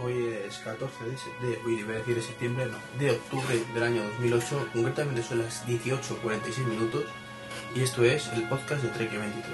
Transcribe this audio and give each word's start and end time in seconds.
Hoy 0.00 0.32
es 0.46 0.58
14 0.58 0.94
de, 1.04 1.48
de, 1.48 1.72
iba 1.72 1.94
a 1.94 1.96
decir 1.96 2.14
de 2.14 2.22
septiembre, 2.22 2.66
no, 2.66 2.78
de 3.00 3.10
octubre 3.10 3.64
del 3.74 3.82
año 3.82 4.04
2008, 4.04 4.68
concretamente 4.72 5.22
son 5.24 5.38
las 5.38 5.66
18.46 5.66 6.64
minutos 6.66 7.04
y 7.74 7.82
esto 7.82 8.04
es 8.04 8.28
el 8.28 8.48
podcast 8.48 8.82
de 8.84 8.90
Trek 8.90 9.10
23. 9.10 9.44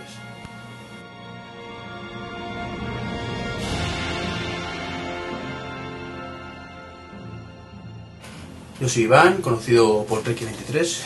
Yo 8.81 8.89
soy 8.89 9.05
Iván, 9.05 9.41
conocido 9.41 10.05
por 10.05 10.23
Trek 10.23 10.41
23 10.41 11.05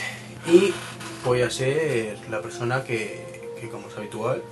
y 0.49 0.75
voy 1.25 1.43
a 1.43 1.51
ser 1.51 2.19
la 2.29 2.43
persona 2.43 2.83
que, 2.83 3.52
que 3.61 3.69
como 3.69 3.88
es 3.88 3.97
habitual, 3.97 4.43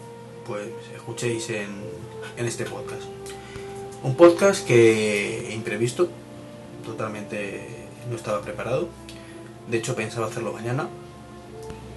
pues 0.46 0.68
escuchéis 0.94 1.50
en, 1.50 1.82
en 2.36 2.46
este 2.46 2.64
podcast. 2.66 3.02
Un 4.04 4.16
podcast 4.16 4.66
que 4.66 5.50
imprevisto, 5.54 6.10
totalmente 6.84 7.88
no 8.10 8.16
estaba 8.16 8.42
preparado. 8.42 8.86
De 9.70 9.78
hecho 9.78 9.96
pensaba 9.96 10.26
hacerlo 10.26 10.52
mañana, 10.52 10.90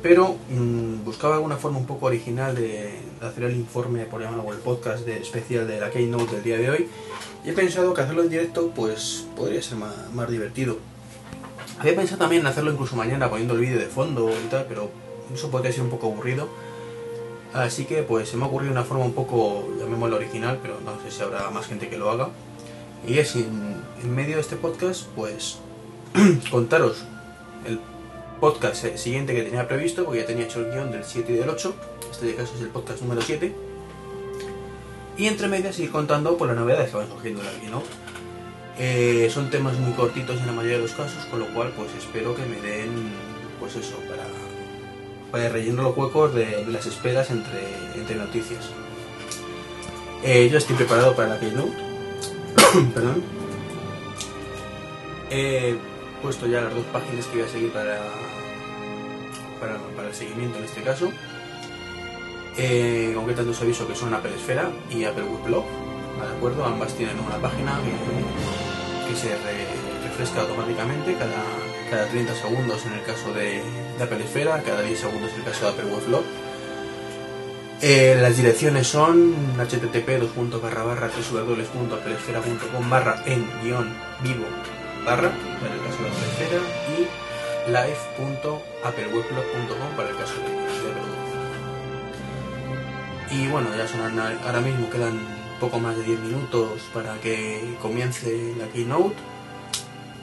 pero 0.02 0.38
mm, 0.50 1.04
buscaba 1.04 1.36
alguna 1.36 1.58
forma 1.58 1.80
un 1.80 1.86
poco 1.86 2.06
original 2.06 2.56
de, 2.56 2.94
hacer 3.22 3.44
el 3.44 3.58
informe, 3.58 4.06
por 4.06 4.22
llamarlo, 4.22 4.54
el 4.54 4.60
podcast 4.60 5.06
de, 5.06 5.18
especial 5.18 5.68
de 5.68 5.82
la 5.82 5.92
Keynote 5.92 6.36
del 6.36 6.44
día 6.46 6.58
de 6.58 6.70
hoy. 6.70 6.88
Y 7.44 7.50
he 7.50 7.54
pensado 7.54 7.94
que 7.94 8.00
hacerlo 8.00 8.24
en 8.24 8.30
directo 8.30 8.72
pues 8.74 9.28
podría 9.36 9.62
ser 9.62 9.78
más, 9.78 9.94
más 10.14 10.32
divertido. 10.32 10.78
Había 11.78 11.98
pensado 11.98 12.20
también 12.20 12.44
en 12.44 12.48
hacerlo 12.48 12.72
incluso 12.72 12.96
mañana 12.96 13.30
poniendo 13.30 13.54
el 13.54 13.60
vídeo 13.60 13.80
de 13.80 13.88
fondo 13.88 14.32
y 14.32 14.48
tal, 14.48 14.66
pero 14.70 14.90
eso 15.34 15.52
podría 15.52 15.74
ser 15.74 15.82
un 15.82 15.90
poco 15.90 16.08
aburrido. 16.08 16.48
Así 17.54 17.86
que 17.86 18.04
pues 18.04 18.30
se 18.30 18.38
me 18.38 18.44
ha 18.44 18.48
ocurrido 18.48 18.72
una 18.72 18.84
forma 18.84 19.06
un 19.06 19.14
poco, 19.14 19.68
llamémoslo 19.80 20.18
original, 20.18 20.60
pero 20.62 20.80
no 20.84 21.02
sé 21.02 21.12
si 21.16 21.24
habrá 21.24 21.50
más 21.50 21.66
gente 21.66 21.90
que 21.90 21.98
lo 21.98 22.10
haga. 22.10 22.30
Y 23.08 23.20
es 23.20 23.36
en, 23.36 23.78
medio 24.14 24.36
de 24.36 24.42
este 24.42 24.56
podcast, 24.56 25.06
pues 25.16 25.60
contaros 26.52 27.04
el 27.66 27.80
podcast 28.40 28.86
siguiente 28.98 29.34
que 29.34 29.44
tenía 29.44 29.68
previsto, 29.68 30.06
porque 30.06 30.22
ya 30.22 30.26
tenía 30.26 30.46
hecho 30.46 30.60
el 30.60 30.72
guion 30.72 30.92
del 30.92 31.04
7 31.04 31.32
y 31.32 31.36
del 31.36 31.50
8. 31.50 31.74
Este 32.12 32.36
caso 32.36 32.54
es 32.56 32.62
el 32.62 32.70
podcast 32.70 33.02
número 33.02 33.22
7. 33.22 33.54
Y 35.18 35.26
entre 35.26 35.48
medias 35.48 35.80
ir 35.80 35.92
contando 35.92 36.38
por 36.38 36.48
las 36.48 36.58
novedades 36.58 36.92
que 36.92 36.98
van 36.98 37.08
surgiendo 37.08 37.42
de 37.42 37.52
la 37.52 37.60
Keynote. 37.60 37.88
Eh, 38.80 39.30
son 39.34 39.50
temas 39.50 39.76
muy 39.80 39.94
cortitos 39.94 40.40
en 40.40 40.46
la 40.46 40.52
mayoría 40.52 40.78
de 40.78 40.84
los 40.84 40.92
casos, 40.92 41.26
con 41.26 41.40
lo 41.40 41.52
cual 41.54 41.74
pues 41.76 41.90
espero 41.98 42.36
que 42.36 42.46
me 42.46 42.62
den, 42.62 43.12
pues 43.60 43.76
eso, 43.76 43.96
para, 44.08 44.24
para 45.32 45.50
rellenar 45.50 45.86
los 45.86 45.98
huecos 45.98 46.34
de, 46.34 46.66
las 46.68 46.86
esperas 46.86 47.30
entre, 47.32 47.60
entre 47.96 48.16
noticias. 48.16 48.70
Eh, 50.24 50.50
yo 50.52 50.58
estoy 50.58 50.76
preparado 50.76 51.16
para 51.16 51.30
la 51.30 51.40
Keynote. 51.40 51.72
Perdón. 52.94 53.24
He 55.30 55.76
puesto 56.22 56.48
ya 56.48 56.62
las 56.62 56.74
dos 56.74 56.86
páginas 56.86 57.26
que 57.26 57.38
voy 57.40 57.48
a 57.48 57.52
seguir 57.52 57.72
para, 57.72 58.00
para, 59.96 60.08
el 60.08 60.16
seguimiento 60.16 60.58
en 60.58 60.64
este 60.64 60.82
caso. 60.82 61.12
Eh, 62.58 63.12
concretamente 63.14 63.56
os 63.56 63.62
aviso 63.62 63.88
que 63.88 63.94
son 63.96 64.14
Apple 64.14 64.34
Esfera 64.36 64.72
y 64.90 65.04
Apple 65.04 65.26
Blog, 65.46 65.66
¿de 66.20 66.38
acuerdo? 66.38 66.66
Ambas 66.66 66.96
tienen 66.96 67.20
una 67.20 67.38
página 67.38 67.78
que, 69.08 69.16
se 69.16 69.30
re- 69.30 70.08
refresca 70.10 70.42
automáticamente 70.42 71.14
cada, 71.14 71.44
cada 71.90 72.08
30 72.08 72.34
segundos 72.36 72.86
en 72.86 72.94
el 72.94 73.04
caso 73.04 73.34
de, 73.34 73.62
de 73.98 74.04
Apple 74.04 74.24
Esfera, 74.24 74.64
cada 74.64 74.82
10 74.82 74.98
segundos 75.00 75.32
en 75.34 75.40
el 75.40 75.44
caso 75.44 75.66
de 75.66 75.72
Apple 75.72 75.90
Blog. 76.08 76.24
Eh, 77.82 78.18
las 78.20 78.36
direcciones 78.36 78.88
son 78.88 79.36
http 79.56 80.20
www.applesfera.com 80.36 82.90
barra 82.90 83.22
en 83.28 83.48
guion 83.62 83.96
vivo 84.24 84.48
barra 85.06 85.32
para 85.62 85.76
el 85.76 85.82
caso 85.82 86.02
de 86.02 86.10
Apple 86.10 86.60
y 86.98 87.08
live.appleweblog.com 87.70 89.96
para 89.96 90.10
el 90.10 90.16
caso 90.16 90.34
de, 90.34 90.48
Apple. 90.90 91.04
Y 93.30 93.48
bueno, 93.50 93.68
ya 93.78 93.88
son 93.88 94.20
ahora 94.20 94.62
mismo 94.62 94.90
quedan 94.90 95.20
poco 95.60 95.80
más 95.80 95.96
de 95.98 96.04
10 96.04 96.20
minutos 96.22 96.82
para 96.94 97.20
que 97.20 97.76
comience 97.80 98.56
la 98.58 98.70
keynote. 98.70 99.18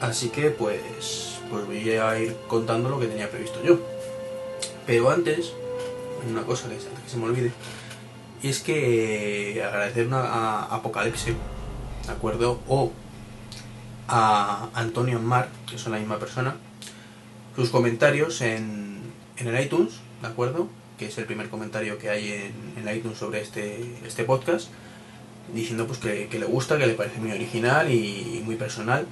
Así 0.01 0.29
que 0.29 0.51
pues, 0.51 1.39
pues 1.49 1.65
voy 1.65 1.89
a 1.91 2.19
ir 2.19 2.35
contando 2.47 2.89
lo 2.89 2.99
que 2.99 3.07
tenía 3.07 3.29
previsto 3.29 3.63
yo. 3.63 3.79
Pero 4.85 5.09
antes, 5.09 5.53
una 6.29 6.43
cosa 6.43 6.67
que, 6.67 6.75
antes 6.75 7.03
que 7.03 7.09
se 7.09 7.17
me 7.17 7.25
olvide, 7.25 7.51
y 8.41 8.49
es 8.49 8.59
que 8.59 9.63
agradecer 9.65 10.07
una- 10.07 10.21
a 10.21 10.75
Apocalipse, 10.75 11.33
¿de 12.05 12.11
acuerdo? 12.11 12.59
O 12.67 12.91
a 14.07 14.69
Antonio 14.75 15.19
Mar, 15.19 15.49
que 15.69 15.77
son 15.79 15.93
la 15.93 15.99
misma 15.99 16.19
persona, 16.19 16.55
sus 17.55 17.69
comentarios 17.69 18.41
en, 18.41 19.01
en 19.37 19.47
el 19.47 19.63
iTunes, 19.63 19.93
¿de 20.21 20.27
acuerdo? 20.27 20.67
Que 20.99 21.07
es 21.07 21.17
el 21.17 21.25
primer 21.25 21.49
comentario 21.49 21.97
que 21.97 22.09
hay 22.09 22.51
en, 22.77 22.95
iTunes 22.95 23.17
sobre 23.17 23.41
este, 23.41 23.95
este 24.05 24.23
podcast, 24.25 24.67
diciendo 25.53 25.87
pues 25.87 25.99
que 25.99 26.29
le 26.31 26.45
gusta, 26.45 26.77
que 26.77 26.85
le 26.85 26.93
parece 26.93 27.19
muy 27.19 27.31
original 27.31 27.91
y 27.91 28.43
muy 28.45 28.55
personal, 28.55 29.07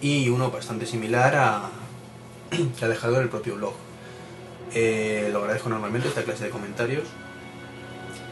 y 0.00 0.28
uno 0.28 0.50
bastante 0.50 0.86
similar 0.86 1.34
a 1.36 1.70
que 2.78 2.84
ha 2.84 2.88
dejado 2.88 3.16
en 3.16 3.22
el 3.22 3.28
propio 3.28 3.56
blog. 3.56 3.74
Eh, 4.74 5.30
lo 5.32 5.40
agradezco 5.40 5.68
normalmente 5.68 6.08
esta 6.08 6.22
clase 6.22 6.44
de 6.44 6.50
comentarios. 6.50 7.04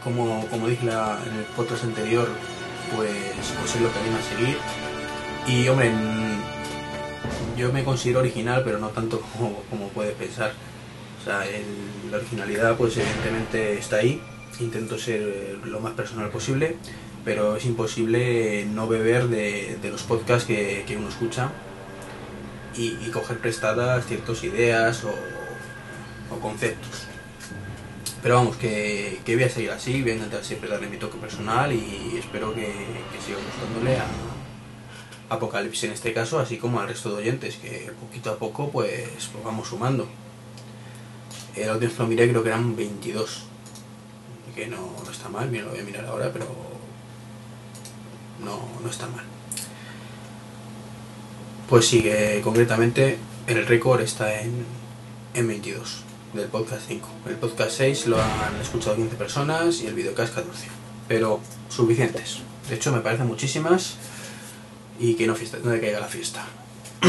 Como, 0.03 0.45
como 0.47 0.67
dije 0.67 0.83
en 0.83 1.35
el 1.37 1.43
podcast 1.55 1.83
anterior, 1.83 2.27
pues, 2.95 3.11
pues 3.59 3.75
es 3.75 3.81
lo 3.81 3.91
que 3.91 3.99
anima 3.99 4.19
a 4.19 4.21
seguir. 4.21 4.57
Y 5.47 5.67
hombre, 5.67 5.89
mm, 5.89 7.57
yo 7.57 7.73
me 7.73 7.83
considero 7.83 8.19
original, 8.19 8.61
pero 8.63 8.79
no 8.79 8.89
tanto 8.89 9.21
como, 9.37 9.63
como 9.69 9.89
puede 9.89 10.11
pensar. 10.11 10.53
O 11.21 11.23
sea, 11.23 11.43
la 12.09 12.17
originalidad 12.17 12.77
pues 12.77 12.97
evidentemente 12.97 13.77
está 13.77 13.97
ahí. 13.97 14.21
Intento 14.59 14.97
ser 14.97 15.59
lo 15.65 15.79
más 15.79 15.93
personal 15.93 16.29
posible, 16.29 16.77
pero 17.25 17.55
es 17.55 17.65
imposible 17.65 18.65
no 18.65 18.87
beber 18.87 19.27
de, 19.27 19.77
de 19.81 19.89
los 19.89 20.03
podcasts 20.03 20.45
que, 20.45 20.83
que 20.87 20.97
uno 20.97 21.09
escucha 21.09 21.51
y, 22.75 23.09
coger 23.11 23.39
prestadas 23.39 24.05
ciertas 24.05 24.43
ideas 24.43 25.03
o, 25.03 25.13
o 26.33 26.39
conceptos. 26.39 27.07
Pero 28.21 28.35
vamos, 28.35 28.57
que, 28.57 29.19
que 29.25 29.35
voy 29.35 29.45
a 29.45 29.49
seguir 29.49 29.71
así, 29.71 30.01
voy 30.01 30.11
a 30.11 30.15
intentar 30.15 30.43
siempre 30.43 30.69
darle 30.69 30.87
mi 30.87 30.97
toque 30.97 31.17
personal 31.17 31.71
y 31.71 32.17
espero 32.17 32.53
que, 32.53 32.67
siga 33.25 33.37
gustándole 33.45 33.97
a 33.97 34.05
Apocalipsis 35.29 35.85
en 35.85 35.91
este 35.91 36.13
caso, 36.13 36.39
así 36.39 36.57
como 36.57 36.79
al 36.79 36.87
resto 36.87 37.11
de 37.11 37.21
oyentes, 37.21 37.55
que 37.55 37.91
poquito 37.99 38.31
a 38.31 38.37
poco 38.37 38.71
pues, 38.71 39.29
pues 39.31 39.43
vamos 39.43 39.67
sumando. 39.67 40.07
El 41.55 41.69
audio 41.69 41.89
lo 41.97 42.07
miré, 42.07 42.29
creo 42.29 42.43
que 42.43 42.49
eran 42.49 42.75
22. 42.75 43.43
Que 44.55 44.67
no, 44.67 44.93
no 45.05 45.11
está 45.11 45.29
mal, 45.29 45.49
bien 45.49 45.65
lo 45.65 45.71
voy 45.71 45.79
a 45.79 45.83
mirar 45.83 46.05
ahora, 46.05 46.31
pero 46.33 46.47
no, 48.43 48.59
no 48.83 48.89
está 48.89 49.07
mal. 49.07 49.25
Pues 51.67 51.87
sí, 51.87 52.01
que 52.01 52.41
concretamente 52.43 53.17
el 53.47 53.65
récord 53.67 54.01
está 54.01 54.41
en, 54.41 54.65
en 55.33 55.47
22 55.47 56.03
del 56.33 56.47
podcast 56.47 56.81
5. 56.87 57.07
El 57.27 57.35
podcast 57.35 57.71
6 57.71 58.07
lo 58.07 58.21
han 58.21 58.55
escuchado 58.61 58.95
15 58.95 59.15
personas 59.15 59.81
y 59.81 59.87
el 59.87 59.93
videocast 59.93 60.33
14. 60.33 60.67
Pero 61.07 61.39
suficientes. 61.69 62.39
De 62.69 62.75
hecho, 62.75 62.91
me 62.91 63.01
parecen 63.01 63.27
muchísimas 63.27 63.95
y 64.99 65.15
que 65.15 65.27
no, 65.27 65.35
fiesta, 65.35 65.57
no 65.63 65.71
le 65.71 65.79
caiga 65.79 65.99
la 65.99 66.07
fiesta. 66.07 66.45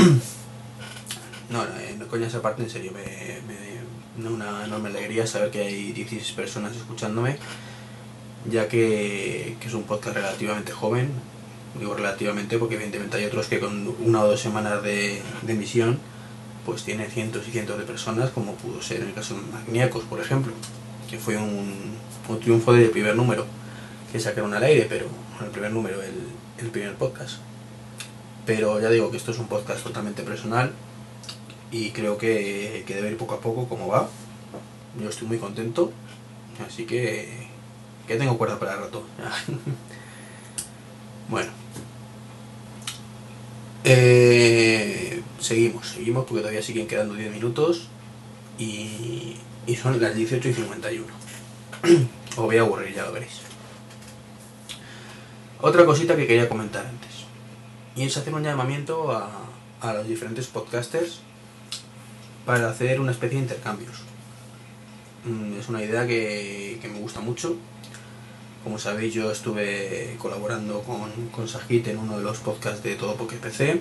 no, 1.50 1.64
no, 1.64 1.76
eh, 1.78 1.96
no 1.98 2.06
coñas 2.08 2.34
aparte, 2.34 2.62
en 2.62 2.70
serio, 2.70 2.92
me, 2.92 3.40
me 3.46 4.22
da 4.22 4.30
una 4.30 4.64
enorme 4.64 4.88
alegría 4.88 5.26
saber 5.26 5.50
que 5.50 5.60
hay 5.60 5.92
16 5.92 6.32
personas 6.32 6.76
escuchándome, 6.76 7.36
ya 8.50 8.68
que, 8.68 9.56
que 9.60 9.68
es 9.68 9.74
un 9.74 9.84
podcast 9.84 10.16
relativamente 10.16 10.72
joven. 10.72 11.10
Digo 11.78 11.94
relativamente 11.94 12.58
porque 12.58 12.74
evidentemente 12.74 13.16
hay 13.16 13.24
otros 13.24 13.46
que 13.46 13.60
con 13.60 13.94
una 14.00 14.22
o 14.22 14.28
dos 14.28 14.40
semanas 14.40 14.82
de, 14.82 15.22
de 15.42 15.52
emisión 15.52 15.98
pues 16.66 16.84
tiene 16.84 17.06
cientos 17.06 17.46
y 17.48 17.52
cientos 17.52 17.78
de 17.78 17.84
personas, 17.84 18.30
como 18.30 18.54
pudo 18.54 18.82
ser 18.82 19.00
en 19.00 19.08
el 19.08 19.14
caso 19.14 19.34
de 19.34 19.40
Magníacos, 19.40 20.04
por 20.04 20.20
ejemplo, 20.20 20.52
que 21.08 21.18
fue 21.18 21.36
un, 21.36 21.96
un 22.28 22.40
triunfo 22.40 22.72
del 22.72 22.90
primer 22.90 23.16
número 23.16 23.46
que 24.12 24.20
sacaron 24.20 24.52
al 24.54 24.62
aire, 24.64 24.86
pero 24.88 25.06
el 25.40 25.50
primer 25.50 25.72
número, 25.72 26.02
el, 26.02 26.14
el 26.58 26.70
primer 26.70 26.94
podcast. 26.94 27.38
Pero 28.46 28.80
ya 28.80 28.90
digo 28.90 29.10
que 29.10 29.16
esto 29.16 29.30
es 29.30 29.38
un 29.38 29.46
podcast 29.46 29.82
totalmente 29.82 30.22
personal 30.22 30.72
y 31.70 31.90
creo 31.90 32.18
que, 32.18 32.84
que 32.86 32.94
debe 32.94 33.10
ir 33.10 33.16
poco 33.16 33.34
a 33.34 33.40
poco 33.40 33.68
como 33.68 33.88
va. 33.88 34.08
Yo 35.00 35.08
estoy 35.08 35.28
muy 35.28 35.38
contento, 35.38 35.92
así 36.66 36.84
que, 36.84 37.48
que 38.06 38.16
tengo 38.16 38.36
cuerda 38.36 38.58
para 38.58 38.74
el 38.74 38.80
rato. 38.80 39.04
bueno. 41.30 41.50
Eh, 43.84 45.22
seguimos, 45.38 45.88
seguimos 45.88 46.24
porque 46.24 46.40
todavía 46.40 46.62
siguen 46.62 46.86
quedando 46.86 47.14
10 47.14 47.32
minutos 47.32 47.88
y, 48.58 49.36
y 49.66 49.76
son 49.76 50.00
las 50.00 50.14
18 50.14 50.48
y 50.48 50.54
51. 50.54 51.06
Os 52.30 52.36
voy 52.36 52.58
a 52.58 52.60
aburrir, 52.60 52.94
ya 52.94 53.04
lo 53.04 53.12
veréis. 53.12 53.40
Otra 55.60 55.84
cosita 55.84 56.16
que 56.16 56.26
quería 56.26 56.48
comentar 56.48 56.86
antes. 56.86 57.10
Y 57.96 58.04
es 58.04 58.16
hacer 58.16 58.34
un 58.34 58.42
llamamiento 58.42 59.12
a, 59.12 59.30
a 59.80 59.92
los 59.94 60.06
diferentes 60.08 60.46
podcasters 60.46 61.20
para 62.46 62.68
hacer 62.70 63.00
una 63.00 63.12
especie 63.12 63.36
de 63.36 63.42
intercambios. 63.44 64.02
Mm, 65.24 65.58
Es 65.58 65.68
una 65.68 65.82
idea 65.82 66.06
que, 66.06 66.78
que 66.80 66.88
me 66.88 66.98
gusta 66.98 67.20
mucho. 67.20 67.56
Como 68.62 68.78
sabéis, 68.78 69.14
yo 69.14 69.30
estuve 69.30 70.16
colaborando 70.18 70.82
con, 70.82 71.10
con 71.30 71.48
Sajit 71.48 71.88
en 71.88 71.98
uno 71.98 72.18
de 72.18 72.24
los 72.24 72.38
podcasts 72.38 72.82
de 72.82 72.94
Todo 72.94 73.14
Porque 73.14 73.36
PC. 73.36 73.80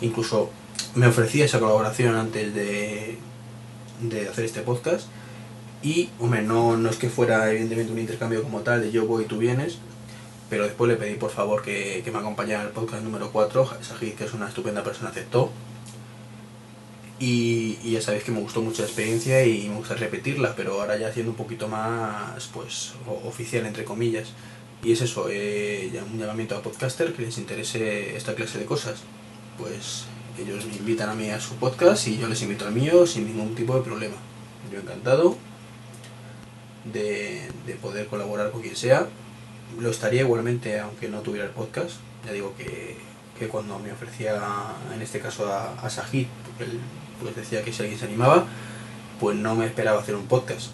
Incluso 0.00 0.50
me 0.94 1.06
ofrecía 1.06 1.44
esa 1.44 1.60
colaboración 1.60 2.14
antes 2.14 2.54
de, 2.54 3.18
de 4.00 4.28
hacer 4.28 4.46
este 4.46 4.62
podcast. 4.62 5.08
Y, 5.82 6.10
hombre, 6.18 6.42
no, 6.42 6.76
no 6.76 6.88
es 6.88 6.96
que 6.96 7.10
fuera 7.10 7.50
evidentemente 7.50 7.92
un 7.92 7.98
intercambio 7.98 8.42
como 8.42 8.60
tal 8.60 8.80
de 8.80 8.92
yo 8.92 9.06
voy 9.06 9.24
y 9.24 9.26
tú 9.26 9.36
vienes, 9.36 9.78
pero 10.48 10.64
después 10.64 10.88
le 10.88 10.96
pedí 10.96 11.14
por 11.14 11.30
favor 11.30 11.62
que, 11.62 12.02
que 12.04 12.10
me 12.12 12.18
acompañara 12.18 12.62
al 12.62 12.70
podcast 12.70 13.02
número 13.02 13.30
4. 13.30 13.68
Sajid, 13.82 14.14
que 14.14 14.24
es 14.24 14.32
una 14.32 14.48
estupenda 14.48 14.82
persona, 14.82 15.10
aceptó. 15.10 15.50
Y, 17.22 17.78
y 17.84 17.92
ya 17.92 18.02
sabéis 18.02 18.24
que 18.24 18.32
me 18.32 18.40
gustó 18.40 18.62
mucho 18.62 18.82
la 18.82 18.88
experiencia 18.88 19.46
y 19.46 19.68
me 19.68 19.76
gusta 19.76 19.94
repetirla, 19.94 20.56
pero 20.56 20.80
ahora 20.80 20.98
ya 20.98 21.12
siendo 21.12 21.30
un 21.30 21.36
poquito 21.36 21.68
más 21.68 22.48
pues 22.52 22.94
oficial, 23.24 23.64
entre 23.64 23.84
comillas. 23.84 24.30
Y 24.82 24.90
es 24.90 25.02
eso, 25.02 25.28
eh, 25.30 25.92
un 26.12 26.18
llamamiento 26.18 26.56
a 26.56 26.62
podcaster 26.62 27.12
que 27.12 27.22
les 27.22 27.38
interese 27.38 28.16
esta 28.16 28.34
clase 28.34 28.58
de 28.58 28.64
cosas. 28.64 29.02
Pues 29.56 30.06
ellos 30.36 30.66
me 30.66 30.74
invitan 30.74 31.10
a 31.10 31.14
mí 31.14 31.30
a 31.30 31.40
su 31.40 31.54
podcast 31.54 32.08
y 32.08 32.18
yo 32.18 32.26
les 32.26 32.42
invito 32.42 32.66
al 32.66 32.72
mío 32.72 33.06
sin 33.06 33.24
ningún 33.24 33.54
tipo 33.54 33.76
de 33.76 33.82
problema. 33.82 34.16
Yo 34.72 34.80
encantado 34.80 35.38
de, 36.92 37.48
de 37.68 37.74
poder 37.76 38.08
colaborar 38.08 38.50
con 38.50 38.62
quien 38.62 38.74
sea. 38.74 39.06
Lo 39.78 39.90
estaría 39.90 40.22
igualmente 40.22 40.80
aunque 40.80 41.08
no 41.08 41.20
tuviera 41.20 41.46
el 41.46 41.52
podcast. 41.52 41.98
Ya 42.26 42.32
digo 42.32 42.52
que, 42.58 42.96
que 43.38 43.46
cuando 43.46 43.78
me 43.78 43.92
ofrecía, 43.92 44.42
en 44.92 45.00
este 45.00 45.20
caso 45.20 45.46
a, 45.46 45.74
a 45.80 45.88
Sajid, 45.88 46.26
porque 46.44 46.64
él 46.64 46.80
pues 47.22 47.36
decía 47.36 47.62
que 47.62 47.72
si 47.72 47.82
alguien 47.82 47.98
se 47.98 48.06
animaba, 48.06 48.46
pues 49.20 49.36
no 49.36 49.54
me 49.54 49.66
esperaba 49.66 50.00
hacer 50.00 50.14
un 50.14 50.26
podcast. 50.26 50.70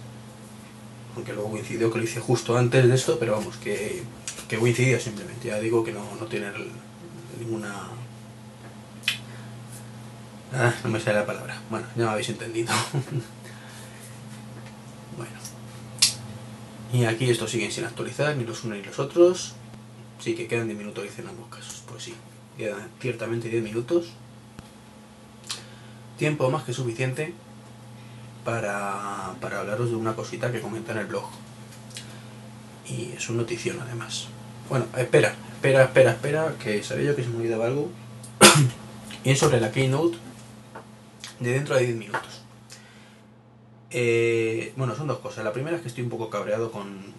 Aunque 1.15 1.33
luego 1.33 1.50
coincidió 1.50 1.93
que 1.93 1.99
lo 1.99 2.05
hice 2.05 2.21
justo 2.21 2.56
antes 2.56 2.89
de 2.89 2.95
esto, 2.95 3.19
pero 3.19 3.33
vamos, 3.33 3.56
que, 3.56 4.03
que 4.49 4.59
coincidió 4.59 4.99
simplemente. 5.00 5.49
Ya 5.49 5.61
digo 5.61 5.85
que 5.85 5.93
no, 5.93 6.05
no 6.19 6.27
tiene 6.27 6.47
ninguna... 7.39 7.75
Ah, 10.53 10.75
no 10.83 10.91
me 10.91 10.99
sale 10.99 11.19
la 11.19 11.27
palabra. 11.27 11.61
Bueno, 11.69 11.87
ya 11.95 12.05
me 12.05 12.11
habéis 12.11 12.31
entendido. 12.31 12.73
bueno. 15.17 15.33
Y 16.93 17.05
aquí 17.05 17.31
estos 17.31 17.50
siguen 17.50 17.71
sin 17.71 17.85
actualizar, 17.85 18.35
ni 18.37 18.45
los 18.45 18.65
unos 18.65 18.79
ni 18.79 18.85
los 18.85 18.99
otros. 18.99 19.55
Sí, 20.19 20.35
que 20.35 20.47
quedan 20.47 20.67
10 20.67 20.79
minutos, 20.79 21.05
dicen 21.05 21.29
ambos 21.29 21.49
casos. 21.49 21.83
Pues 21.87 22.05
sí, 22.05 22.15
quedan 22.56 22.89
ciertamente 23.00 23.49
10 23.49 23.62
minutos. 23.62 24.12
Tiempo 26.19 26.50
más 26.50 26.65
que 26.65 26.73
suficiente 26.73 27.32
para, 28.44 29.35
para 29.41 29.61
hablaros 29.61 29.91
de 29.91 29.97
una 29.97 30.15
cosita 30.15 30.53
que 30.53 30.61
comenté 30.61 30.93
en 30.93 30.99
el 30.99 31.06
blog. 31.06 31.25
Y 32.88 33.12
es 33.17 33.29
una 33.29 33.43
notición 33.43 33.79
además. 33.81 34.26
Bueno, 34.69 34.87
espera, 34.97 35.35
espera, 35.55 35.85
espera, 35.85 36.11
espera, 36.11 36.55
que 36.62 36.82
sabía 36.82 37.06
yo 37.06 37.17
que 37.17 37.23
se 37.23 37.29
me 37.29 37.37
olvidaba 37.37 37.67
algo. 37.67 37.91
y 39.25 39.31
es 39.31 39.38
sobre 39.38 39.61
la 39.61 39.70
Keynote 39.70 40.19
de 41.41 41.53
dentro 41.53 41.76
de 41.76 41.85
10 41.85 41.97
minutos. 41.97 42.43
Eh, 43.91 44.73
bueno, 44.76 44.94
son 44.94 45.06
dos 45.06 45.19
cosas. 45.19 45.44
La 45.44 45.53
primera 45.53 45.76
es 45.76 45.82
que 45.82 45.88
estoy 45.88 46.05
un 46.05 46.11
poco 46.11 46.29
cabreado 46.31 46.71
con. 46.71 47.17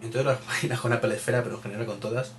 En 0.00 0.10
todas 0.10 0.26
las 0.26 0.38
páginas 0.38 0.80
con 0.80 0.92
Apple 0.92 1.14
Esfera, 1.14 1.42
pero 1.42 1.56
en 1.56 1.62
general 1.62 1.86
con 1.86 2.00
todas. 2.00 2.32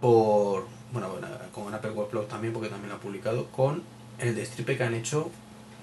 Por. 0.00 0.66
Bueno, 0.92 1.10
bueno, 1.10 1.28
con 1.52 1.72
Apple 1.74 1.90
Webblog 1.90 2.28
también, 2.28 2.52
porque 2.52 2.68
también 2.68 2.90
lo 2.90 2.96
ha 2.96 3.00
publicado. 3.00 3.46
Con 3.46 3.82
el 4.18 4.34
destripe 4.34 4.76
que 4.76 4.84
han 4.84 4.94
hecho. 4.94 5.30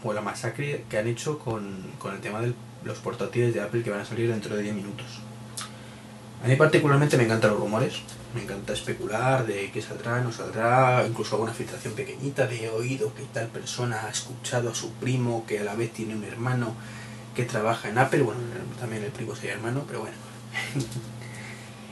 O 0.06 0.12
la 0.12 0.22
masacre 0.22 0.84
que 0.90 0.98
han 0.98 1.08
hecho 1.08 1.40
con, 1.40 1.78
con 1.98 2.14
el 2.14 2.20
tema 2.20 2.42
de 2.42 2.54
los 2.84 2.98
portátiles 2.98 3.54
de 3.54 3.62
Apple 3.62 3.84
que 3.84 3.90
van 3.90 4.02
a 4.02 4.06
salir 4.06 4.30
dentro 4.30 4.54
de 4.56 4.64
10 4.64 4.76
minutos. 4.76 5.22
A 6.44 6.48
mí 6.48 6.58
particularmente 6.58 7.16
me 7.16 7.24
encantan 7.24 7.52
los 7.52 7.60
rumores, 7.62 8.02
me 8.36 8.42
encanta 8.44 8.74
especular 8.74 9.46
de 9.46 9.72
qué 9.72 9.82
saldrá, 9.82 10.20
no 10.22 10.32
saldrá, 10.34 11.06
incluso 11.08 11.36
alguna 11.36 11.54
filtración 11.54 11.94
pequeñita 11.94 12.48
de 12.48 12.68
oído 12.70 13.14
que 13.14 13.24
tal 13.24 13.48
persona 13.48 14.06
ha 14.06 14.10
escuchado 14.10 14.72
a 14.72 14.76
su 14.76 14.92
primo 14.92 15.46
que 15.48 15.60
a 15.60 15.64
la 15.64 15.76
vez 15.76 15.94
tiene 15.94 16.16
un 16.16 16.26
hermano 16.26 16.76
que 17.34 17.46
trabaja 17.46 17.88
en 17.88 17.98
Apple, 17.98 18.24
bueno, 18.24 18.42
también 18.78 19.04
el 19.04 19.12
primo 19.12 19.36
sería 19.36 19.54
hermano, 19.54 19.84
pero 19.88 20.02
bueno. 20.02 20.16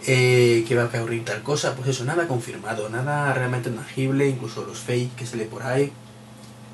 Eh, 0.08 0.66
que 0.68 0.76
va 0.76 0.82
a 0.82 0.86
ocurrir 0.88 1.24
tal 1.24 1.44
cosa, 1.44 1.76
pues 1.76 1.90
eso, 1.90 2.04
nada 2.06 2.28
confirmado, 2.28 2.90
nada 2.90 3.32
realmente 3.36 3.70
tangible, 3.70 4.28
incluso 4.28 4.66
los 4.66 4.80
fake 4.80 5.14
que 5.16 5.28
se 5.28 5.38
lee 5.38 5.46
por 5.46 5.62
ahí. 5.62 5.94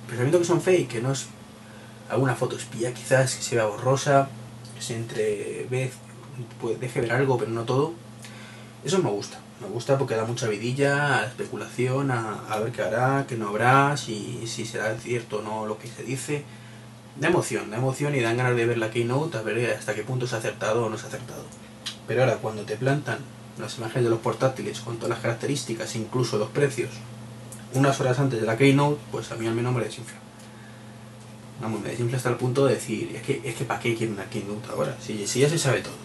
Pensamiento 0.08 0.40
que 0.40 0.46
son 0.46 0.62
fake, 0.62 0.88
que 0.88 1.02
no 1.02 1.12
es 1.12 1.28
alguna 2.10 2.36
foto 2.36 2.56
espía 2.56 2.94
quizás, 2.94 3.36
que 3.36 3.44
se 3.44 3.56
vea 3.56 3.66
borrosa, 3.66 4.30
que 4.76 4.82
se 4.82 4.96
entreve, 4.96 5.92
pues 6.62 6.80
deje 6.80 7.02
ver 7.02 7.12
algo, 7.12 7.38
pero 7.38 7.52
no 7.52 7.64
todo. 7.64 7.94
Eso 8.86 9.00
me 9.00 9.10
gusta, 9.10 9.40
me 9.60 9.68
gusta 9.68 9.98
porque 9.98 10.16
da 10.16 10.26
mucha 10.26 10.48
vidilla 10.48 11.18
a 11.18 11.22
la 11.22 11.28
especulación, 11.28 12.12
a, 12.12 12.46
a 12.50 12.60
ver 12.60 12.72
qué 12.72 12.84
hará, 12.84 13.26
qué 13.28 13.36
no 13.36 13.50
habrá, 13.50 13.98
si, 13.98 14.46
si 14.48 14.66
será 14.66 14.96
cierto 14.98 15.40
o 15.40 15.42
no 15.42 15.66
lo 15.66 15.78
que 15.78 15.88
se 15.88 16.04
dice. 16.04 16.44
Da 17.20 17.28
emoción, 17.30 17.72
da 17.72 17.78
emoción 17.78 18.16
y 18.16 18.22
dan 18.22 18.38
ganas 18.38 18.56
de 18.56 18.66
ver 18.66 18.78
la 18.78 18.92
keynote, 18.92 19.38
a 19.38 19.42
ver 19.42 19.76
hasta 19.78 19.96
qué 19.96 20.04
punto 20.04 20.28
se 20.28 20.36
ha 20.36 20.40
acertado 20.40 20.86
o 20.86 20.90
no 20.90 20.98
se 20.98 21.06
ha 21.06 21.10
acertado. 21.10 21.44
Pero 22.08 22.22
ahora, 22.22 22.38
cuando 22.38 22.64
te 22.64 22.78
plantan 22.78 23.18
las 23.60 23.78
imágenes 23.80 24.06
de 24.06 24.10
los 24.12 24.20
portátiles 24.20 24.80
con 24.80 24.98
todas 24.98 25.10
las 25.10 25.20
características, 25.20 25.96
incluso 25.96 26.38
los 26.38 26.50
precios, 26.50 26.92
unas 27.74 28.00
horas 28.00 28.20
antes 28.20 28.40
de 28.40 28.48
la 28.48 28.58
keynote, 28.58 29.00
pues 29.12 29.32
a 29.32 29.36
mí 29.36 29.48
al 29.48 29.56
menos 29.56 29.74
me 29.74 29.84
desinfla. 29.84 30.18
Vamos, 31.62 31.82
me 31.82 31.90
desinfla 31.90 32.18
hasta 32.18 32.30
el 32.30 32.36
punto 32.36 32.66
de 32.66 32.76
decir, 32.76 33.16
es 33.16 33.22
que, 33.24 33.42
es 33.44 33.56
que 33.56 33.66
¿para 33.66 33.80
qué 33.80 33.96
quiero 33.96 34.14
una 34.14 34.30
keynote 34.30 34.70
ahora? 34.70 34.96
Si, 35.02 35.28
si 35.28 35.40
ya 35.40 35.50
se 35.50 35.58
sabe 35.58 35.82
todo. 35.82 35.96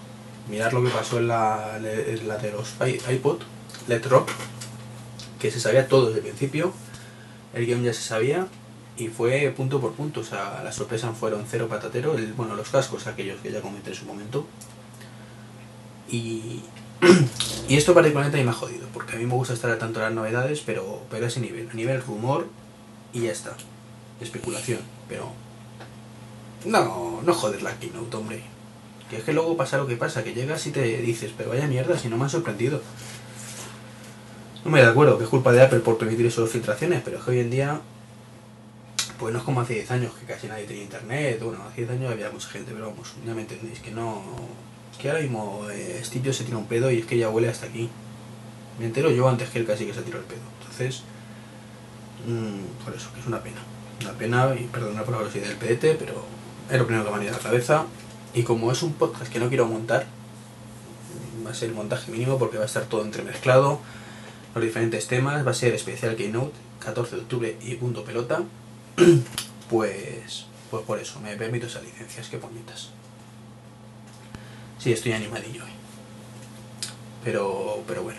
Mirar 0.48 0.72
lo 0.72 0.82
que 0.82 0.90
pasó 0.90 1.18
en 1.18 1.28
la, 1.28 1.78
de 1.78 2.52
los 2.52 2.74
iPod, 3.10 3.38
que 5.38 5.50
se 5.50 5.60
sabía 5.60 5.88
todo 5.88 6.06
desde 6.06 6.18
el 6.18 6.26
principio, 6.26 6.72
el 7.54 7.66
guion 7.66 7.84
ya 7.84 7.92
se 7.92 8.02
sabía 8.02 8.48
y 8.96 9.08
fue 9.08 9.52
punto 9.56 9.80
por 9.80 9.92
punto, 9.92 10.20
o 10.20 10.24
sea, 10.24 10.62
las 10.64 10.74
sorpresas 10.74 11.16
fueron 11.16 11.44
cero 11.48 11.68
patatero, 11.68 12.16
el, 12.16 12.32
bueno, 12.32 12.54
los 12.56 12.68
cascos 12.68 13.06
aquellos 13.06 13.40
que 13.40 13.50
ya 13.50 13.60
comenté 13.60 13.90
en 13.90 13.96
su 13.96 14.04
momento. 14.04 14.46
Y, 16.08 16.60
y 17.68 17.76
esto 17.76 17.94
particularmente 17.94 18.38
a 18.38 18.40
mí 18.40 18.44
me 18.44 18.50
ha 18.50 18.54
jodido, 18.54 18.86
porque 18.92 19.16
a 19.16 19.18
mí 19.18 19.26
me 19.26 19.34
gusta 19.34 19.54
estar 19.54 19.70
al 19.70 19.78
tanto 19.78 20.00
las 20.00 20.12
novedades, 20.12 20.62
pero, 20.64 21.02
pero 21.10 21.24
a 21.24 21.28
ese 21.28 21.40
nivel, 21.40 21.68
a 21.70 21.74
nivel 21.74 22.00
rumor 22.02 22.46
y 23.12 23.22
ya 23.22 23.32
está. 23.32 23.56
Especulación, 24.20 24.80
pero... 25.08 25.32
No, 26.64 27.20
no 27.22 27.34
joder 27.34 27.62
la 27.62 27.76
keynote, 27.78 28.16
hombre. 28.16 28.42
Que 29.10 29.16
es 29.16 29.24
que 29.24 29.32
luego 29.32 29.56
pasa 29.56 29.78
lo 29.78 29.86
que 29.86 29.96
pasa, 29.96 30.22
que 30.22 30.32
llegas 30.32 30.66
y 30.66 30.70
te 30.70 30.82
dices, 30.98 31.32
pero 31.36 31.50
vaya 31.50 31.66
mierda, 31.66 31.98
si 31.98 32.08
no 32.08 32.16
me 32.16 32.24
han 32.24 32.30
sorprendido. 32.30 32.80
No 34.64 34.70
me 34.70 34.80
de 34.80 34.86
acuerdo 34.86 35.18
que 35.18 35.24
es 35.24 35.30
culpa 35.30 35.50
de 35.50 35.60
Apple 35.60 35.80
por 35.80 35.98
permitir 35.98 36.32
de 36.32 36.46
filtraciones, 36.46 37.02
pero 37.04 37.18
es 37.18 37.24
que 37.24 37.30
hoy 37.32 37.40
en 37.40 37.50
día, 37.50 37.80
pues 39.18 39.32
no 39.32 39.40
es 39.40 39.44
como 39.44 39.60
hace 39.60 39.74
10 39.74 39.90
años 39.90 40.12
que 40.14 40.24
casi 40.24 40.46
nadie 40.46 40.64
tenía 40.64 40.84
internet. 40.84 41.40
Bueno, 41.42 41.64
hace 41.68 41.84
10 41.84 41.90
años 41.90 42.12
había 42.12 42.30
mucha 42.30 42.48
gente, 42.48 42.70
pero 42.72 42.90
vamos, 42.90 43.12
ya 43.26 43.34
me 43.34 43.42
entendéis, 43.42 43.80
que 43.80 43.90
no. 43.90 44.22
Que 45.02 45.10
ahora 45.10 45.20
mismo 45.20 45.66
eh, 45.68 46.00
Jobs 46.24 46.36
se 46.36 46.44
tira 46.44 46.56
un 46.56 46.66
pedo 46.66 46.88
y 46.88 47.00
es 47.00 47.06
que 47.06 47.18
ya 47.18 47.28
huele 47.28 47.48
hasta 47.48 47.66
aquí. 47.66 47.90
Me 48.78 48.86
entero 48.86 49.10
yo 49.10 49.28
antes 49.28 49.50
que 49.50 49.58
él 49.58 49.66
casi 49.66 49.84
que 49.84 49.92
se 49.92 50.02
tiró 50.02 50.20
el 50.20 50.24
pedo. 50.24 50.38
Entonces, 50.60 51.02
mm, 52.24 52.84
por 52.84 52.94
eso, 52.94 53.12
que 53.12 53.18
es 53.18 53.26
una 53.26 53.42
pena. 53.42 53.58
Una 54.00 54.12
pena, 54.12 54.54
y 54.54 54.62
perdona 54.66 55.02
por 55.02 55.14
la 55.14 55.18
velocidad 55.18 55.48
del 55.48 55.56
pedete, 55.56 55.96
pero 55.98 56.24
es 56.70 56.78
lo 56.78 56.86
primero 56.86 57.04
que 57.04 57.10
me 57.10 57.16
ha 57.16 57.18
venido 57.18 57.34
a 57.34 57.38
la 57.38 57.42
cabeza. 57.42 57.86
Y 58.32 58.44
como 58.44 58.70
es 58.70 58.80
un 58.84 58.92
podcast 58.92 59.30
que 59.32 59.40
no 59.40 59.48
quiero 59.48 59.66
montar, 59.66 60.06
va 61.44 61.50
a 61.50 61.54
ser 61.54 61.70
el 61.70 61.74
montaje 61.74 62.12
mínimo 62.12 62.38
porque 62.38 62.56
va 62.56 62.62
a 62.62 62.66
estar 62.66 62.84
todo 62.84 63.02
entremezclado, 63.02 63.80
los 64.54 64.62
diferentes 64.62 65.08
temas, 65.08 65.44
va 65.44 65.50
a 65.50 65.54
ser 65.54 65.74
especial 65.74 66.14
Keynote, 66.14 66.54
14 66.78 67.16
de 67.16 67.22
octubre 67.22 67.56
y 67.60 67.74
punto 67.74 68.04
pelota, 68.04 68.44
pues, 69.68 70.46
pues 70.70 70.84
por 70.84 71.00
eso, 71.00 71.18
me 71.18 71.34
permito 71.36 71.66
esas 71.66 71.82
licencias, 71.82 72.28
que 72.28 72.36
bonitas. 72.36 72.90
Sí, 74.82 74.92
estoy 74.92 75.12
animadillo 75.12 75.62
hoy. 75.62 75.70
Pero, 77.22 77.84
pero 77.86 78.02
bueno. 78.02 78.18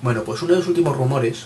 Bueno, 0.00 0.24
pues 0.24 0.40
uno 0.40 0.54
de 0.54 0.60
los 0.60 0.68
últimos 0.68 0.96
rumores, 0.96 1.44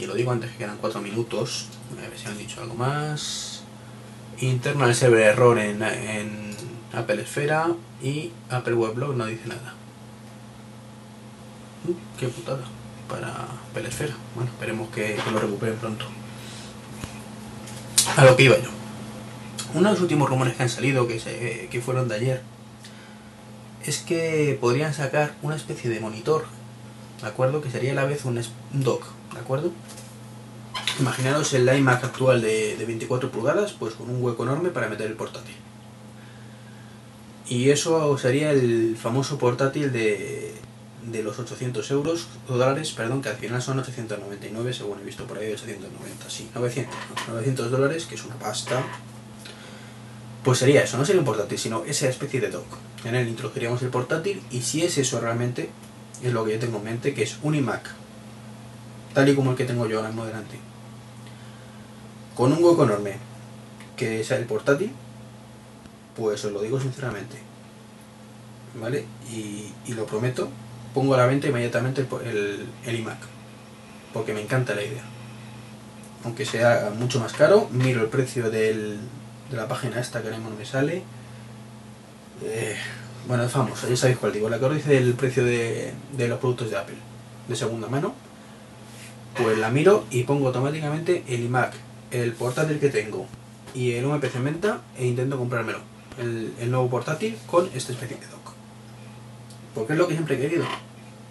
y 0.00 0.06
lo 0.06 0.14
digo 0.14 0.30
antes 0.30 0.52
que 0.52 0.58
quedan 0.58 0.78
4 0.80 1.00
minutos, 1.00 1.66
a 1.98 2.08
ver 2.08 2.16
si 2.16 2.26
han 2.26 2.38
dicho 2.38 2.60
algo 2.60 2.74
más. 2.74 3.64
Internal 4.38 4.94
server 4.94 5.22
error 5.22 5.58
en, 5.58 5.82
Apple 6.94 7.22
Esfera 7.22 7.72
y 8.00 8.30
Apple 8.48 8.74
Weblog 8.74 9.16
no 9.16 9.26
dice 9.26 9.48
nada. 9.48 9.74
Uh, 11.88 11.94
qué 12.18 12.28
putada 12.28 12.62
para 13.08 13.28
Apple 13.70 13.88
Esfera. 13.88 14.14
Bueno, 14.36 14.52
esperemos 14.52 14.88
que, 14.90 15.16
que 15.16 15.30
lo 15.32 15.40
recuperen 15.40 15.74
pronto. 15.78 16.04
A 18.16 18.24
lo 18.24 18.36
que 18.36 18.44
iba 18.44 18.56
yo. 18.56 18.70
Uno 19.74 19.88
de 19.88 19.94
los 19.94 20.00
últimos 20.00 20.30
rumores 20.30 20.54
que 20.54 20.62
han 20.62 20.68
salido, 20.68 21.08
que, 21.08 21.18
se, 21.18 21.68
que 21.70 21.80
fueron 21.80 22.08
de 22.08 22.14
ayer, 22.14 22.42
es 23.84 23.98
que 23.98 24.56
podrían 24.60 24.94
sacar 24.94 25.34
una 25.42 25.56
especie 25.56 25.90
de 25.90 26.00
monitor, 26.00 26.44
¿de 27.20 27.28
acuerdo? 27.28 27.60
Que 27.60 27.70
sería 27.70 27.92
a 27.92 27.94
la 27.94 28.04
vez 28.04 28.24
un, 28.24 28.40
dock, 28.72 29.04
¿de 29.32 29.40
acuerdo? 29.40 29.72
Imaginaros 31.00 31.52
el 31.54 31.68
iMac 31.68 32.04
actual 32.04 32.42
de, 32.42 32.76
de 32.76 32.84
24 32.84 33.30
pulgadas, 33.30 33.72
pues 33.72 33.94
con 33.94 34.10
un 34.10 34.22
hueco 34.22 34.42
enorme 34.42 34.70
para 34.70 34.88
meter 34.88 35.06
el 35.06 35.14
portátil. 35.14 35.54
Y 37.48 37.70
eso 37.70 38.18
sería 38.18 38.50
el 38.50 38.96
famoso 39.00 39.38
portátil 39.38 39.90
de, 39.92 40.54
de 41.06 41.22
los 41.22 41.38
800 41.38 41.90
euros, 41.90 42.26
dólares, 42.46 42.92
perdón, 42.92 43.22
que 43.22 43.28
al 43.28 43.36
final 43.36 43.62
son 43.62 43.78
899, 43.78 44.72
según 44.72 44.98
he 45.00 45.04
visto 45.04 45.24
por 45.24 45.38
ahí, 45.38 45.50
890, 45.52 46.30
sí, 46.30 46.50
900, 46.54 46.94
900 47.28 47.70
dólares, 47.70 48.06
que 48.06 48.16
es 48.16 48.24
una 48.24 48.34
pasta. 48.36 48.82
Pues 50.44 50.58
sería 50.58 50.82
eso, 50.82 50.96
no 50.96 51.04
sería 51.04 51.20
un 51.20 51.26
portátil, 51.26 51.58
sino 51.58 51.84
esa 51.84 52.08
especie 52.08 52.40
de 52.40 52.50
dock. 52.50 52.66
En 53.04 53.14
él 53.14 53.28
introduciríamos 53.28 53.82
el 53.82 53.90
portátil 53.90 54.42
y 54.50 54.62
si 54.62 54.82
es 54.82 54.98
eso 54.98 55.20
realmente, 55.20 55.70
es 56.22 56.32
lo 56.32 56.44
que 56.44 56.52
yo 56.52 56.58
tengo 56.58 56.78
en 56.78 56.84
mente, 56.84 57.14
que 57.14 57.22
es 57.22 57.38
un 57.42 57.54
iMac, 57.54 57.90
tal 59.14 59.28
y 59.28 59.34
como 59.34 59.52
el 59.52 59.56
que 59.56 59.64
tengo 59.64 59.86
yo 59.86 59.98
ahora 59.98 60.08
mismo 60.08 60.24
delante, 60.24 60.58
con 62.36 62.52
un 62.52 62.62
hueco 62.62 62.84
enorme, 62.84 63.16
que 63.96 64.22
sea 64.24 64.36
el 64.36 64.46
portátil, 64.46 64.92
pues 66.16 66.44
os 66.44 66.52
lo 66.52 66.60
digo 66.62 66.80
sinceramente, 66.80 67.36
¿vale? 68.80 69.04
Y, 69.30 69.72
y 69.86 69.94
lo 69.94 70.06
prometo 70.06 70.48
pongo 70.94 71.14
a 71.14 71.18
la 71.18 71.26
venta 71.26 71.48
inmediatamente 71.48 72.06
el, 72.24 72.66
el, 72.84 72.98
iMac, 72.98 73.18
porque 74.12 74.32
me 74.32 74.40
encanta 74.42 74.74
la 74.74 74.82
idea. 74.82 75.02
Aunque 76.24 76.44
sea 76.44 76.90
mucho 76.98 77.20
más 77.20 77.32
caro, 77.32 77.68
miro 77.70 78.02
el 78.02 78.08
precio 78.08 78.50
del, 78.50 78.98
de 79.50 79.56
la 79.56 79.68
página 79.68 80.00
esta 80.00 80.20
que 80.20 80.28
ahora 80.28 80.38
no 80.38 80.50
me 80.50 80.64
sale. 80.64 81.02
Eh, 82.44 82.76
bueno, 83.26 83.44
es 83.44 83.52
famosa, 83.52 83.88
ya 83.88 83.96
sabéis 83.96 84.18
cuál 84.18 84.32
digo, 84.32 84.48
la 84.48 84.58
que 84.58 84.64
os 84.64 84.74
dice 84.74 84.96
el 84.96 85.14
precio 85.14 85.44
de, 85.44 85.92
de 86.16 86.28
los 86.28 86.38
productos 86.38 86.70
de 86.70 86.76
Apple, 86.76 86.96
de 87.48 87.56
segunda 87.56 87.88
mano. 87.88 88.14
Pues 89.36 89.58
la 89.58 89.70
miro 89.70 90.06
y 90.10 90.24
pongo 90.24 90.46
automáticamente 90.48 91.24
el 91.28 91.44
iMac, 91.44 91.74
el 92.10 92.32
portátil 92.32 92.78
que 92.78 92.88
tengo 92.88 93.26
y 93.74 93.92
el 93.92 94.06
UMPC 94.06 94.34
en 94.36 94.44
venta 94.44 94.80
e 94.96 95.06
intento 95.06 95.38
comprármelo. 95.38 95.80
El, 96.18 96.52
el 96.58 96.70
nuevo 96.70 96.88
portátil 96.90 97.36
con 97.46 97.66
este 97.74 97.92
especie 97.92 98.16
de 98.16 98.26
dock. 98.26 98.52
Porque 99.74 99.92
es 99.92 99.98
lo 99.98 100.08
que 100.08 100.14
siempre 100.14 100.36
he 100.36 100.40
querido. 100.40 100.64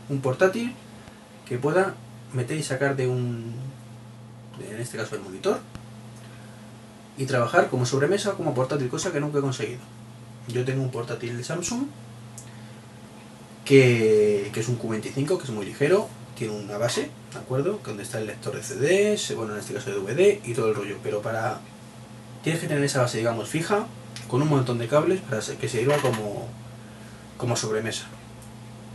Un 0.08 0.22
portátil 0.22 0.74
que 1.48 1.58
pueda 1.58 1.96
meter 2.34 2.58
y 2.58 2.64
sacar 2.64 2.96
de 2.96 3.08
un, 3.08 3.54
en 4.70 4.80
este 4.80 4.98
caso 4.98 5.16
el 5.16 5.22
monitor, 5.22 5.60
y 7.18 7.26
trabajar 7.26 7.70
como 7.70 7.86
sobremesa 7.86 8.34
como 8.34 8.54
portátil, 8.54 8.90
cosa 8.90 9.12
que 9.12 9.20
nunca 9.20 9.40
he 9.40 9.42
conseguido. 9.42 9.80
Yo 10.48 10.64
tengo 10.64 10.84
un 10.84 10.92
portátil 10.92 11.36
de 11.36 11.44
Samsung 11.44 11.88
que, 13.66 14.52
es 14.56 14.68
un 14.70 14.80
Q25, 14.80 15.38
que 15.38 15.44
es 15.44 15.50
muy 15.50 15.66
ligero, 15.66 16.08
tiene 16.38 16.54
una 16.54 16.78
base, 16.78 17.10
¿de 17.34 17.40
acuerdo? 17.40 17.80
Donde 17.86 18.04
está 18.04 18.20
el 18.20 18.28
lector 18.28 18.56
de 18.56 18.64
CDs, 18.64 19.36
bueno, 19.36 19.54
en 19.54 19.60
este 19.60 19.74
caso 19.74 19.90
de 19.90 19.98
DVD 19.98 20.40
y 20.48 20.54
todo 20.54 20.70
el 20.70 20.76
rollo, 20.76 20.98
pero 21.04 21.22
para... 21.22 21.60
Tienes 22.44 22.62
que 22.62 22.68
tener 22.68 22.84
esa 22.84 23.02
base, 23.02 23.18
digamos, 23.18 23.50
fija, 23.50 23.88
con 24.30 24.42
un 24.42 24.48
montón 24.48 24.78
de 24.78 24.88
cables 24.88 25.20
para 25.22 25.40
que 25.40 25.68
se 25.68 25.80
sirva 25.80 25.98
como, 25.98 26.48
como 27.38 27.58
sobremesa 27.58 28.06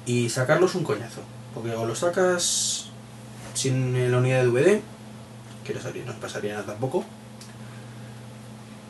y 0.07 0.29
sacarlo 0.29 0.67
es 0.67 0.75
un 0.75 0.85
coñazo. 0.85 1.21
Porque 1.55 1.75
o 1.75 1.87
lo 1.87 1.95
sacas 1.95 2.87
sin 3.55 4.11
la 4.11 4.19
unidad 4.19 4.43
de 4.43 4.47
DVD, 4.47 4.81
que 5.65 5.75
no 5.75 6.13
pasaría 6.15 6.55
nada 6.55 6.67
tampoco, 6.67 7.05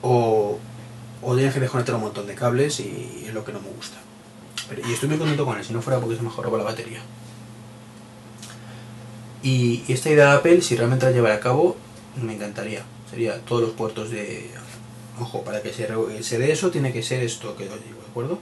o, 0.02 0.58
o 1.22 1.34
tienes 1.34 1.54
que 1.54 1.60
desconectar 1.60 1.94
un 1.94 2.02
montón 2.02 2.26
de 2.26 2.34
cables 2.34 2.80
y 2.80 3.24
es 3.26 3.34
lo 3.34 3.44
que 3.44 3.52
no 3.52 3.60
me 3.60 3.70
gusta. 3.70 3.96
y 4.86 4.92
estoy 4.92 5.08
muy 5.08 5.18
contento 5.18 5.44
con 5.44 5.56
él, 5.56 5.64
si 5.64 5.72
no 5.72 5.82
fuera 5.82 6.00
porque 6.00 6.16
se 6.16 6.22
mejoraba 6.22 6.58
la 6.58 6.64
batería. 6.64 7.00
Y, 9.42 9.82
esta 9.88 10.10
idea 10.10 10.30
de 10.30 10.36
Apple, 10.38 10.62
si 10.62 10.76
realmente 10.76 11.06
la 11.06 11.12
llevara 11.12 11.34
a 11.36 11.40
cabo, 11.40 11.76
me 12.22 12.34
encantaría. 12.34 12.84
Sería 13.10 13.40
todos 13.40 13.62
los 13.62 13.70
puertos 13.72 14.10
de... 14.10 14.50
Ojo, 15.20 15.42
para 15.42 15.62
que 15.62 15.72
se, 15.72 15.88
se 16.22 16.38
dé 16.38 16.52
eso 16.52 16.70
tiene 16.70 16.92
que 16.92 17.02
ser 17.02 17.22
esto 17.22 17.56
que 17.56 17.64
os 17.64 17.84
digo, 17.84 18.00
¿de 18.00 18.10
acuerdo? 18.10 18.38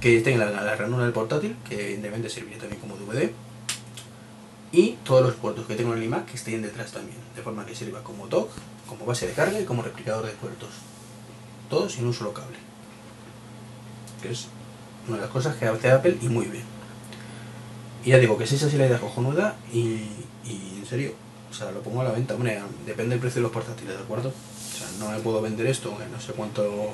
que 0.00 0.20
tenga 0.20 0.46
la, 0.46 0.76
ranura 0.76 1.04
del 1.04 1.12
portátil, 1.12 1.56
que 1.68 1.74
evidentemente 1.84 2.30
serviría 2.30 2.58
también 2.58 2.80
como 2.80 2.96
DVD, 2.96 3.30
y 4.72 4.92
todos 5.04 5.22
los 5.22 5.34
puertos 5.34 5.66
que 5.66 5.74
tengo 5.74 5.92
en 5.92 5.98
el 5.98 6.04
iMac 6.04 6.26
que 6.26 6.36
estén 6.36 6.62
detrás 6.62 6.92
también, 6.92 7.18
de 7.36 7.42
forma 7.42 7.66
que 7.66 7.74
sirva 7.74 8.02
como 8.02 8.26
dock, 8.28 8.50
como 8.90 9.06
base 9.06 9.26
de 9.26 9.32
carga 9.32 9.58
y 9.58 9.64
como 9.64 9.82
replicador 9.82 10.26
de 10.26 10.32
puertos. 10.32 10.68
Todos 11.70 11.92
sin 11.92 12.04
un 12.04 12.12
solo 12.12 12.34
cable. 12.34 12.58
Que 14.20 14.32
es 14.32 14.48
una 15.08 15.16
de 15.16 15.22
las 15.22 15.30
cosas 15.30 15.56
que 15.56 15.64
hace 15.64 15.90
Apple 15.90 16.18
y 16.20 16.28
muy 16.28 16.44
bien. 16.44 16.64
Y 18.04 18.10
ya 18.10 18.18
digo 18.18 18.36
que 18.36 18.44
es 18.44 18.52
esa 18.52 18.68
sí 18.68 18.76
la 18.76 18.86
idea 18.86 18.98
cojonuda 18.98 19.56
y, 19.72 19.78
y 20.44 20.76
en 20.78 20.86
serio, 20.86 21.14
o 21.50 21.54
sea, 21.54 21.70
lo 21.70 21.80
pongo 21.80 22.02
a 22.02 22.04
la 22.04 22.12
venta. 22.12 22.34
Hombre, 22.34 22.60
depende 22.84 23.10
del 23.14 23.20
precio 23.20 23.38
de 23.38 23.44
los 23.44 23.52
portátiles, 23.52 23.96
¿de 23.96 24.02
acuerdo? 24.02 24.28
O 24.28 24.78
sea, 24.78 24.88
no 24.98 25.10
me 25.10 25.18
puedo 25.20 25.40
vender 25.40 25.66
esto, 25.66 25.96
no 26.12 26.20
sé 26.20 26.32
cuánto 26.32 26.90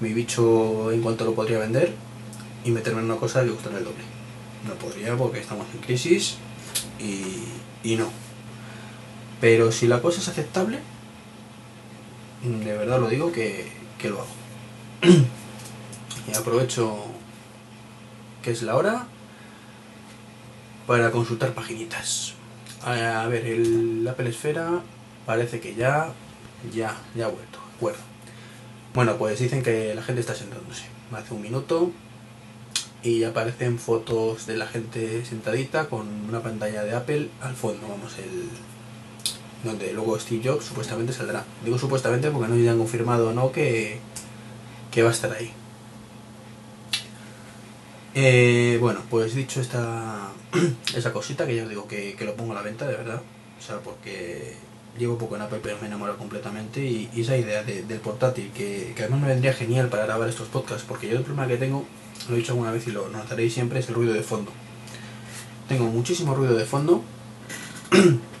mi 0.00 0.12
bicho 0.12 0.90
en 0.90 1.00
cuanto 1.00 1.24
lo 1.24 1.34
podría 1.34 1.58
vender, 1.58 1.94
y 2.64 2.70
meterme 2.70 3.00
en 3.00 3.06
una 3.06 3.16
cosa 3.16 3.44
que 3.44 3.50
gustarme 3.50 3.78
el 3.78 3.84
doble. 3.84 4.04
No 4.66 4.74
podría 4.74 5.16
porque 5.16 5.40
estamos 5.40 5.66
en 5.74 5.80
crisis 5.80 6.36
y, 6.98 7.96
no. 7.96 8.10
Pero 9.40 9.72
si 9.72 9.88
la 9.88 10.00
cosa 10.00 10.20
es 10.20 10.28
aceptable, 10.28 10.78
de 12.42 12.76
verdad 12.76 13.00
lo 13.00 13.08
digo 13.08 13.32
que, 13.32 13.70
lo 14.04 14.20
hago. 14.20 14.26
y 16.28 16.36
aprovecho 16.36 17.06
que 18.42 18.50
es 18.50 18.62
la 18.62 18.76
hora 18.76 19.06
para 20.86 21.10
consultar 21.10 21.54
paginitas. 21.54 22.34
A 22.84 23.26
ver, 23.28 23.46
el 23.46 24.06
Apple 24.08 24.30
Esfera 24.30 24.80
parece 25.24 25.60
que 25.60 25.74
ya, 25.74 26.12
ya, 26.74 26.96
ya 27.14 27.26
ha 27.26 27.28
vuelto. 27.28 27.58
Bueno, 28.94 29.16
pues 29.16 29.38
dicen 29.38 29.62
que 29.62 29.94
la 29.94 30.02
gente 30.02 30.20
está 30.20 30.34
sentándose. 30.34 30.84
Hace 31.12 31.34
un 31.34 31.42
minuto 31.42 31.90
y 33.02 33.24
aparecen 33.24 33.78
fotos 33.78 34.46
de 34.46 34.56
la 34.56 34.66
gente 34.66 35.24
sentadita 35.24 35.88
con 35.88 36.08
una 36.28 36.40
pantalla 36.40 36.84
de 36.84 36.94
Apple 36.94 37.28
al 37.40 37.54
fondo, 37.54 37.88
vamos, 37.88 38.16
el 38.18 38.48
donde 39.64 39.92
luego 39.92 40.18
Steve 40.18 40.42
Jobs 40.44 40.64
supuestamente 40.64 41.12
saldrá. 41.12 41.44
Digo 41.64 41.78
supuestamente 41.78 42.30
porque 42.30 42.48
no 42.48 42.56
ya 42.56 42.72
han 42.72 42.78
confirmado 42.78 43.30
o 43.30 43.32
no 43.32 43.52
que, 43.52 43.98
que 44.90 45.02
va 45.02 45.10
a 45.10 45.12
estar 45.12 45.32
ahí. 45.32 45.52
Eh, 48.14 48.76
bueno, 48.80 49.00
pues 49.08 49.34
dicho 49.34 49.60
esta 49.60 50.30
esa 50.94 51.12
cosita 51.12 51.46
que 51.46 51.56
ya 51.56 51.62
os 51.62 51.68
digo 51.68 51.88
que, 51.88 52.16
lo 52.20 52.34
pongo 52.34 52.52
a 52.52 52.56
la 52.56 52.62
venta 52.62 52.86
de 52.86 52.96
verdad, 52.96 53.22
o 53.58 53.62
sea, 53.62 53.78
porque 53.78 54.54
llevo 54.98 55.16
poco 55.16 55.36
en 55.36 55.42
Apple 55.42 55.60
pero 55.62 55.78
me 55.80 55.86
enamorado 55.86 56.18
completamente 56.18 56.84
y, 56.84 57.08
esa 57.16 57.38
idea 57.38 57.62
del 57.62 58.00
portátil 58.00 58.50
que, 58.54 58.92
que 58.94 59.02
además 59.02 59.22
me 59.22 59.28
vendría 59.28 59.54
genial 59.54 59.88
para 59.88 60.04
grabar 60.04 60.28
estos 60.28 60.48
podcasts 60.48 60.84
porque 60.86 61.08
yo 61.08 61.16
el 61.16 61.22
problema 61.22 61.48
que 61.48 61.56
tengo 61.56 61.86
lo 62.28 62.34
he 62.34 62.38
dicho 62.38 62.52
alguna 62.52 62.70
vez 62.70 62.86
y 62.86 62.92
lo 62.92 63.08
notaréis 63.08 63.54
siempre, 63.54 63.80
es 63.80 63.88
el 63.88 63.94
ruido 63.94 64.12
de 64.12 64.22
fondo. 64.22 64.52
Tengo 65.68 65.86
muchísimo 65.86 66.34
ruido 66.34 66.54
de 66.54 66.64
fondo. 66.64 67.02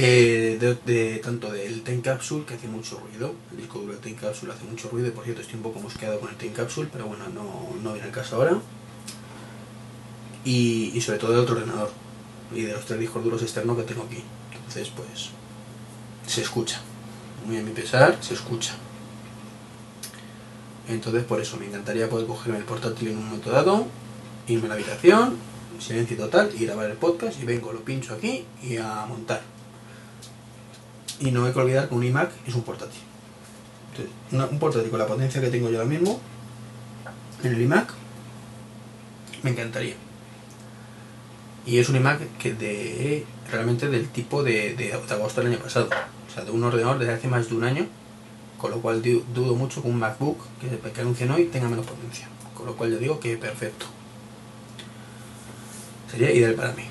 Eh, 0.00 0.76
de, 0.86 1.18
tanto 1.18 1.50
del 1.50 1.82
Time 1.82 2.00
Capsule 2.02 2.44
que 2.44 2.54
hace 2.54 2.68
mucho 2.68 3.00
ruido, 3.00 3.34
el 3.50 3.56
disco 3.56 3.80
duro 3.80 3.94
del 3.94 4.00
Time 4.00 4.14
Capsule 4.14 4.52
hace 4.52 4.64
mucho 4.64 4.88
ruido, 4.90 5.08
y 5.08 5.10
por 5.10 5.24
cierto 5.24 5.42
estoy 5.42 5.56
un 5.56 5.64
poco 5.64 5.80
mosqueado 5.80 6.20
con 6.20 6.30
el 6.30 6.36
Time 6.36 6.52
Capsule, 6.52 6.88
pero 6.92 7.06
bueno, 7.06 7.24
no, 7.34 7.74
no 7.82 7.92
viene 7.94 8.06
el 8.06 8.14
caso 8.14 8.36
ahora. 8.36 8.60
Y, 10.44 10.92
y, 10.94 11.00
sobre 11.00 11.18
todo 11.18 11.32
del 11.32 11.40
otro 11.40 11.56
ordenador 11.56 11.90
y 12.54 12.62
de 12.62 12.74
los 12.74 12.84
tres 12.86 13.00
discos 13.00 13.24
duros 13.24 13.42
externos 13.42 13.76
que 13.76 13.82
tengo 13.82 14.04
aquí. 14.04 14.22
Entonces, 14.54 14.88
pues 14.94 15.30
se 16.28 16.42
escucha. 16.42 16.80
Muy 17.44 17.56
a 17.56 17.62
mi 17.62 17.72
pesar, 17.72 18.18
se 18.20 18.34
escucha. 18.34 18.76
Entonces 20.88 21.24
por 21.24 21.40
eso 21.40 21.56
me 21.56 21.66
encantaría 21.66 22.08
poder 22.08 22.28
cogerme 22.28 22.58
el 22.58 22.64
portátil 22.64 23.08
en 23.08 23.18
un 23.18 23.24
momento 23.26 23.50
dado, 23.50 23.88
irme 24.46 24.66
a 24.66 24.68
la 24.68 24.74
habitación, 24.76 25.36
silencio 25.80 26.16
total 26.16 26.52
y 26.56 26.64
grabar 26.64 26.88
el 26.88 26.96
podcast 26.96 27.42
y 27.42 27.44
vengo, 27.44 27.72
lo 27.72 27.80
pincho 27.80 28.14
aquí 28.14 28.44
y 28.62 28.76
a 28.76 29.04
montar. 29.06 29.57
Y 31.20 31.30
no 31.30 31.44
hay 31.44 31.52
que 31.52 31.58
olvidar 31.58 31.88
que 31.88 31.94
un 31.94 32.04
iMac 32.04 32.30
es 32.46 32.54
un 32.54 32.62
portátil. 32.62 33.00
Entonces, 33.90 34.52
un 34.52 34.58
portátil 34.58 34.90
con 34.90 34.98
la 34.98 35.06
potencia 35.06 35.40
que 35.40 35.48
tengo 35.48 35.68
yo 35.70 35.78
ahora 35.78 35.88
mismo 35.88 36.20
en 37.42 37.52
el 37.54 37.62
iMac 37.62 37.92
me 39.42 39.50
encantaría. 39.50 39.94
Y 41.66 41.78
es 41.78 41.88
un 41.88 41.96
iMac 41.96 42.20
que 42.38 42.54
de 42.54 43.26
realmente 43.50 43.88
del 43.88 44.08
tipo 44.08 44.42
de, 44.42 44.74
de 44.74 44.92
agosto 44.92 45.40
del 45.40 45.52
año 45.52 45.62
pasado. 45.62 45.88
O 46.28 46.34
sea, 46.34 46.44
de 46.44 46.50
un 46.50 46.62
ordenador 46.62 46.98
desde 46.98 47.14
hace 47.14 47.28
más 47.28 47.48
de 47.48 47.54
un 47.54 47.64
año 47.64 47.86
con 48.58 48.72
lo 48.72 48.80
cual 48.80 49.02
dudo 49.02 49.54
mucho 49.54 49.80
que 49.82 49.88
un 49.88 49.98
MacBook 49.98 50.38
que, 50.60 50.90
que 50.90 51.00
anuncien 51.00 51.30
hoy 51.30 51.44
tenga 51.46 51.68
menos 51.68 51.86
potencia. 51.86 52.28
Con 52.54 52.66
lo 52.66 52.76
cual 52.76 52.90
yo 52.90 52.98
digo 52.98 53.20
que 53.20 53.36
perfecto. 53.36 53.86
Sería 56.10 56.32
ideal 56.32 56.54
para 56.54 56.72
mí. 56.72 56.82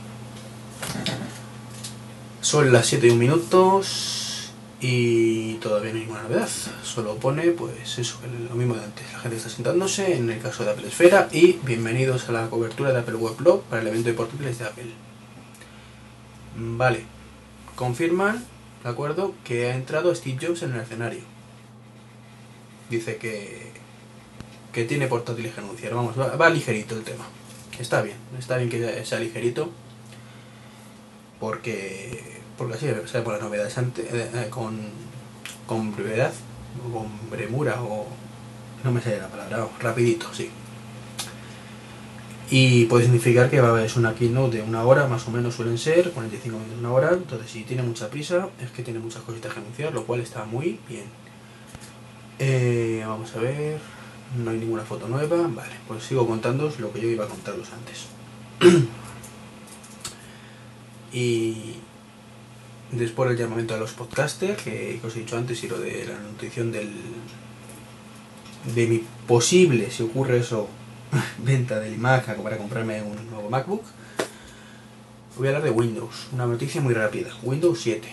Son 2.48 2.72
las 2.72 2.88
7 2.88 3.08
y 3.08 3.10
un 3.10 3.20
minutos. 3.20 4.52
Y 4.80 5.56
todavía 5.56 5.92
no 5.92 5.98
hay 5.98 6.04
ninguna 6.04 6.24
novedad. 6.24 6.48
Solo 6.82 7.16
pone, 7.16 7.44
pues 7.52 7.98
eso, 7.98 8.20
lo 8.50 8.56
mismo 8.56 8.76
de 8.76 8.86
antes. 8.86 9.04
La 9.12 9.20
gente 9.20 9.36
está 9.36 9.50
sentándose 9.50 10.16
en 10.16 10.30
el 10.30 10.40
caso 10.40 10.64
de 10.64 10.72
Apple 10.72 10.88
Esfera. 10.88 11.28
Y 11.34 11.60
bienvenidos 11.64 12.30
a 12.30 12.32
la 12.32 12.50
cobertura 12.50 12.94
de 12.94 13.00
Apple 13.00 13.16
Weblog 13.16 13.64
para 13.64 13.82
el 13.82 13.90
evento 13.90 14.08
de 14.08 14.16
portátiles 14.16 14.60
de 14.60 14.66
Apple. 14.66 14.92
Vale. 16.56 17.04
Confirman, 17.76 18.46
¿de 18.82 18.90
acuerdo? 18.90 19.34
Que 19.44 19.70
ha 19.70 19.76
entrado 19.76 20.16
Steve 20.16 20.38
Jobs 20.42 20.64
en 20.64 20.74
el 20.74 20.80
escenario. 20.80 21.24
Dice 22.90 23.18
que, 23.18 23.74
que 24.72 24.86
tiene 24.86 25.08
portátiles 25.08 25.54
que 25.54 25.60
anunciar. 25.60 25.94
Vamos, 25.94 26.18
va, 26.18 26.50
ligerito 26.50 26.96
el 26.96 27.04
tema. 27.04 27.26
Está 27.78 28.02
bien, 28.02 28.16
está 28.40 28.56
bien 28.56 28.70
que 28.70 29.04
sea 29.04 29.20
ligerito. 29.20 29.70
Porque, 31.40 32.42
porque 32.58 32.76
así 32.76 32.88
se 33.06 33.22
por 33.22 33.34
las 33.34 33.42
novedades 33.42 33.78
eh, 33.78 33.84
eh, 34.34 34.48
con, 34.50 34.78
con 35.66 35.96
brevedad, 35.96 36.34
con 36.92 37.08
premura, 37.30 37.82
o 37.82 38.08
no 38.84 38.92
me 38.92 39.02
sé 39.02 39.18
la 39.20 39.28
palabra, 39.28 39.68
rapidito, 39.80 40.34
sí. 40.34 40.50
Y 42.50 42.86
puede 42.86 43.04
significar 43.04 43.50
que 43.50 43.60
va 43.60 43.68
a 43.68 43.72
haber 43.72 43.92
una 43.98 44.16
keynote 44.16 44.58
de 44.58 44.64
una 44.64 44.84
hora, 44.84 45.06
más 45.08 45.28
o 45.28 45.32
menos 45.32 45.56
suelen 45.56 45.78
ser, 45.78 46.12
45 46.12 46.58
minutos, 46.58 46.80
una 46.80 46.94
hora. 46.94 47.10
Entonces, 47.12 47.52
si 47.52 47.64
tiene 47.64 47.84
mucha 47.84 48.10
prisa, 48.10 48.48
es 48.62 48.72
que 48.72 48.84
tiene 48.84 49.00
muchas 49.00 49.22
cositas 49.24 49.54
que 49.54 49.60
anunciar, 49.60 49.94
lo 49.94 50.06
cual 50.06 50.22
está 50.22 50.46
muy 50.46 50.80
bien. 50.88 51.06
Eh, 52.40 53.04
vamos 53.06 53.36
a 53.36 53.40
ver, 53.40 53.80
no 54.38 54.52
hay 54.52 54.60
ninguna 54.60 54.84
foto 54.84 55.10
nueva. 55.10 55.36
Vale, 55.50 55.74
pues 55.88 56.04
sigo 56.04 56.26
contando 56.26 56.72
lo 56.80 56.94
que 56.94 57.02
yo 57.02 57.10
iba 57.10 57.26
a 57.26 57.28
contaros 57.28 57.68
antes. 57.74 58.88
y 61.12 61.76
después 62.92 63.32
el 63.32 63.38
llamamiento 63.38 63.76
a 63.76 63.78
los 63.78 63.92
podcasters, 63.92 64.62
que, 64.62 65.00
os 65.04 65.16
he 65.16 65.20
dicho 65.20 65.38
antes, 65.38 65.64
y 65.64 65.68
lo 65.68 65.80
de 65.80 66.06
la 66.06 66.20
nutrición 66.20 66.72
del 66.72 66.92
de 68.74 68.88
mi 68.88 69.02
posible, 69.28 69.90
si 69.92 70.04
ocurre 70.04 70.40
eso, 70.40 70.68
venta 71.44 71.80
del 71.80 71.94
iMac 71.94 72.36
para 72.42 72.58
comprarme 72.58 73.02
un 73.02 73.30
nuevo 73.30 73.50
MacBook, 73.50 73.84
voy 75.38 75.48
a 75.48 75.50
hablar 75.52 75.64
de 75.64 75.72
Windows. 75.72 76.28
Una 76.34 76.46
noticia 76.46 76.82
muy 76.82 76.94
rápida. 76.94 77.30
Windows 77.44 77.80
7. 77.80 78.08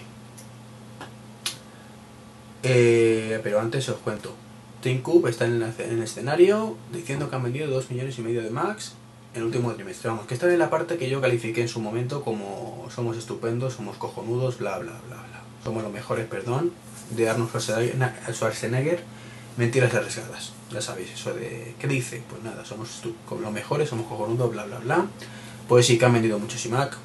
Eh, 2.62 3.40
pero 3.42 3.60
antes 3.60 3.88
os 3.88 3.96
cuento. 3.96 4.34
Tim 4.80 5.00
Cook 5.00 5.28
está 5.28 5.46
en, 5.46 5.62
el 5.62 6.02
escenario 6.02 6.76
diciendo 6.92 7.30
que 7.30 7.36
han 7.36 7.42
vendido 7.42 7.68
2 7.68 7.90
millones 7.90 8.18
y 8.18 8.22
medio 8.22 8.42
de 8.42 8.50
Macs 8.50 8.92
en 8.92 9.03
el 9.34 9.42
último 9.42 9.72
trimestre. 9.72 10.10
Vamos, 10.10 10.26
que 10.26 10.34
está 10.34 10.52
en 10.52 10.58
la 10.58 10.70
parte 10.70 10.96
que 10.96 11.08
yo 11.08 11.20
califiqué 11.20 11.62
en 11.62 11.68
su 11.68 11.80
momento 11.80 12.22
como 12.22 12.86
somos 12.94 13.16
estupendos, 13.16 13.74
somos 13.74 13.96
cojonudos, 13.96 14.58
bla, 14.58 14.78
bla, 14.78 14.92
bla, 15.08 15.16
bla. 15.16 15.42
Somos 15.62 15.82
los 15.82 15.92
mejores, 15.92 16.26
perdón, 16.26 16.72
de 17.10 17.28
Arnold 17.28 17.50
Schwarzenegger 18.32 19.02
mentiras 19.56 19.94
arriesgadas. 19.94 20.52
Ya 20.70 20.80
sabéis, 20.80 21.10
eso 21.12 21.32
de. 21.34 21.74
¿Qué 21.78 21.86
dice? 21.86 22.22
Pues 22.28 22.42
nada, 22.42 22.64
somos 22.64 23.02
los 23.40 23.52
mejores, 23.52 23.88
somos 23.88 24.06
cojonudos, 24.06 24.50
bla, 24.50 24.64
bla, 24.64 24.78
bla. 24.78 25.06
Pues 25.68 25.86
sí 25.86 25.98
que 25.98 26.04
han 26.04 26.12
vendido 26.12 26.38
muchos 26.38 26.64
iMac. 26.66 26.96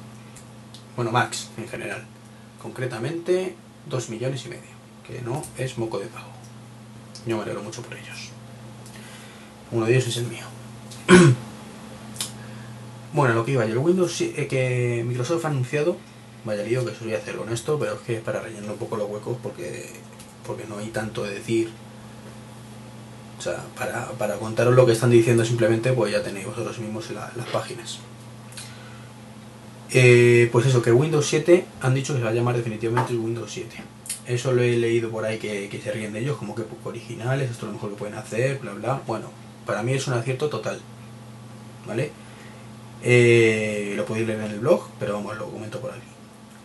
Bueno, 0.96 1.10
Max 1.10 1.50
en 1.56 1.68
general. 1.68 2.04
Concretamente, 2.60 3.56
2 3.88 4.10
millones 4.10 4.44
y 4.46 4.48
medio. 4.48 4.80
Que 5.06 5.22
no 5.22 5.42
es 5.56 5.78
moco 5.78 5.98
de 5.98 6.06
pago. 6.06 6.28
Yo 7.26 7.36
me 7.36 7.42
alegro 7.42 7.62
mucho 7.62 7.82
por 7.82 7.96
ellos. 7.96 8.30
Uno 9.70 9.86
de 9.86 9.92
ellos 9.92 10.08
es 10.08 10.16
el 10.18 10.26
mío. 10.26 10.44
bueno, 13.12 13.34
lo 13.34 13.44
que 13.44 13.52
iba 13.52 13.64
yo. 13.66 13.72
El 13.72 13.78
Windows 13.78 14.20
eh, 14.20 14.46
que 14.48 15.04
Microsoft 15.06 15.44
ha 15.44 15.48
anunciado. 15.48 15.96
Vaya 16.44 16.62
lío 16.62 16.84
que 16.84 16.92
eso 16.92 17.04
voy 17.04 17.14
a 17.14 17.18
hacer 17.18 17.36
con 17.36 17.52
esto, 17.52 17.78
pero 17.78 17.94
es 17.94 18.00
que 18.00 18.16
es 18.16 18.22
para 18.22 18.40
rellenar 18.40 18.70
un 18.70 18.78
poco 18.78 18.96
los 18.96 19.10
huecos 19.10 19.36
porque, 19.42 19.90
porque 20.46 20.64
no 20.66 20.78
hay 20.78 20.88
tanto 20.88 21.22
de 21.22 21.34
decir 21.34 21.70
o 23.40 23.42
sea, 23.42 23.56
para, 24.18 24.36
contaros 24.36 24.74
lo 24.74 24.84
que 24.84 24.92
están 24.92 25.08
diciendo 25.08 25.46
simplemente, 25.46 25.94
pues 25.94 26.12
ya 26.12 26.22
tenéis 26.22 26.44
vosotros 26.44 26.78
mismos 26.78 27.10
las 27.10 27.46
páginas. 27.50 27.98
Eh, 29.92 30.50
pues 30.52 30.66
eso, 30.66 30.82
que 30.82 30.92
Windows 30.92 31.26
7 31.26 31.64
han 31.80 31.94
dicho 31.94 32.12
que 32.12 32.18
se 32.18 32.24
va 32.24 32.30
a 32.30 32.34
llamar 32.34 32.54
definitivamente 32.54 33.14
Windows 33.14 33.50
7. 33.50 33.76
Eso 34.26 34.52
lo 34.52 34.62
he 34.62 34.76
leído 34.76 35.08
por 35.08 35.24
ahí 35.24 35.38
que, 35.38 35.80
se 35.82 35.90
ríen 35.90 36.12
de 36.12 36.20
ellos, 36.20 36.36
como 36.36 36.54
que 36.54 36.64
poco 36.64 36.90
originales, 36.90 37.50
esto 37.50 37.64
es 37.64 37.68
lo 37.68 37.72
mejor 37.72 37.90
que 37.90 37.96
pueden 37.96 38.14
hacer, 38.16 38.58
bla 38.58 38.74
bla. 38.74 39.00
Bueno, 39.06 39.30
para 39.64 39.82
mí 39.82 39.94
es 39.94 40.06
un 40.06 40.12
acierto 40.12 40.50
total. 40.50 40.78
¿Vale? 41.86 42.10
Eh, 43.02 43.94
lo 43.96 44.04
podéis 44.04 44.26
leer 44.26 44.40
en 44.40 44.50
el 44.52 44.60
blog, 44.60 44.88
pero 44.98 45.14
vamos, 45.14 45.36
lo 45.36 45.46
comento 45.46 45.80
por 45.80 45.90
aquí. 45.90 46.00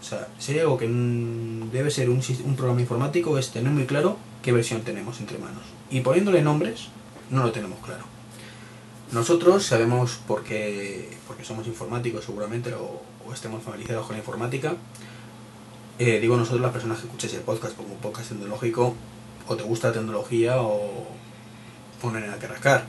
O 0.02 0.04
sea, 0.04 0.28
si 0.38 0.60
algo 0.60 0.78
que 0.78 0.88
debe 0.88 1.90
ser 1.90 2.10
un, 2.10 2.22
un 2.44 2.56
programa 2.56 2.82
informático 2.82 3.38
es 3.38 3.50
tener 3.50 3.72
muy 3.72 3.86
claro 3.86 4.18
qué 4.44 4.52
versión 4.52 4.82
tenemos 4.82 5.20
entre 5.20 5.40
manos 5.40 5.64
y 5.90 6.02
poniéndole 6.02 6.42
nombres 6.44 6.90
no 7.30 7.44
lo 7.44 7.52
tenemos 7.52 7.80
claro. 7.80 8.04
Nosotros 9.12 9.66
sabemos 9.66 10.20
porque, 10.28 11.18
porque 11.28 11.44
somos 11.44 11.68
informáticos 11.68 12.26
seguramente 12.26 12.74
o, 12.74 13.02
estemos 13.34 13.64
familiarizados 13.64 14.06
con 14.06 14.16
la 14.16 14.20
informática. 14.20 14.76
Eh, 15.98 16.20
digo 16.20 16.38
nosotros 16.38 16.62
las 16.62 16.72
personas 16.72 17.00
que 17.00 17.06
escuchéis 17.06 17.34
el 17.34 17.42
podcast 17.42 17.76
como 17.76 17.94
un 17.94 18.00
podcast 18.00 18.30
tecnológico 18.30 18.94
o 19.48 19.56
te 19.56 19.64
gusta 19.64 19.88
la 19.88 19.94
tecnología 19.96 20.62
o, 20.62 21.08
o 22.02 22.12
no 22.12 22.18
hay 22.18 22.40
que 22.40 22.48
rascar. 22.48 22.86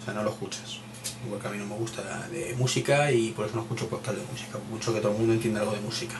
O 0.00 0.04
sea, 0.04 0.14
no 0.14 0.24
lo 0.24 0.30
escuchas. 0.30 0.80
Igual 1.24 1.40
que 1.40 1.48
a 1.48 1.50
mí 1.50 1.58
no 1.58 1.66
me 1.66 1.76
gusta 1.76 2.28
de 2.28 2.54
música 2.56 3.10
y 3.10 3.30
por 3.30 3.46
eso 3.46 3.56
no 3.56 3.62
escucho 3.62 3.88
podcast 3.88 4.18
de 4.18 4.24
música. 4.30 4.58
Mucho 4.70 4.94
que 4.94 5.00
todo 5.00 5.12
el 5.12 5.18
mundo 5.18 5.32
entienda 5.34 5.60
algo 5.60 5.72
de 5.72 5.80
música. 5.80 6.14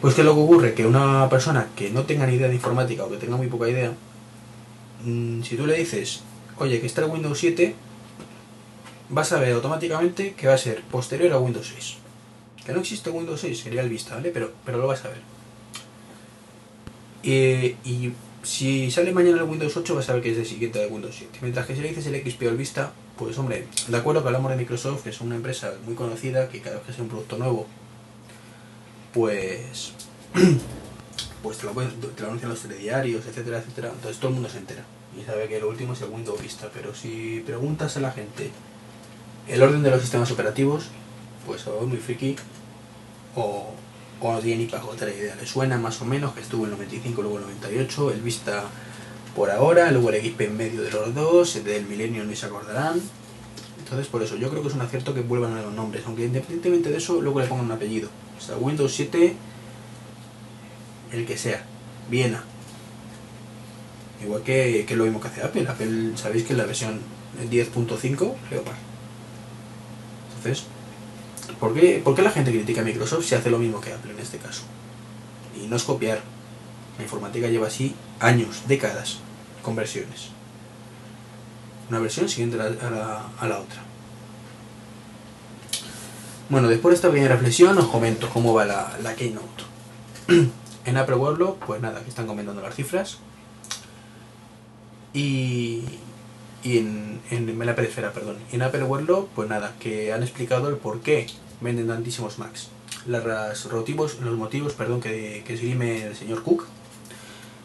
Pues 0.00 0.14
que 0.14 0.24
lo 0.24 0.34
que 0.34 0.40
ocurre 0.40 0.74
que 0.74 0.86
una 0.86 1.28
persona 1.28 1.68
que 1.76 1.90
no 1.90 2.04
tenga 2.04 2.26
ni 2.26 2.34
idea 2.34 2.48
de 2.48 2.54
informática 2.54 3.04
o 3.04 3.10
que 3.10 3.16
tenga 3.16 3.36
muy 3.36 3.48
poca 3.48 3.68
idea 3.68 3.92
Mm, 5.04 5.42
si 5.42 5.56
tú 5.56 5.66
le 5.66 5.76
dices, 5.76 6.22
oye, 6.58 6.80
que 6.80 6.86
está 6.86 7.02
el 7.04 7.10
Windows 7.10 7.38
7, 7.38 7.74
vas 9.10 9.32
a 9.32 9.38
ver 9.38 9.52
automáticamente 9.52 10.34
que 10.34 10.46
va 10.48 10.54
a 10.54 10.58
ser 10.58 10.82
posterior 10.82 11.32
a 11.32 11.38
Windows 11.38 11.70
6. 11.74 11.96
Que 12.64 12.72
no 12.72 12.80
existe 12.80 13.10
Windows 13.10 13.40
6, 13.40 13.58
sería 13.58 13.82
el 13.82 13.90
Vista, 13.90 14.14
¿vale? 14.14 14.30
Pero, 14.30 14.52
pero 14.64 14.78
lo 14.78 14.86
vas 14.86 15.04
a 15.04 15.08
ver. 15.08 15.22
y 17.22 18.12
si 18.44 18.90
sale 18.90 19.12
mañana 19.12 19.38
el 19.38 19.44
Windows 19.44 19.76
8, 19.76 19.94
vas 19.94 20.08
a 20.08 20.14
ver 20.14 20.22
que 20.22 20.32
es 20.32 20.38
el 20.38 20.46
siguiente 20.46 20.78
de 20.78 20.86
Windows 20.86 21.14
7. 21.16 21.38
Mientras 21.42 21.66
que 21.66 21.74
si 21.74 21.80
le 21.80 21.88
dices 21.88 22.06
el 22.06 22.22
XP 22.22 22.42
o 22.42 22.48
el 22.50 22.56
Vista, 22.56 22.92
pues 23.18 23.38
hombre, 23.38 23.66
de 23.88 23.96
acuerdo 23.96 24.22
que 24.22 24.28
hablamos 24.28 24.50
de 24.50 24.56
Microsoft, 24.56 25.02
que 25.02 25.10
es 25.10 25.20
una 25.20 25.36
empresa 25.36 25.72
muy 25.84 25.94
conocida, 25.94 26.48
que 26.48 26.60
cada 26.60 26.76
vez 26.76 26.84
que 26.84 26.92
hace 26.92 27.02
un 27.02 27.08
producto 27.08 27.38
nuevo, 27.38 27.66
pues 29.12 29.92
pues 31.42 31.58
te 31.58 31.66
lo, 31.66 31.72
te 31.72 32.24
anuncian 32.24 32.50
los 32.50 32.60
telediarios, 32.60 33.26
etcétera, 33.26 33.58
etcétera. 33.58 33.90
Entonces 33.94 34.18
todo 34.18 34.28
el 34.28 34.34
mundo 34.34 34.48
se 34.48 34.58
entera 34.58 34.84
y 35.18 35.24
sabe 35.24 35.48
que 35.48 35.60
lo 35.60 35.68
último 35.68 35.94
es 35.94 36.02
el 36.02 36.10
Windows 36.10 36.42
Vista. 36.42 36.68
Pero 36.72 36.94
si 36.94 37.42
preguntas 37.46 37.96
a 37.96 38.00
la 38.00 38.12
gente 38.12 38.50
el 39.48 39.62
orden 39.62 39.82
de 39.82 39.90
los 39.90 40.00
sistemas 40.00 40.30
operativos, 40.30 40.88
pues 41.46 41.66
o 41.66 41.80
es 41.80 41.86
muy 41.86 41.98
friki 41.98 42.36
o 43.36 43.74
no 44.32 44.40
tiene 44.40 44.64
ni 44.64 44.66
para 44.66 44.84
otra 44.84 45.10
idea. 45.10 45.34
Le 45.36 45.46
suena 45.46 45.78
más 45.78 46.00
o 46.00 46.04
menos 46.04 46.32
que 46.32 46.40
estuvo 46.40 46.64
en 46.64 46.72
el 46.72 46.78
95, 46.78 47.22
luego 47.22 47.38
el 47.38 47.44
98, 47.44 48.10
el 48.12 48.20
Vista 48.22 48.64
por 49.36 49.50
ahora, 49.50 49.90
luego 49.90 50.10
el 50.10 50.22
XP 50.22 50.40
en 50.42 50.56
medio 50.56 50.82
de 50.82 50.90
los 50.90 51.14
dos, 51.14 51.56
el 51.56 51.64
del 51.64 51.86
Millennium 51.86 52.28
ni 52.28 52.36
se 52.36 52.46
acordarán. 52.46 53.00
Entonces, 53.78 54.06
por 54.06 54.22
eso, 54.22 54.36
yo 54.36 54.48
creo 54.48 54.62
que 54.62 54.68
es 54.68 54.74
un 54.74 54.80
acierto 54.80 55.12
que 55.12 55.20
vuelvan 55.20 55.56
a 55.56 55.62
los 55.62 55.74
nombres, 55.74 56.04
aunque 56.06 56.24
independientemente 56.24 56.90
de 56.90 56.96
eso, 56.96 57.20
luego 57.20 57.40
le 57.40 57.46
pongan 57.46 57.66
un 57.66 57.72
apellido. 57.72 58.08
O 58.38 58.40
sea, 58.40 58.56
Windows 58.56 58.94
7 58.94 59.36
el 61.12 61.26
que 61.26 61.38
sea, 61.38 61.64
Viena. 62.10 62.42
Igual 64.22 64.42
que, 64.42 64.86
lo 64.90 65.04
mismo 65.04 65.20
que 65.20 65.28
hace 65.28 65.42
Apple. 65.42 65.66
Apple, 65.68 66.12
sabéis 66.16 66.44
que 66.44 66.52
es 66.52 66.58
la 66.58 66.66
versión 66.66 67.00
10.5 67.50 68.34
Leopard. 68.50 68.76
Entonces, 70.36 70.66
¿por 71.60 71.74
qué, 71.74 72.00
¿por 72.02 72.14
qué 72.14 72.22
la 72.22 72.30
gente 72.30 72.50
critica 72.50 72.80
a 72.80 72.84
Microsoft 72.84 73.24
si 73.24 73.34
hace 73.34 73.50
lo 73.50 73.58
mismo 73.58 73.80
que 73.80 73.92
Apple 73.92 74.12
en 74.12 74.18
este 74.18 74.38
caso? 74.38 74.62
Y 75.60 75.66
no 75.66 75.76
es 75.76 75.84
copiar. 75.84 76.20
La 76.98 77.04
informática 77.04 77.48
lleva 77.48 77.66
así 77.66 77.94
años, 78.20 78.62
décadas, 78.66 79.18
con 79.62 79.74
versiones. 79.74 80.28
Una 81.88 81.98
versión 81.98 82.28
siguiente 82.28 82.60
a 82.60 82.70
la, 82.90 83.26
a 83.38 83.48
la, 83.48 83.58
otra. 83.58 83.82
Bueno, 86.48 86.68
después 86.68 86.92
de 86.92 86.96
esta 86.96 87.08
pequeña 87.08 87.28
reflexión 87.28 87.76
os 87.78 87.88
comento 87.88 88.28
cómo 88.30 88.54
va 88.54 88.64
la, 88.64 88.96
la 89.02 89.14
Keynote. 89.14 89.64
En 90.86 90.98
Apple 90.98 91.14
World, 91.14 91.54
pues 91.66 91.80
nada, 91.80 92.02
que 92.02 92.10
están 92.10 92.26
comentando 92.26 92.60
las 92.60 92.74
cifras. 92.74 93.16
Y, 95.14 95.82
y 96.64 96.78
en, 96.78 97.20
en, 97.30 97.58
la 97.58 97.76
perifera, 97.76 98.12
perdón. 98.12 98.38
Y 98.50 98.56
en 98.56 98.62
Apple 98.62 98.82
World, 98.82 99.26
pues 99.34 99.48
nada, 99.48 99.74
que 99.78 100.12
han 100.12 100.22
explicado 100.22 100.68
el 100.68 100.76
por 100.76 101.00
qué 101.00 101.26
venden 101.60 101.86
tantísimos 101.86 102.38
Macs. 102.38 102.70
Los 103.06 103.70
motivos, 103.70 104.18
los 104.20 104.36
motivos 104.36 104.72
perdón, 104.72 105.00
que, 105.00 105.44
que 105.46 105.54
esgrime 105.54 106.06
el 106.06 106.16
señor 106.16 106.42
Cook 106.42 106.64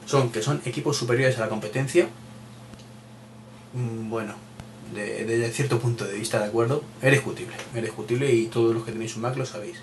son 0.06 0.32
que 0.32 0.42
son 0.42 0.62
equipos 0.66 0.98
superiores 0.98 1.38
a 1.38 1.42
la 1.42 1.50
competencia. 1.50 2.10
Mm, 3.74 4.10
bueno, 4.10 4.34
desde 4.94 5.50
cierto 5.52 5.80
punto 5.80 6.04
de 6.06 6.16
vista, 6.16 6.40
de 6.40 6.46
acuerdo, 6.46 6.84
es 7.02 7.12
discutible. 7.12 7.56
Es 7.74 7.82
discutible 7.82 8.34
y 8.34 8.48
todos 8.48 8.74
los 8.74 8.84
que 8.84 8.92
tenéis 8.92 9.16
un 9.16 9.22
Mac 9.22 9.38
lo 9.38 9.46
sabéis. 9.46 9.78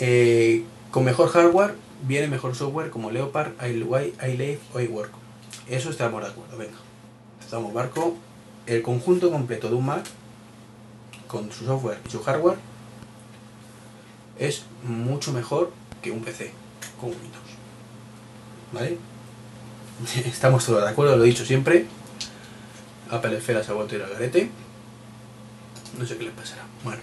Eh, 0.00 0.64
con 0.90 1.04
mejor 1.04 1.28
hardware 1.28 1.74
viene 2.02 2.26
mejor 2.26 2.56
software 2.56 2.90
como 2.90 3.10
Leopard, 3.10 3.52
iLife 3.62 4.60
o 4.72 4.80
iWork. 4.80 5.12
Eso 5.68 5.90
estamos 5.90 6.22
de 6.22 6.28
acuerdo, 6.28 6.56
venga. 6.56 6.89
Estamos 7.50 7.74
barco. 7.74 8.16
El 8.64 8.80
conjunto 8.80 9.28
completo 9.28 9.68
de 9.68 9.74
un 9.74 9.84
Mac, 9.84 10.04
con 11.26 11.50
su 11.50 11.64
software 11.64 11.98
y 12.06 12.08
su 12.08 12.22
hardware, 12.22 12.56
es 14.38 14.62
mucho 14.84 15.32
mejor 15.32 15.72
que 16.00 16.12
un 16.12 16.22
PC 16.22 16.52
con 17.00 17.08
Windows. 17.08 17.50
¿Vale? 18.72 18.98
Estamos 20.26 20.64
todos 20.64 20.84
de 20.84 20.90
acuerdo, 20.90 21.16
lo 21.16 21.24
he 21.24 21.26
dicho 21.26 21.44
siempre. 21.44 21.86
Apple 23.10 23.36
Esfera 23.36 23.64
se 23.64 23.72
ha 23.72 23.74
vuelto 23.74 23.96
a 23.96 23.98
ir 23.98 24.04
al 24.04 24.12
garete. 24.12 24.48
No 25.98 26.06
sé 26.06 26.16
qué 26.18 26.26
le 26.26 26.30
pasará. 26.30 26.62
Bueno, 26.84 27.02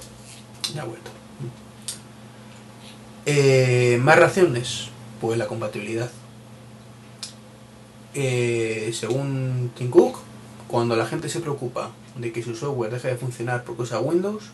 ya 0.73 0.83
ha 0.83 0.85
vuelto. 0.85 1.11
Eh, 3.25 3.99
más 4.01 4.17
razones, 4.17 4.87
pues 5.19 5.37
la 5.37 5.47
compatibilidad. 5.47 6.09
Eh, 8.13 8.91
según 8.93 9.71
Tim 9.75 9.89
Cook, 9.89 10.19
cuando 10.67 10.95
la 10.95 11.05
gente 11.05 11.29
se 11.29 11.39
preocupa 11.39 11.91
de 12.15 12.31
que 12.31 12.43
su 12.43 12.55
software 12.55 12.91
deje 12.91 13.09
de 13.09 13.17
funcionar 13.17 13.63
porque 13.63 13.83
usa 13.83 13.99
Windows, 13.99 14.45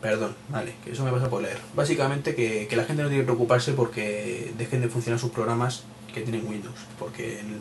perdón, 0.00 0.34
vale, 0.48 0.74
que 0.84 0.92
eso 0.92 1.04
me 1.04 1.10
pasa 1.10 1.30
por 1.30 1.42
leer. 1.42 1.58
Básicamente 1.74 2.34
que, 2.34 2.66
que 2.68 2.76
la 2.76 2.84
gente 2.84 3.02
no 3.02 3.08
tiene 3.08 3.22
que 3.22 3.26
preocuparse 3.26 3.72
porque 3.72 4.52
dejen 4.58 4.80
de 4.80 4.88
funcionar 4.88 5.18
sus 5.18 5.30
programas 5.30 5.84
que 6.12 6.22
tienen 6.22 6.46
Windows, 6.46 6.76
porque 6.98 7.40
en, 7.40 7.58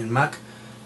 en 0.00 0.10
Mac 0.10 0.36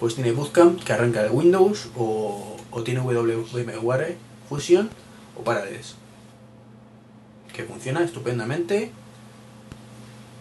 pues 0.01 0.14
tiene 0.14 0.33
Bootcamp 0.33 0.83
que 0.83 0.92
arranca 0.92 1.23
de 1.23 1.31
Windows 1.31 1.88
o, 1.97 2.57
o 2.71 2.83
tiene 2.83 3.01
WMWare 3.01 4.16
Fusion 4.49 4.90
o 5.38 5.42
Parallels 5.42 5.97
que 7.57 7.64
funciona 7.64 8.05
estupendamente 8.05 8.90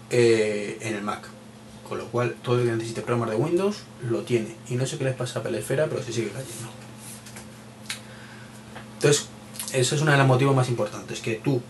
eh, 0.09 0.77
en 0.81 0.95
el 0.95 1.01
Mac. 1.01 1.29
Con 1.87 1.99
lo 1.99 2.05
cual, 2.07 2.35
todo 2.41 2.59
el 2.59 2.65
que 2.65 2.71
necesite 2.71 3.01
programas 3.01 3.29
de 3.29 3.35
Windows 3.35 3.77
lo 4.09 4.23
tiene. 4.23 4.55
Y 4.69 4.75
no 4.75 4.85
sé 4.85 4.97
qué 4.97 5.03
les 5.03 5.15
pasa 5.15 5.39
a 5.39 5.43
Pelesfera, 5.43 5.85
pero 5.87 6.01
se 6.01 6.11
sigue 6.11 6.29
cayendo. 6.29 6.69
Entonces, 8.95 9.27
ese 9.71 9.95
es 9.95 10.01
uno 10.01 10.11
de 10.11 10.17
los 10.17 10.27
motivos 10.27 10.55
más 10.55 10.69
importantes, 10.69 11.19
que 11.19 11.35
tú 11.35 11.61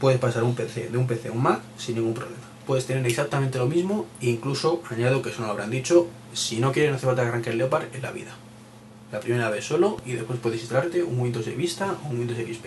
puedes 0.00 0.18
pasar 0.18 0.42
un 0.42 0.54
PC 0.54 0.88
de 0.88 0.98
un 0.98 1.06
PC 1.06 1.28
a 1.28 1.32
un 1.32 1.42
Mac 1.42 1.60
sin 1.76 1.96
ningún 1.96 2.14
problema. 2.14 2.42
Puedes 2.66 2.86
tener 2.86 3.06
exactamente 3.06 3.58
lo 3.58 3.66
mismo, 3.66 4.06
incluso, 4.20 4.82
añado 4.90 5.22
que 5.22 5.30
eso 5.30 5.40
no 5.40 5.46
lo 5.46 5.52
habrán 5.52 5.70
dicho, 5.70 6.08
si 6.32 6.58
no 6.58 6.72
quieres 6.72 6.90
no 6.90 6.96
hace 6.96 7.06
falta 7.06 7.22
arranque 7.22 7.50
el 7.50 7.58
Leopard 7.58 7.94
en 7.94 8.02
la 8.02 8.12
vida. 8.12 8.34
La 9.12 9.20
primera 9.20 9.50
vez 9.50 9.64
solo 9.64 9.98
y 10.06 10.12
después 10.12 10.38
puedes 10.40 10.60
instalarte 10.60 11.02
un 11.02 11.18
Windows 11.20 11.46
de 11.46 11.54
Vista 11.54 11.96
o 12.04 12.08
un 12.08 12.20
Windows 12.20 12.38
XP. 12.38 12.66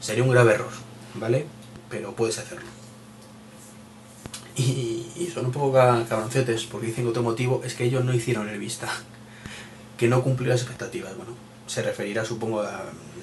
Sería 0.00 0.24
un 0.24 0.30
grave 0.30 0.54
error, 0.54 0.72
¿vale? 1.14 1.46
Pero 1.90 2.14
puedes 2.14 2.38
hacerlo. 2.38 2.79
Y, 4.60 5.30
son 5.32 5.46
un 5.46 5.52
poco 5.52 5.72
cabroncetes, 5.72 6.64
porque 6.64 6.88
dicen 6.88 7.04
que 7.04 7.10
otro 7.10 7.22
motivo 7.22 7.62
es 7.64 7.74
que 7.74 7.84
ellos 7.84 8.04
no 8.04 8.12
hicieron 8.12 8.48
el 8.48 8.58
Vista, 8.58 8.88
que 9.96 10.08
no 10.08 10.22
cumplió 10.22 10.50
las 10.50 10.60
expectativas. 10.60 11.16
Bueno, 11.16 11.32
se 11.66 11.82
referirá, 11.82 12.24
supongo, 12.24 12.62
a, 12.62 12.82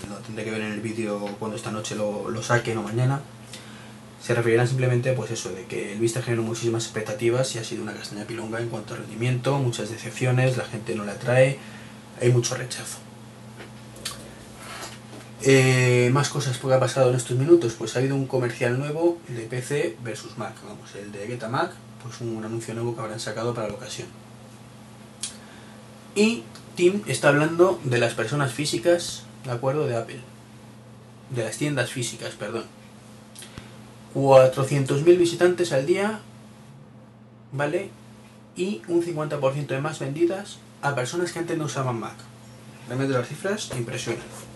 lo 0.10 0.16
tendré 0.18 0.46
que 0.46 0.52
ver 0.52 0.62
en 0.62 0.72
el 0.72 0.82
vídeo 0.82 1.20
cuando 1.38 1.58
esta 1.58 1.72
noche 1.72 1.96
lo, 1.96 2.30
lo 2.30 2.42
saquen 2.42 2.78
o 2.78 2.84
mañana. 2.84 3.20
Se 4.22 4.34
referirán 4.34 4.68
simplemente, 4.68 5.14
pues 5.14 5.32
eso, 5.32 5.50
de 5.50 5.66
que 5.66 5.94
el 5.94 6.00
Vista 6.00 6.22
generó 6.22 6.44
muchísimas 6.44 6.86
expectativas 6.86 7.54
y 7.56 7.60
ha 7.60 7.64
sido 7.64 7.84
una 7.84 7.94
castaña 7.94 8.26
pilonga 8.26 8.60
en 8.60 8.70
cuanto 8.70 8.94
a 8.94 8.98
rendimiento, 8.98 9.58
muchas 9.60 9.90
decepciones, 9.90 10.58
la 10.58 10.66
gente 10.66 10.96
no 10.96 11.04
la 11.04 11.14
atrae, 11.14 11.60
hay 12.22 12.32
mucho 12.32 12.56
rechazo. 12.56 13.07
Eh, 15.44 16.10
más 16.14 16.30
cosas 16.30 16.58
que 16.58 16.74
ha 16.74 16.80
pasado 16.80 17.10
en 17.12 17.16
estos 17.16 17.38
minutos, 17.38 17.74
pues 17.78 17.96
ha 17.96 18.00
habido 18.00 18.16
un 18.16 18.26
comercial 18.26 18.80
nuevo 18.80 19.20
de 19.28 19.44
PC 19.44 19.98
versus 20.04 20.38
Mac, 20.38 20.56
vamos, 20.68 20.96
el 20.96 21.12
de 21.12 21.28
Getamac, 21.28 21.74
pues 22.02 22.22
un 22.22 22.44
anuncio 22.44 22.74
nuevo 22.74 22.96
que 22.96 23.02
habrán 23.02 23.20
sacado 23.20 23.54
para 23.54 23.68
la 23.68 23.76
ocasión. 23.76 24.08
Y 26.16 26.44
Tim 26.76 27.04
está 27.06 27.30
hablando 27.30 27.80
de 27.84 28.00
las 28.00 28.16
personas 28.16 28.52
físicas, 28.52 29.24
¿de 29.46 29.52
acuerdo? 29.52 29.88
De 29.88 29.96
Apple. 29.96 30.22
De 31.30 31.44
las 31.44 31.58
tiendas 31.58 31.92
físicas, 31.92 32.34
perdón. 32.34 32.64
400.000 34.16 35.18
visitantes 35.18 35.72
al 35.72 35.86
día, 35.86 36.20
¿vale? 37.52 37.92
Y 38.56 38.82
un 38.88 39.04
50% 39.04 39.68
de 39.68 39.82
más 39.82 40.00
vendidas 40.00 40.58
a 40.82 40.96
personas 40.96 41.32
que 41.32 41.40
antes 41.40 41.58
no 41.58 41.66
usaban 41.66 42.00
Mac. 42.00 42.16
Realmente 42.88 43.14
las 43.14 43.28
cifras 43.28 43.70
impresionan. 43.78 44.47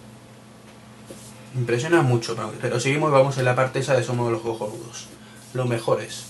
Impresiona 1.56 2.02
mucho, 2.02 2.36
pero 2.62 2.80
seguimos, 2.80 3.12
vamos 3.12 3.38
en 3.38 3.46
la 3.46 3.56
parte 3.56 3.80
esa 3.80 3.96
de 3.96 4.04
somos 4.04 4.32
los 4.32 4.42
cojonudos. 4.42 5.08
Los 5.54 5.68
mejores. 5.68 6.28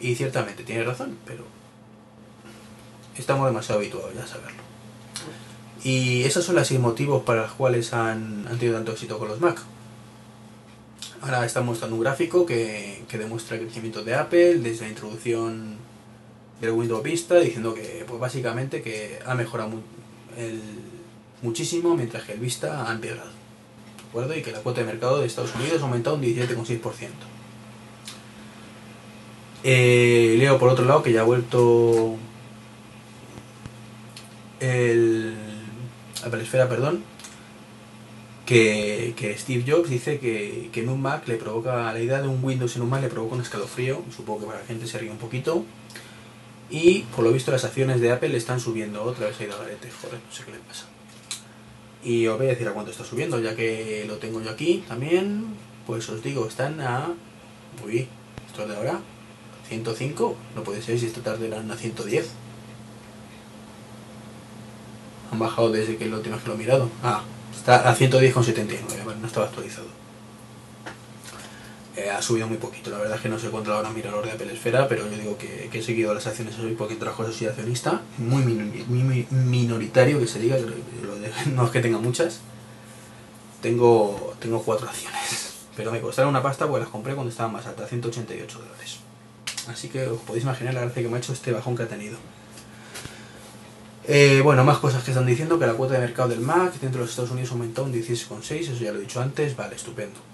Y 0.00 0.14
ciertamente 0.14 0.64
tiene 0.64 0.82
razón, 0.82 1.18
pero 1.26 1.44
estamos 3.16 3.46
demasiado 3.46 3.80
habituados 3.80 4.14
ya 4.14 4.24
a 4.24 4.26
saberlo. 4.26 4.62
Y 5.84 6.22
esos 6.22 6.44
son 6.44 6.54
los 6.54 6.66
seis 6.66 6.80
motivos 6.80 7.22
para 7.24 7.42
los 7.42 7.52
cuales 7.52 7.92
han, 7.92 8.46
han 8.48 8.58
tenido 8.58 8.76
tanto 8.76 8.92
éxito 8.92 9.18
con 9.18 9.28
los 9.28 9.40
Mac. 9.40 9.60
Ahora 11.20 11.44
estamos 11.44 11.70
mostrando 11.70 11.96
un 11.96 12.02
gráfico 12.02 12.46
que, 12.46 13.04
que, 13.08 13.18
demuestra 13.18 13.56
el 13.56 13.64
crecimiento 13.64 14.02
de 14.02 14.14
Apple 14.14 14.58
desde 14.58 14.86
la 14.86 14.88
introducción 14.88 15.76
del 16.60 16.70
Windows 16.70 17.02
Vista, 17.02 17.38
diciendo 17.38 17.74
que 17.74 18.04
pues 18.08 18.18
básicamente 18.18 18.82
que 18.82 19.20
ha 19.24 19.34
mejorado 19.34 19.70
muchísimo 21.42 21.94
mientras 21.94 22.24
que 22.24 22.32
el 22.32 22.40
Vista 22.40 22.88
ha 22.88 22.92
empeorado. 22.92 23.41
¿De? 24.14 24.38
Y 24.38 24.42
que 24.42 24.52
la 24.52 24.60
cuota 24.60 24.80
de 24.80 24.86
mercado 24.86 25.20
de 25.20 25.26
Estados 25.26 25.54
Unidos 25.54 25.80
ha 25.80 25.84
aumentado 25.84 26.16
un 26.16 26.22
17,6%. 26.22 27.08
Eh, 29.64 30.34
leo 30.38 30.58
por 30.58 30.68
otro 30.68 30.84
lado 30.84 31.02
que 31.02 31.12
ya 31.12 31.20
ha 31.20 31.24
vuelto 31.24 32.16
el 34.60 35.34
Apple 36.24 36.42
Esfera, 36.42 36.68
perdón, 36.68 37.04
que, 38.44 39.14
que, 39.16 39.36
Steve 39.38 39.64
Jobs 39.66 39.88
dice 39.88 40.18
que, 40.18 40.68
que, 40.72 40.80
en 40.80 40.88
un 40.88 41.00
Mac 41.00 41.26
le 41.28 41.36
provoca, 41.36 41.92
la 41.92 42.00
idea 42.00 42.20
de 42.20 42.28
un 42.28 42.42
Windows 42.42 42.74
en 42.76 42.82
un 42.82 42.90
Mac 42.90 43.02
le 43.02 43.08
provoca 43.08 43.36
un 43.36 43.40
escalofrío, 43.40 44.02
supongo 44.14 44.40
que 44.40 44.46
para 44.46 44.58
la 44.60 44.66
gente 44.66 44.86
se 44.86 44.98
ríe 44.98 45.10
un 45.10 45.18
poquito, 45.18 45.64
y 46.70 47.00
por 47.14 47.24
lo 47.24 47.32
visto 47.32 47.50
las 47.50 47.64
acciones 47.64 48.00
de 48.00 48.12
Apple 48.12 48.36
están 48.36 48.60
subiendo, 48.60 49.02
otra 49.02 49.26
vez 49.26 49.40
ha 49.40 49.44
ido 49.44 49.54
a 49.54 49.58
garete, 49.58 49.90
joder, 49.90 50.18
no 50.26 50.34
sé 50.34 50.44
qué 50.44 50.52
le 50.52 50.58
pasa. 50.58 50.91
Y 52.04 52.26
os 52.26 52.36
voy 52.36 52.46
a 52.46 52.50
decir 52.50 52.66
a 52.66 52.72
cuánto 52.72 52.90
está 52.90 53.04
subiendo, 53.04 53.38
ya 53.40 53.54
que 53.54 54.04
lo 54.08 54.16
tengo 54.16 54.40
yo 54.42 54.50
aquí 54.50 54.84
también, 54.88 55.54
pues 55.86 56.08
os 56.08 56.22
digo, 56.22 56.46
están 56.46 56.80
a... 56.80 57.14
Uy, 57.84 58.08
esto 58.46 58.62
es 58.62 58.68
de 58.68 58.76
ahora, 58.76 59.00
105, 59.68 60.36
no 60.56 60.64
puede 60.64 60.82
ser 60.82 60.98
si 60.98 61.06
esta 61.06 61.22
tarde 61.22 61.46
eran 61.46 61.70
a 61.70 61.76
110. 61.76 62.30
Han 65.30 65.38
bajado 65.38 65.70
desde 65.70 65.96
que 65.96 66.06
lo 66.06 66.16
última 66.16 66.38
que 66.38 66.48
lo 66.48 66.54
he 66.54 66.58
mirado. 66.58 66.90
Ah, 67.02 67.22
está 67.54 67.88
a 67.88 67.96
110,79, 67.96 69.04
bueno, 69.04 69.20
no 69.20 69.26
estaba 69.26 69.46
actualizado. 69.46 70.01
Eh, 71.94 72.08
ha 72.08 72.22
subido 72.22 72.48
muy 72.48 72.56
poquito, 72.56 72.90
la 72.90 72.96
verdad 72.96 73.16
es 73.16 73.22
que 73.22 73.28
no 73.28 73.38
sé 73.38 73.50
cuánto 73.50 73.74
ahora 73.74 73.90
mirador 73.90 74.24
de 74.24 74.32
Apple 74.32 74.50
Esfera, 74.50 74.88
pero 74.88 75.06
yo 75.10 75.18
digo 75.18 75.36
que, 75.36 75.68
que 75.70 75.80
he 75.80 75.82
seguido 75.82 76.14
las 76.14 76.26
acciones 76.26 76.58
hoy 76.58 76.74
porque 76.74 76.96
cosas 76.96 77.34
soy 77.34 77.48
accionista, 77.48 78.00
muy, 78.16 78.44
minoritario 79.30 80.18
que 80.18 80.26
se 80.26 80.38
diga, 80.38 80.56
lo 80.58 80.72
no 81.54 81.66
es 81.66 81.70
que 81.70 81.80
tenga 81.80 81.98
muchas. 81.98 82.40
Tengo, 83.60 84.34
tengo 84.40 84.62
cuatro 84.62 84.88
acciones, 84.88 85.66
pero 85.76 85.92
me 85.92 86.00
costaron 86.00 86.30
una 86.30 86.42
pasta 86.42 86.66
porque 86.66 86.80
las 86.80 86.88
compré 86.88 87.14
cuando 87.14 87.30
estaban 87.30 87.52
más 87.52 87.66
altas, 87.66 87.90
188 87.90 88.58
dólares. 88.58 88.98
Así 89.68 89.88
que 89.88 90.06
os 90.06 90.20
podéis 90.22 90.44
imaginar 90.44 90.74
la 90.74 90.80
gracia 90.80 91.02
que 91.02 91.08
me 91.08 91.16
ha 91.16 91.18
hecho 91.18 91.34
este 91.34 91.52
bajón 91.52 91.76
que 91.76 91.82
ha 91.82 91.88
tenido. 91.88 92.16
Eh, 94.08 94.40
bueno, 94.42 94.64
más 94.64 94.78
cosas 94.78 95.04
que 95.04 95.10
están 95.12 95.26
diciendo, 95.26 95.58
que 95.58 95.66
la 95.66 95.74
cuota 95.74 95.94
de 95.94 96.00
mercado 96.00 96.30
del 96.30 96.40
Mac 96.40 96.72
dentro 96.80 96.98
de 96.98 97.04
los 97.04 97.10
Estados 97.10 97.30
Unidos 97.30 97.50
ha 97.50 97.52
aumentado 97.52 97.86
un 97.86 97.92
16,6, 97.92 98.60
eso 98.60 98.72
ya 98.82 98.92
lo 98.92 98.98
he 98.98 99.02
dicho 99.02 99.20
antes, 99.20 99.54
vale, 99.54 99.76
estupendo. 99.76 100.31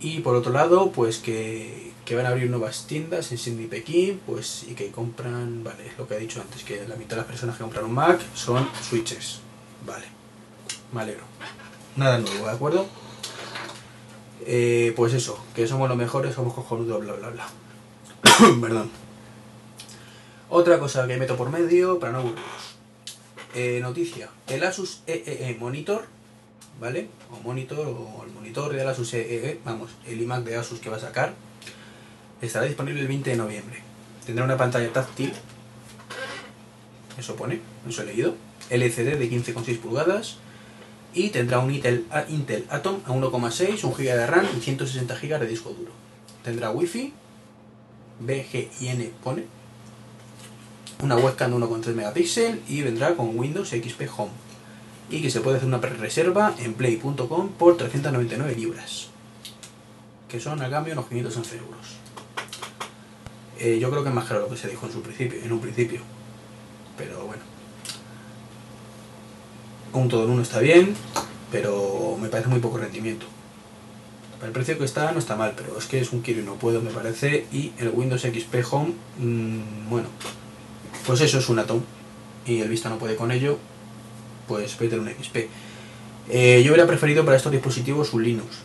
Y 0.00 0.20
por 0.20 0.36
otro 0.36 0.52
lado, 0.52 0.92
pues 0.92 1.18
que, 1.18 1.92
que 2.04 2.14
van 2.14 2.26
a 2.26 2.30
abrir 2.30 2.48
nuevas 2.48 2.86
tiendas 2.86 3.32
en 3.32 3.38
Sydney 3.38 3.64
y 3.64 3.68
Pekín, 3.68 4.20
pues 4.24 4.64
y 4.68 4.74
que 4.74 4.90
compran, 4.90 5.64
vale, 5.64 5.88
es 5.88 5.98
lo 5.98 6.06
que 6.06 6.14
he 6.14 6.18
dicho 6.18 6.40
antes, 6.40 6.62
que 6.62 6.86
la 6.86 6.96
mitad 6.96 7.16
de 7.16 7.22
las 7.22 7.26
personas 7.26 7.56
que 7.56 7.62
compran 7.62 7.84
un 7.84 7.94
Mac 7.94 8.20
son 8.34 8.68
switches, 8.80 9.40
vale, 9.84 10.06
me 10.92 11.00
alegro. 11.02 11.24
Nada 11.96 12.18
nuevo, 12.18 12.46
¿de 12.46 12.52
acuerdo? 12.52 12.86
Eh, 14.46 14.94
pues 14.96 15.12
eso, 15.14 15.38
que 15.54 15.66
somos 15.66 15.88
los 15.88 15.98
mejores, 15.98 16.34
somos 16.34 16.54
cojonudos, 16.54 17.00
bla 17.00 17.14
bla 17.14 17.30
bla. 17.30 17.46
Perdón. 18.60 18.90
Otra 20.48 20.78
cosa 20.78 21.06
que 21.06 21.16
meto 21.18 21.36
por 21.36 21.50
medio 21.50 21.98
para 21.98 22.12
no 22.12 22.18
aburrirnos. 22.20 22.78
Eh, 23.54 23.80
noticia. 23.82 24.30
El 24.46 24.64
Asus 24.64 25.02
EEE 25.06 25.56
Monitor, 25.58 26.06
¿vale? 26.80 27.08
O 27.32 27.42
Monitor, 27.42 27.86
o 27.86 28.24
el 28.24 28.32
monitor 28.32 28.72
de 28.72 28.82
Asus 28.82 29.12
EEE, 29.14 29.60
vamos, 29.64 29.90
el 30.06 30.20
iMac 30.20 30.44
de 30.44 30.56
Asus 30.56 30.80
que 30.80 30.90
va 30.90 30.96
a 30.96 31.00
sacar, 31.00 31.34
estará 32.40 32.66
disponible 32.66 33.00
el 33.00 33.08
20 33.08 33.30
de 33.30 33.36
noviembre. 33.36 33.82
Tendrá 34.24 34.44
una 34.44 34.56
pantalla 34.56 34.92
táctil, 34.92 35.32
eso 37.18 37.34
pone, 37.34 37.60
eso 37.88 38.02
he 38.02 38.06
leído, 38.06 38.36
LCD 38.70 39.18
de 39.18 39.30
15,6 39.30 39.78
pulgadas 39.78 40.36
y 41.14 41.30
tendrá 41.30 41.58
un 41.58 41.74
Intel, 41.74 42.06
Intel 42.28 42.66
Atom 42.68 43.00
a 43.06 43.10
1,6, 43.10 43.84
1 43.84 43.94
GB 43.94 44.04
de 44.04 44.26
RAM 44.26 44.46
y 44.56 44.60
160 44.60 45.14
GB 45.14 45.38
de 45.40 45.46
disco 45.46 45.70
duro. 45.70 45.92
tendrá 46.44 46.70
wifi, 46.70 47.12
BGIN 48.20 49.12
pone, 49.22 49.46
una 51.02 51.16
webcam 51.16 51.50
de 51.50 51.56
1,3 51.56 51.94
megapíxeles 51.94 52.58
y 52.68 52.82
vendrá 52.82 53.14
con 53.14 53.38
Windows 53.38 53.70
XP 53.70 54.02
Home. 54.16 54.47
Y 55.10 55.22
que 55.22 55.30
se 55.30 55.40
puede 55.40 55.56
hacer 55.56 55.68
una 55.68 55.78
reserva 55.78 56.54
en 56.58 56.74
play.com 56.74 57.48
por 57.58 57.76
399 57.76 58.54
libras, 58.56 59.08
que 60.28 60.38
son 60.38 60.60
a 60.62 60.68
cambio 60.68 60.92
unos 60.92 61.06
511 61.06 61.56
euros. 61.56 61.98
Eh, 63.58 63.78
yo 63.80 63.90
creo 63.90 64.02
que 64.02 64.10
es 64.10 64.14
más 64.14 64.26
caro 64.26 64.40
lo 64.40 64.48
que 64.48 64.56
se 64.56 64.68
dijo 64.68 64.86
en, 64.86 64.92
su 64.92 65.02
principio, 65.02 65.40
en 65.42 65.52
un 65.52 65.60
principio, 65.60 66.00
pero 66.96 67.24
bueno. 67.24 67.42
Un 69.92 70.08
todo 70.08 70.24
en 70.24 70.30
uno 70.30 70.42
está 70.42 70.60
bien, 70.60 70.94
pero 71.50 72.16
me 72.20 72.28
parece 72.28 72.48
muy 72.48 72.60
poco 72.60 72.78
rendimiento. 72.78 73.26
Para 74.36 74.48
el 74.48 74.52
precio 74.52 74.78
que 74.78 74.84
está 74.84 75.10
no 75.10 75.18
está 75.18 75.34
mal, 75.34 75.54
pero 75.56 75.76
es 75.76 75.86
que 75.86 75.98
es 76.00 76.12
un 76.12 76.20
quiero 76.20 76.42
y 76.42 76.44
no 76.44 76.54
puedo 76.54 76.80
me 76.80 76.90
parece. 76.90 77.46
Y 77.50 77.72
el 77.78 77.88
Windows 77.88 78.22
XP 78.22 78.54
Home, 78.70 78.92
mmm, 79.18 79.88
bueno, 79.90 80.08
pues 81.06 81.20
eso 81.20 81.38
es 81.38 81.48
un 81.48 81.58
Atom. 81.58 81.80
Y 82.46 82.60
el 82.60 82.68
Vista 82.68 82.88
no 82.88 82.98
puede 82.98 83.16
con 83.16 83.32
ello, 83.32 83.58
pues 84.48 84.76
tener 84.76 84.98
un 84.98 85.08
XP. 85.08 85.36
Eh, 86.30 86.62
yo 86.64 86.72
hubiera 86.72 86.86
preferido 86.86 87.24
para 87.24 87.36
estos 87.36 87.52
dispositivos 87.52 88.12
un 88.12 88.24
Linux, 88.24 88.56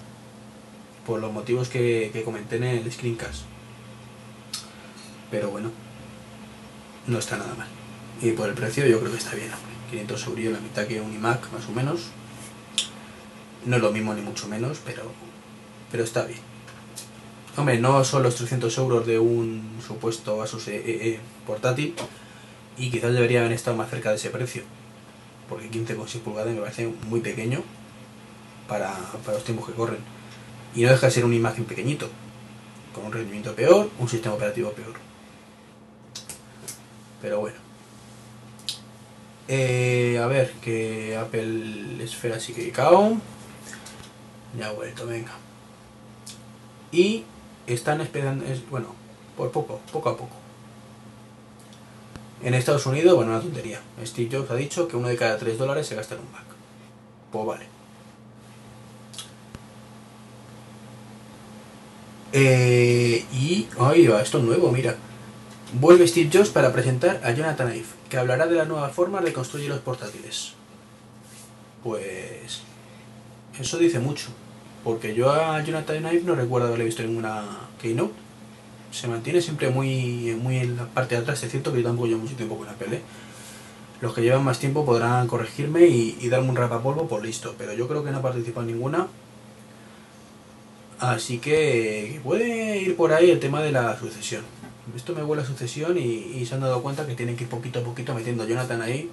por 1.06 1.20
los 1.20 1.32
motivos 1.32 1.70
que, 1.70 2.22
comenté 2.26 2.56
en 2.56 2.64
el 2.64 2.92
screencast. 2.92 3.44
Pero 5.30 5.50
bueno, 5.50 5.72
no 7.08 7.20
está 7.20 7.38
nada 7.38 7.54
mal. 7.56 7.68
Y 8.22 8.32
por 8.32 8.50
el 8.50 8.56
precio 8.56 8.88
yo 8.88 9.00
creo 9.00 9.12
que 9.12 9.18
está 9.18 9.36
bien, 9.36 9.50
500 9.92 10.28
euros, 10.28 10.46
la 10.54 10.60
mitad 10.60 10.88
que 10.88 11.02
un 11.02 11.14
iMac, 11.14 11.52
más 11.52 11.68
o 11.68 11.72
menos. 11.72 12.08
No 13.66 13.76
es 13.76 13.82
lo 13.82 13.92
mismo 13.92 14.14
ni 14.14 14.22
mucho 14.22 14.48
menos, 14.48 14.80
pero, 14.86 15.04
pero 15.92 16.04
está 16.04 16.26
bien. 16.26 16.40
Hombre, 17.56 17.80
no 17.80 18.04
son 18.04 18.24
los 18.24 18.36
300 18.36 18.76
euros 18.80 19.06
de 19.06 19.20
un 19.20 19.78
supuesto 19.86 20.42
Asus 20.42 20.68
EE 20.68 21.20
portátil 21.46 21.94
y 22.78 22.90
quizás 22.90 23.14
debería 23.14 23.42
haber 23.42 23.52
estado 23.52 23.78
más 23.78 23.90
cerca 23.90 24.10
de 24.10 24.16
ese 24.16 24.32
precio, 24.32 24.64
porque 25.50 25.70
15,6 25.70 26.20
pulgadas 26.20 26.54
me 26.54 26.62
parece 26.62 26.88
muy 27.08 27.20
pequeño 27.22 27.62
para, 28.68 28.94
para 29.26 29.38
los 29.38 29.44
tiempos 29.44 29.68
que 29.68 29.74
corren. 29.74 30.00
Y 30.76 30.84
no 30.84 30.90
deja 30.90 31.08
de 31.08 31.12
ser 31.12 31.26
una 31.26 31.36
imagen 31.36 31.66
pequeñito, 31.66 32.10
con 32.94 33.06
un 33.06 33.12
rendimiento 33.12 33.54
peor, 33.56 33.90
un 34.00 34.10
sistema 34.10 34.36
operativo 34.36 34.72
peor. 34.72 34.94
Pero 37.22 37.40
bueno. 37.40 37.58
Eh, 39.48 40.20
a 40.22 40.28
ver, 40.28 40.52
que 40.62 41.18
Apple 41.18 42.04
Esfera 42.04 42.40
sí 42.40 42.54
que 42.54 42.72
cao. 42.72 43.18
Ya 44.58 44.72
vuelto, 44.72 45.06
venga. 45.06 45.32
Y 46.92 47.24
están 47.68 48.02
esperando, 48.02 48.46
es, 48.46 48.68
bueno, 48.70 48.88
por 49.36 49.52
poco, 49.52 49.80
poco 49.92 50.10
a 50.10 50.18
poco. 50.18 50.43
En 52.44 52.54
Estados 52.54 52.86
Unidos, 52.86 53.16
bueno, 53.16 53.32
una 53.32 53.42
tontería. 53.42 53.82
Steve 54.06 54.30
Jobs 54.30 54.52
ha 54.52 54.56
dicho 54.56 54.88
que 54.88 54.98
uno 54.98 55.08
de 55.08 55.16
cada 55.16 55.38
tres 55.38 55.58
dólares 55.58 55.88
se 55.88 55.96
gasta 55.96 56.16
en 56.16 56.22
un 56.22 56.32
Mac. 56.32 56.44
Pues 57.32 57.46
vale. 57.46 57.66
Eh, 62.34 63.26
y, 63.32 63.68
ay, 63.80 64.08
esto 64.22 64.40
es 64.40 64.44
nuevo, 64.44 64.72
mira. 64.72 64.98
Vuelve 65.80 66.08
Steve 66.08 66.30
Jobs 66.32 66.50
para 66.50 66.74
presentar 66.74 67.22
a 67.24 67.32
Jonathan 67.32 67.74
Ive, 67.74 67.86
que 68.10 68.18
hablará 68.18 68.46
de 68.46 68.56
las 68.56 68.68
nuevas 68.68 68.92
formas 68.92 69.24
de 69.24 69.34
construir 69.34 69.70
los 69.70 69.80
portátiles. 69.80 70.54
Pues... 71.84 72.62
Eso 73.58 73.78
dice 73.78 74.00
mucho, 74.00 74.30
porque 74.84 75.14
yo 75.14 75.32
a 75.32 75.64
Jonathan 75.64 76.08
Ive 76.12 76.24
no 76.24 76.36
recuerdo 76.36 76.68
haberle 76.68 76.86
visto 76.86 77.04
ninguna 77.04 77.46
keynote. 77.80 78.23
Se 78.94 79.08
mantiene 79.08 79.42
siempre 79.42 79.70
muy, 79.70 80.38
muy 80.40 80.58
en 80.58 80.78
la 80.78 80.86
parte 80.86 81.16
de 81.16 81.22
atrás, 81.22 81.42
es 81.42 81.50
cierto 81.50 81.74
que 81.74 81.80
yo 81.80 81.88
tampoco 81.88 82.08
llevo 82.08 82.22
mucho 82.22 82.36
tiempo 82.36 82.58
con 82.58 82.70
Apple. 82.70 82.98
¿eh? 82.98 83.02
Los 84.02 84.14
que 84.14 84.22
llevan 84.22 84.44
más 84.44 84.60
tiempo 84.60 84.86
podrán 84.86 85.28
corregirme 85.28 85.88
y, 85.88 86.30
darme 86.30 86.50
un 86.50 86.56
rapapolvo 86.56 87.08
por 87.08 87.26
listo, 87.26 87.56
pero 87.58 87.74
yo 87.74 87.88
creo 87.88 88.04
que 88.04 88.12
no 88.12 88.20
ha 88.20 88.22
participado 88.22 88.68
ninguna. 88.68 89.08
Así 91.00 91.40
que 91.40 92.22
puede 92.24 92.78
ir 92.78 92.96
por 92.96 93.14
ahí 93.14 93.32
el 93.32 93.40
tema 93.40 93.62
de 93.64 93.72
la 93.72 93.98
sucesión. 93.98 94.44
Esto 94.96 95.16
me 95.16 95.24
huele 95.24 95.42
a 95.42 95.46
sucesión 95.46 95.98
y, 95.98 96.02
y, 96.02 96.46
se 96.46 96.54
han 96.54 96.62
dado 96.62 96.84
cuenta 96.84 97.08
que 97.08 97.16
tienen 97.16 97.36
que 97.36 97.46
ir 97.46 97.50
poquito 97.50 97.80
a 97.80 97.84
poquito 97.84 98.14
metiendo 98.14 98.44
a 98.44 98.46
Jonathan 98.46 98.82
ahí. 98.84 99.10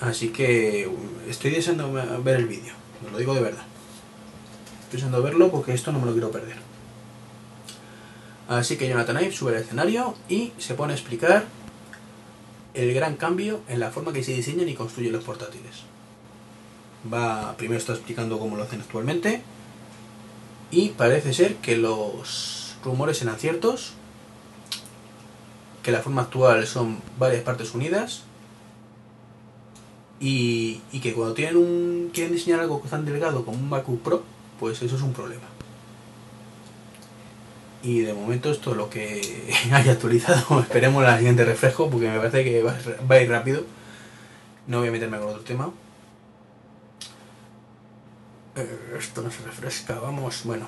Así 0.00 0.30
que 0.30 0.90
estoy 1.28 1.52
deseando 1.52 1.92
ver 2.24 2.36
el 2.36 2.46
vídeo, 2.46 2.72
lo 3.12 3.16
digo 3.16 3.32
de 3.34 3.42
verdad. 3.42 3.64
Estoy 4.82 4.96
deseando 4.96 5.22
verlo 5.22 5.52
porque 5.52 5.72
esto 5.72 5.92
no 5.92 6.00
me 6.00 6.06
lo 6.06 6.12
quiero 6.12 6.32
perder. 6.32 6.73
Así 8.48 8.76
que 8.76 8.88
Jonathan 8.88 9.22
Ive 9.22 9.32
sube 9.32 9.56
al 9.56 9.62
escenario 9.62 10.14
y 10.28 10.52
se 10.58 10.74
pone 10.74 10.92
a 10.92 10.96
explicar 10.96 11.46
el 12.74 12.92
gran 12.92 13.16
cambio 13.16 13.60
en 13.68 13.80
la 13.80 13.90
forma 13.90 14.12
que 14.12 14.22
se 14.22 14.32
diseñan 14.32 14.68
y 14.68 14.74
construyen 14.74 15.12
los 15.12 15.24
portátiles. 15.24 15.84
Va, 17.12 17.56
primero 17.56 17.78
está 17.78 17.92
explicando 17.92 18.38
cómo 18.38 18.56
lo 18.56 18.64
hacen 18.64 18.80
actualmente 18.80 19.42
y 20.70 20.90
parece 20.90 21.32
ser 21.32 21.56
que 21.56 21.76
los 21.76 22.76
rumores 22.84 23.22
eran 23.22 23.38
ciertos 23.38 23.94
que 25.84 25.92
la 25.92 26.00
forma 26.00 26.22
actual 26.22 26.66
son 26.66 26.98
varias 27.18 27.42
partes 27.42 27.74
unidas 27.74 28.22
y, 30.18 30.80
que 31.02 31.12
cuando 31.12 31.34
tienen 31.34 31.58
un 31.58 32.10
quieren 32.12 32.32
diseñar 32.32 32.60
algo 32.60 32.82
tan 32.88 33.04
delgado 33.04 33.44
como 33.44 33.58
un 33.58 33.68
MacBook 33.68 34.00
Pro, 34.00 34.22
pues 34.58 34.80
eso 34.82 34.96
es 34.96 35.02
un 35.02 35.12
problema. 35.12 35.42
Y 37.84 38.00
de 38.00 38.14
momento 38.14 38.50
esto 38.50 38.70
es 38.70 38.76
lo 38.78 38.88
que 38.88 39.52
haya 39.72 39.92
actualizado. 39.92 40.60
Esperemos 40.62 41.02
la 41.02 41.18
siguiente 41.18 41.44
refresco 41.44 41.90
porque 41.90 42.08
me 42.08 42.16
parece 42.16 42.42
que 42.42 42.62
va, 42.62 42.74
va 43.10 43.16
a 43.16 43.22
ir 43.22 43.28
rápido. 43.28 43.64
No 44.66 44.78
voy 44.78 44.88
a 44.88 44.92
meterme 44.92 45.18
con 45.18 45.28
otro 45.28 45.42
tema. 45.42 45.70
Eh, 48.56 48.96
esto 48.98 49.20
no 49.20 49.30
se 49.30 49.42
refresca, 49.42 49.98
vamos, 49.98 50.42
bueno. 50.44 50.66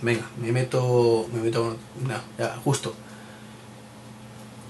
Venga, 0.00 0.24
me 0.40 0.50
meto. 0.50 1.28
Me 1.32 1.40
meto. 1.42 1.76
No, 2.06 2.20
ya, 2.38 2.56
justo. 2.64 2.94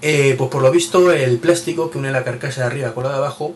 Eh, 0.01 0.35
pues 0.37 0.49
por 0.49 0.61
lo 0.61 0.71
visto 0.71 1.11
el 1.11 1.39
plástico 1.39 1.89
que 1.89 1.97
une 1.97 2.11
la 2.11 2.23
carcasa 2.23 2.61
de 2.61 2.67
arriba 2.67 2.93
con 2.93 3.03
la 3.03 3.11
de 3.11 3.17
abajo 3.17 3.53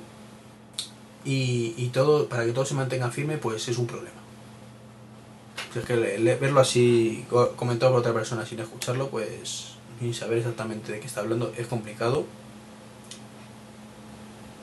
y, 1.24 1.74
y, 1.78 1.88
todo, 1.88 2.28
para 2.28 2.46
que 2.46 2.52
todo 2.52 2.66
se 2.66 2.74
mantenga 2.74 3.10
firme, 3.12 3.38
pues 3.38 3.68
es 3.70 3.78
un 3.78 3.88
problema. 3.88 4.23
Es 5.76 5.86
que 5.86 5.96
verlo 6.40 6.60
así 6.60 7.26
comentado 7.56 7.92
por 7.92 8.02
otra 8.02 8.14
persona 8.14 8.46
sin 8.46 8.60
escucharlo, 8.60 9.10
pues 9.10 9.76
sin 10.00 10.14
saber 10.14 10.40
exactamente 10.40 10.92
de 10.92 11.00
qué 11.00 11.08
está 11.08 11.22
hablando, 11.22 11.52
es 11.58 11.68
complicado. 11.68 12.26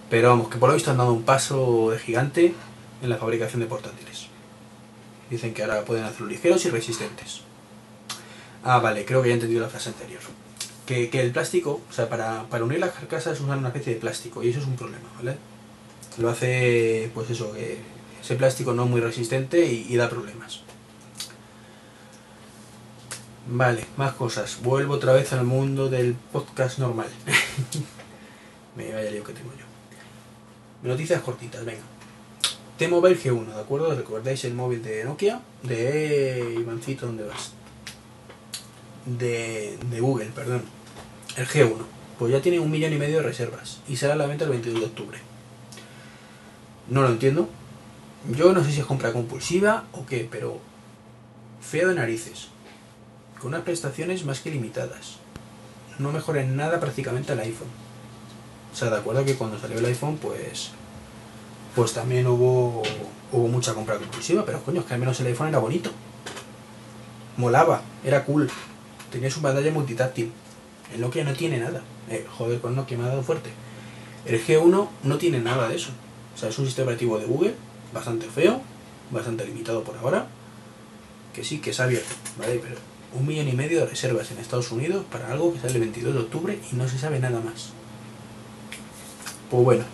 Pero 0.08 0.28
vamos, 0.28 0.48
que 0.48 0.58
por 0.58 0.68
lo 0.68 0.74
visto 0.74 0.90
han 0.90 0.98
dado 0.98 1.12
un 1.12 1.22
paso 1.22 1.90
de 1.90 1.98
gigante 1.98 2.54
en 3.02 3.08
la 3.08 3.16
fabricación 3.16 3.60
de 3.60 3.66
portátiles. 3.66 4.26
Dicen 5.30 5.54
que 5.54 5.62
ahora 5.62 5.84
pueden 5.84 6.04
hacerlo 6.04 6.26
ligeros 6.26 6.64
y 6.64 6.70
resistentes. 6.70 7.42
Ah, 8.62 8.78
vale, 8.78 9.04
creo 9.04 9.22
que 9.22 9.28
ya 9.28 9.32
he 9.32 9.36
entendido 9.36 9.62
la 9.62 9.68
frase 9.68 9.90
anterior 9.90 10.20
que, 10.90 11.08
que, 11.08 11.20
el 11.20 11.30
plástico, 11.30 11.80
o 11.88 11.92
sea, 11.92 12.08
para, 12.08 12.48
para 12.48 12.64
unir 12.64 12.80
las 12.80 12.90
carcasas 12.90 13.40
usan 13.40 13.60
una 13.60 13.68
especie 13.68 13.94
de 13.94 14.00
plástico 14.00 14.42
y 14.42 14.48
eso 14.48 14.58
es 14.58 14.66
un 14.66 14.74
problema, 14.74 15.08
¿vale? 15.16 15.36
Lo 16.18 16.28
hace, 16.28 17.12
pues 17.14 17.30
eso, 17.30 17.52
que 17.52 17.78
ese 18.20 18.34
plástico 18.34 18.72
no 18.72 18.84
es 18.84 18.90
muy 18.90 19.00
resistente 19.00 19.64
y 19.66 19.94
da 19.96 20.10
problemas. 20.10 20.62
Vale, 23.46 23.84
más 23.96 24.12
cosas. 24.14 24.58
Vuelvo 24.62 24.94
otra 24.94 25.12
vez 25.12 25.32
al 25.32 25.44
mundo 25.44 25.88
del 25.88 26.14
podcast 26.14 26.78
normal. 26.78 27.08
Me 28.76 28.92
vaya 28.92 29.10
lío 29.10 29.24
que 29.24 29.32
tengo 29.32 29.50
yo. 29.52 30.88
Noticias 30.88 31.20
cortitas, 31.22 31.64
venga. 31.64 31.82
T-Mobile 32.78 33.18
G1, 33.18 33.54
¿de 33.54 33.60
acuerdo? 33.60 33.94
¿Recordáis 33.94 34.44
el 34.44 34.54
móvil 34.54 34.82
de 34.82 35.04
Nokia? 35.04 35.40
De 35.62 36.56
Ivancito, 36.58 37.06
¿dónde 37.06 37.24
vas? 37.24 37.52
De, 39.04 39.78
de 39.90 40.00
Google, 40.00 40.30
perdón 40.34 40.62
el 41.36 41.46
G1, 41.46 41.76
pues 42.18 42.32
ya 42.32 42.40
tiene 42.40 42.58
un 42.58 42.70
millón 42.70 42.92
y 42.92 42.98
medio 42.98 43.16
de 43.16 43.22
reservas 43.22 43.80
y 43.88 43.96
será 43.96 44.14
a 44.14 44.16
la 44.16 44.26
venta 44.26 44.44
el 44.44 44.50
22 44.50 44.80
de 44.80 44.86
octubre. 44.86 45.18
No 46.88 47.02
lo 47.02 47.08
entiendo. 47.08 47.48
Yo 48.36 48.52
no 48.52 48.62
sé 48.64 48.72
si 48.72 48.80
es 48.80 48.86
compra 48.86 49.12
compulsiva 49.12 49.84
o 49.92 50.04
qué, 50.04 50.28
pero 50.30 50.60
feo 51.60 51.88
de 51.88 51.94
narices. 51.94 52.48
Con 53.40 53.48
unas 53.48 53.62
prestaciones 53.62 54.24
más 54.24 54.40
que 54.40 54.50
limitadas. 54.50 55.16
No 55.98 56.12
mejora 56.12 56.42
en 56.42 56.56
nada 56.56 56.78
prácticamente 56.78 57.32
el 57.32 57.40
iPhone. 57.40 57.68
O 58.72 58.76
sea, 58.76 58.90
de 58.90 58.98
acuerdo 58.98 59.24
que 59.24 59.34
cuando 59.34 59.58
salió 59.58 59.78
el 59.78 59.84
iPhone, 59.86 60.18
pues. 60.18 60.70
Pues 61.74 61.92
también 61.92 62.26
hubo. 62.26 62.82
Hubo 63.32 63.48
mucha 63.48 63.74
compra 63.74 63.96
compulsiva, 63.96 64.44
pero 64.44 64.60
coño, 64.62 64.80
es 64.80 64.86
que 64.86 64.94
al 64.94 65.00
menos 65.00 65.18
el 65.20 65.28
iPhone 65.28 65.48
era 65.48 65.58
bonito. 65.58 65.90
Molaba, 67.36 67.80
era 68.04 68.24
cool. 68.24 68.50
Tenía 69.10 69.30
su 69.30 69.40
pantalla 69.40 69.70
multitáctil. 69.70 70.32
El 70.92 71.00
Nokia 71.00 71.24
no 71.24 71.32
tiene 71.32 71.58
nada. 71.58 71.80
Eh, 72.10 72.26
joder, 72.36 72.60
con 72.60 72.74
Nokia 72.74 72.98
me 72.98 73.04
ha 73.04 73.08
dado 73.08 73.22
fuerte. 73.22 73.50
El 74.26 74.44
G1 74.44 74.88
no 75.04 75.18
tiene 75.18 75.38
nada 75.38 75.68
de 75.68 75.76
eso. 75.76 75.92
O 76.34 76.38
sea, 76.38 76.48
es 76.48 76.58
un 76.58 76.66
sistema 76.66 76.86
operativo 76.86 77.18
de 77.18 77.26
Google, 77.26 77.54
bastante 77.94 78.26
feo, 78.26 78.60
bastante 79.10 79.46
limitado 79.46 79.84
por 79.84 79.96
ahora. 79.96 80.26
Que 81.32 81.44
sí, 81.44 81.60
que 81.60 81.70
es 81.70 81.80
abierto, 81.80 82.14
¿vale? 82.36 82.60
Pero 82.62 82.89
un 83.18 83.26
millón 83.26 83.48
y 83.48 83.52
medio 83.52 83.80
de 83.80 83.86
reservas 83.86 84.30
en 84.30 84.38
Estados 84.38 84.70
Unidos 84.70 85.04
para 85.10 85.30
algo 85.32 85.52
que 85.52 85.60
sale 85.60 85.74
el 85.74 85.80
22 85.80 86.14
de 86.14 86.20
octubre 86.20 86.58
y 86.72 86.76
no 86.76 86.88
se 86.88 86.98
sabe 86.98 87.18
nada 87.18 87.40
más. 87.40 87.70
Pues 89.50 89.64
bueno. 89.64 89.84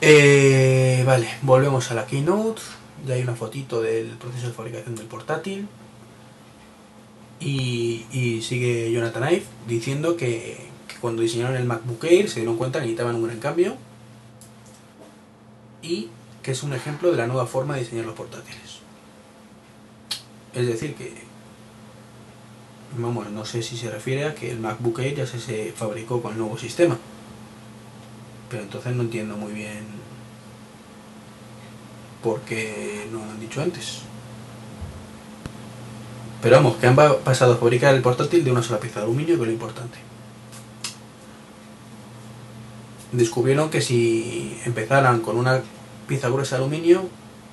Eh, 0.00 1.02
vale, 1.04 1.28
volvemos 1.42 1.90
a 1.90 1.94
la 1.94 2.06
keynote. 2.06 2.62
Ya 3.06 3.14
hay 3.14 3.22
una 3.22 3.34
fotito 3.34 3.82
del 3.82 4.10
proceso 4.16 4.48
de 4.48 4.52
fabricación 4.52 4.94
del 4.94 5.06
portátil. 5.06 5.66
Y, 7.40 8.40
sigue 8.42 8.92
Jonathan 8.92 9.32
Ive 9.32 9.44
diciendo 9.66 10.16
que, 10.16 10.68
que 10.86 10.96
cuando 11.00 11.22
diseñaron 11.22 11.56
el 11.56 11.64
MacBook 11.64 12.04
Air 12.04 12.28
se 12.28 12.40
dieron 12.40 12.58
cuenta 12.58 12.78
que 12.78 12.86
necesitaban 12.86 13.16
un 13.16 13.24
gran 13.24 13.40
cambio. 13.40 13.76
Y 15.82 16.10
que 16.42 16.52
es 16.52 16.62
un 16.62 16.74
ejemplo 16.74 17.10
de 17.10 17.16
la 17.16 17.26
nueva 17.26 17.46
forma 17.46 17.74
de 17.74 17.80
diseñar 17.80 18.04
los 18.04 18.14
portátiles. 18.14 18.79
Es 20.54 20.66
decir, 20.66 20.94
que. 20.94 21.12
Vamos, 22.98 23.30
no 23.30 23.44
sé 23.44 23.62
si 23.62 23.76
se 23.76 23.88
refiere 23.90 24.24
a 24.24 24.34
que 24.34 24.50
el 24.50 24.58
MacBook 24.58 24.98
Air 24.98 25.14
ya 25.14 25.26
se, 25.26 25.72
fabricó 25.72 26.20
con 26.20 26.32
el 26.32 26.38
nuevo 26.38 26.58
sistema. 26.58 26.98
Pero 28.50 28.64
entonces 28.64 28.94
no 28.96 29.02
entiendo 29.02 29.36
muy 29.36 29.52
bien 29.52 29.84
por 32.22 32.40
qué 32.40 33.06
no 33.12 33.18
lo 33.24 33.30
han 33.30 33.38
dicho 33.40 33.62
antes. 33.62 34.00
Pero 36.42 36.56
vamos, 36.56 36.76
que 36.78 36.86
han 36.88 36.96
pa- 36.96 37.18
pasado 37.18 37.52
a 37.54 37.56
fabricar 37.58 37.94
el 37.94 38.02
portátil 38.02 38.42
de 38.42 38.50
una 38.50 38.62
sola 38.62 38.80
pieza 38.80 39.00
de 39.00 39.06
aluminio, 39.06 39.36
que 39.36 39.42
es 39.42 39.46
lo 39.46 39.52
importante. 39.52 39.98
Descubrieron 43.12 43.70
que 43.70 43.80
si 43.80 44.58
empezaran 44.64 45.20
con 45.20 45.36
una 45.36 45.62
pieza 46.06 46.28
gruesa 46.28 46.56
de 46.56 46.62
aluminio, 46.62 47.08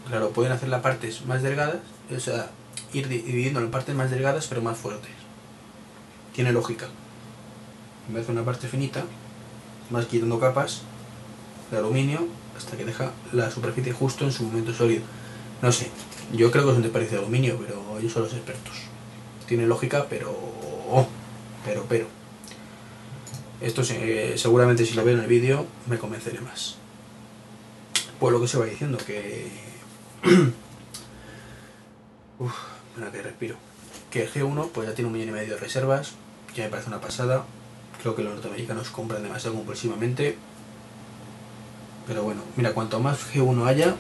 claro, 0.07 0.29
pueden 0.29 0.51
hacer 0.51 0.69
las 0.69 0.81
partes 0.81 1.25
más 1.25 1.41
delgadas, 1.41 1.77
o 2.15 2.19
sea, 2.19 2.49
ir 2.93 3.08
di- 3.08 3.19
dividiéndolo 3.21 3.65
en 3.65 3.71
partes 3.71 3.95
más 3.95 4.10
delgadas 4.12 4.47
pero 4.47 4.62
más 4.62 4.78
fuertes. 4.78 5.12
Tiene 6.34 6.52
lógica. 6.52 6.88
En 8.08 8.13
vez 8.13 8.26
de 8.28 8.34
una 8.34 8.43
parte 8.45 8.67
finita, 8.67 9.04
vas 9.89 10.06
quitando 10.06 10.39
capas 10.39 10.82
de 11.71 11.78
aluminio 11.78 12.28
hasta 12.56 12.78
que 12.78 12.86
deja 12.86 13.12
la 13.34 13.52
superficie 13.52 13.91
justo 13.93 14.26
en 14.26 14.32
su 14.32 14.43
momento 14.43 14.73
sólido. 14.73 15.04
No 15.62 15.71
sé, 15.71 15.89
yo 16.34 16.52
creo 16.52 16.63
que 16.65 16.71
es 16.71 16.76
un 16.78 16.84
desperdicio 16.84 17.17
de 17.17 17.23
aluminio, 17.23 17.58
pero 17.60 17.97
ellos 18.00 18.13
son 18.13 18.23
los 18.23 18.34
expertos. 18.34 18.73
Tiene 19.47 19.65
lógica, 19.67 20.06
pero... 20.10 20.36
Pero, 21.65 21.86
pero. 21.89 22.08
Esto 23.60 23.84
se- 23.84 24.38
seguramente 24.38 24.86
si 24.86 24.93
lo 24.93 25.04
veo 25.04 25.15
en 25.15 25.21
el 25.21 25.28
vídeo 25.28 25.65
me 25.88 25.97
convenceré 25.97 26.39
más. 26.41 26.76
Pues 28.19 28.32
lo 28.32 28.39
que 28.39 28.47
se 28.47 28.58
va 28.58 28.65
diciendo, 28.65 28.97
que... 28.97 29.50
Uf, 32.39 32.54
espera 32.97 33.12
que 33.12 33.21
respiro. 33.21 33.55
Que 34.12 34.23
el 34.23 34.31
G1 34.31 34.69
pues 34.73 34.88
ya 34.88 34.95
tiene 34.95 35.07
un 35.07 35.13
millón 35.13 35.29
y 35.29 35.31
medio 35.33 35.55
de 35.55 35.60
reservas, 35.60 36.13
que 36.53 36.63
me 36.63 36.69
parece 36.69 36.89
una 36.89 37.01
pasada. 37.01 37.45
Creo 38.01 38.15
que 38.15 38.23
los 38.23 38.33
norteamericanos 38.33 38.89
compran 38.89 39.23
demasiado 39.23 39.55
compulsivamente. 39.55 40.38
Pero 42.07 42.23
bueno, 42.23 42.41
mira, 42.55 42.73
cuanto 42.73 42.99
más 42.99 43.19
G1 43.33 43.67
haya, 43.67 43.95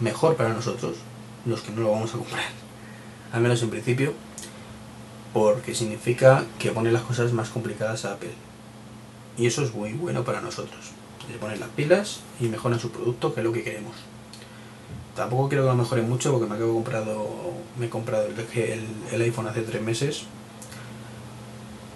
mejor 0.00 0.36
para 0.36 0.50
nosotros, 0.50 0.96
los 1.46 1.62
que 1.62 1.72
no 1.72 1.82
lo 1.82 1.92
vamos 1.92 2.14
a 2.14 2.18
comprar. 2.18 2.44
Al 3.32 3.40
menos 3.40 3.62
en 3.62 3.70
principio, 3.70 4.14
porque 5.32 5.74
significa 5.74 6.44
que 6.58 6.70
pone 6.70 6.92
las 6.92 7.02
cosas 7.02 7.32
más 7.32 7.48
complicadas 7.48 8.04
a 8.04 8.14
Apple. 8.14 8.32
Y 9.36 9.46
eso 9.46 9.62
es 9.62 9.72
muy 9.74 9.92
bueno 9.92 10.24
para 10.24 10.40
nosotros. 10.40 10.90
Le 11.30 11.38
ponen 11.38 11.60
las 11.60 11.68
pilas 11.70 12.20
y 12.40 12.46
mejoran 12.46 12.80
su 12.80 12.90
producto, 12.90 13.34
que 13.34 13.40
es 13.40 13.44
lo 13.44 13.52
que 13.52 13.62
queremos. 13.62 13.94
Tampoco 15.18 15.48
quiero 15.48 15.64
que 15.64 15.70
lo 15.70 15.74
mejoren 15.74 16.08
mucho 16.08 16.30
porque 16.30 16.46
me 16.46 16.54
acabo 16.54 16.74
comprado, 16.74 17.26
me 17.76 17.86
he 17.86 17.88
comprado 17.88 18.26
el, 18.26 18.38
el, 18.38 18.86
el 19.10 19.22
iPhone 19.22 19.48
hace 19.48 19.62
tres 19.62 19.82
meses 19.82 20.22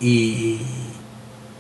y, 0.01 0.59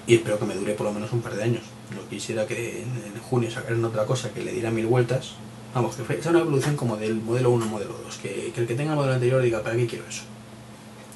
y 0.09 0.14
espero 0.16 0.40
que 0.40 0.44
me 0.44 0.57
dure 0.57 0.75
por 0.75 0.87
lo 0.87 0.92
menos 0.92 1.12
un 1.12 1.22
par 1.22 1.37
de 1.37 1.44
años. 1.44 1.62
No 1.94 2.09
quisiera 2.09 2.48
que 2.48 2.83
en, 2.83 3.16
junio 3.20 3.48
sacaran 3.48 3.85
otra 3.85 4.07
cosa 4.07 4.33
que 4.33 4.42
le 4.42 4.51
diera 4.51 4.72
mil 4.72 4.87
vueltas. 4.87 5.35
Vamos, 5.72 5.94
que 5.94 6.20
sea 6.20 6.33
una 6.33 6.40
evolución 6.40 6.75
como 6.75 6.96
del 6.96 7.14
modelo 7.14 7.51
1 7.51 7.64
al 7.64 7.70
modelo 7.70 7.96
2. 8.07 8.16
Que, 8.16 8.51
que 8.53 8.62
el 8.62 8.66
que 8.66 8.75
tenga 8.75 8.90
el 8.90 8.96
modelo 8.96 9.14
anterior 9.14 9.40
diga, 9.40 9.62
¿para 9.62 9.77
qué 9.77 9.87
quiero 9.87 10.05
eso? 10.09 10.25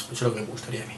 Eso 0.05 0.13
es 0.13 0.23
lo 0.23 0.33
que 0.33 0.43
me 0.43 0.47
gustaría 0.47 0.85
a 0.85 0.87
mí. 0.87 0.95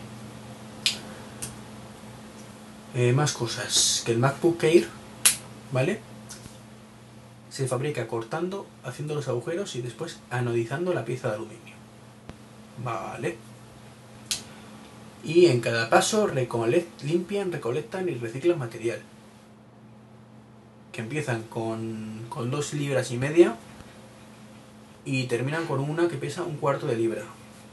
Eh, 2.96 3.14
más 3.14 3.32
cosas. 3.32 4.02
Que 4.04 4.12
el 4.12 4.18
MacBook 4.18 4.62
Air, 4.62 4.88
¿vale? 5.72 6.00
Se 7.58 7.66
fabrica 7.66 8.06
cortando, 8.06 8.68
haciendo 8.84 9.16
los 9.16 9.26
agujeros 9.26 9.74
y 9.74 9.82
después 9.82 10.20
anodizando 10.30 10.94
la 10.94 11.04
pieza 11.04 11.26
de 11.26 11.34
aluminio. 11.34 11.74
Vale. 12.84 13.36
Y 15.24 15.46
en 15.46 15.60
cada 15.60 15.90
paso 15.90 16.30
limpian, 17.02 17.50
recolectan 17.50 18.08
y 18.08 18.14
reciclan 18.14 18.60
material. 18.60 19.00
Que 20.92 21.00
empiezan 21.00 21.42
con, 21.42 22.26
con 22.28 22.48
dos 22.52 22.74
libras 22.74 23.10
y 23.10 23.18
media 23.18 23.56
y 25.04 25.24
terminan 25.24 25.66
con 25.66 25.80
una 25.80 26.06
que 26.06 26.16
pesa 26.16 26.44
un 26.44 26.58
cuarto 26.58 26.86
de 26.86 26.94
libra. 26.94 27.24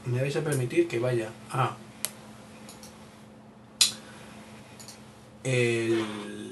Me 0.04 0.20
vais 0.20 0.34
a 0.34 0.42
permitir 0.42 0.88
que 0.88 0.98
vaya 0.98 1.30
a 1.52 1.76
el 5.44 6.45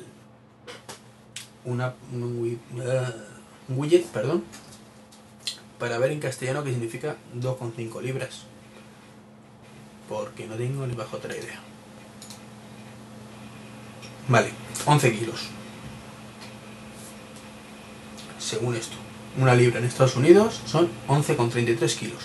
una 1.65 1.95
un, 2.13 2.39
wi- 2.41 2.59
un 3.69 3.79
widget, 3.79 4.05
perdón, 4.07 4.45
para 5.79 5.99
ver 5.99 6.13
en 6.13 6.21
castellano 6.21 6.63
qué 6.65 6.71
significa 6.71 7.17
2,5 7.41 8.01
libras. 8.03 8.43
Porque 10.09 10.47
no 10.47 10.55
tengo 10.57 10.87
ni 10.87 10.95
bajo 10.95 11.17
otra 11.17 11.35
idea. 11.35 11.59
Vale, 14.29 14.51
11 14.87 15.19
kilos. 15.19 15.41
Según 18.39 18.75
esto, 18.75 18.97
una 19.39 19.55
libra 19.55 19.79
en 19.79 19.87
Estados 19.87 20.17
Unidos 20.17 20.61
son 20.67 20.89
11,33 21.09 21.97
kilos. 21.99 22.23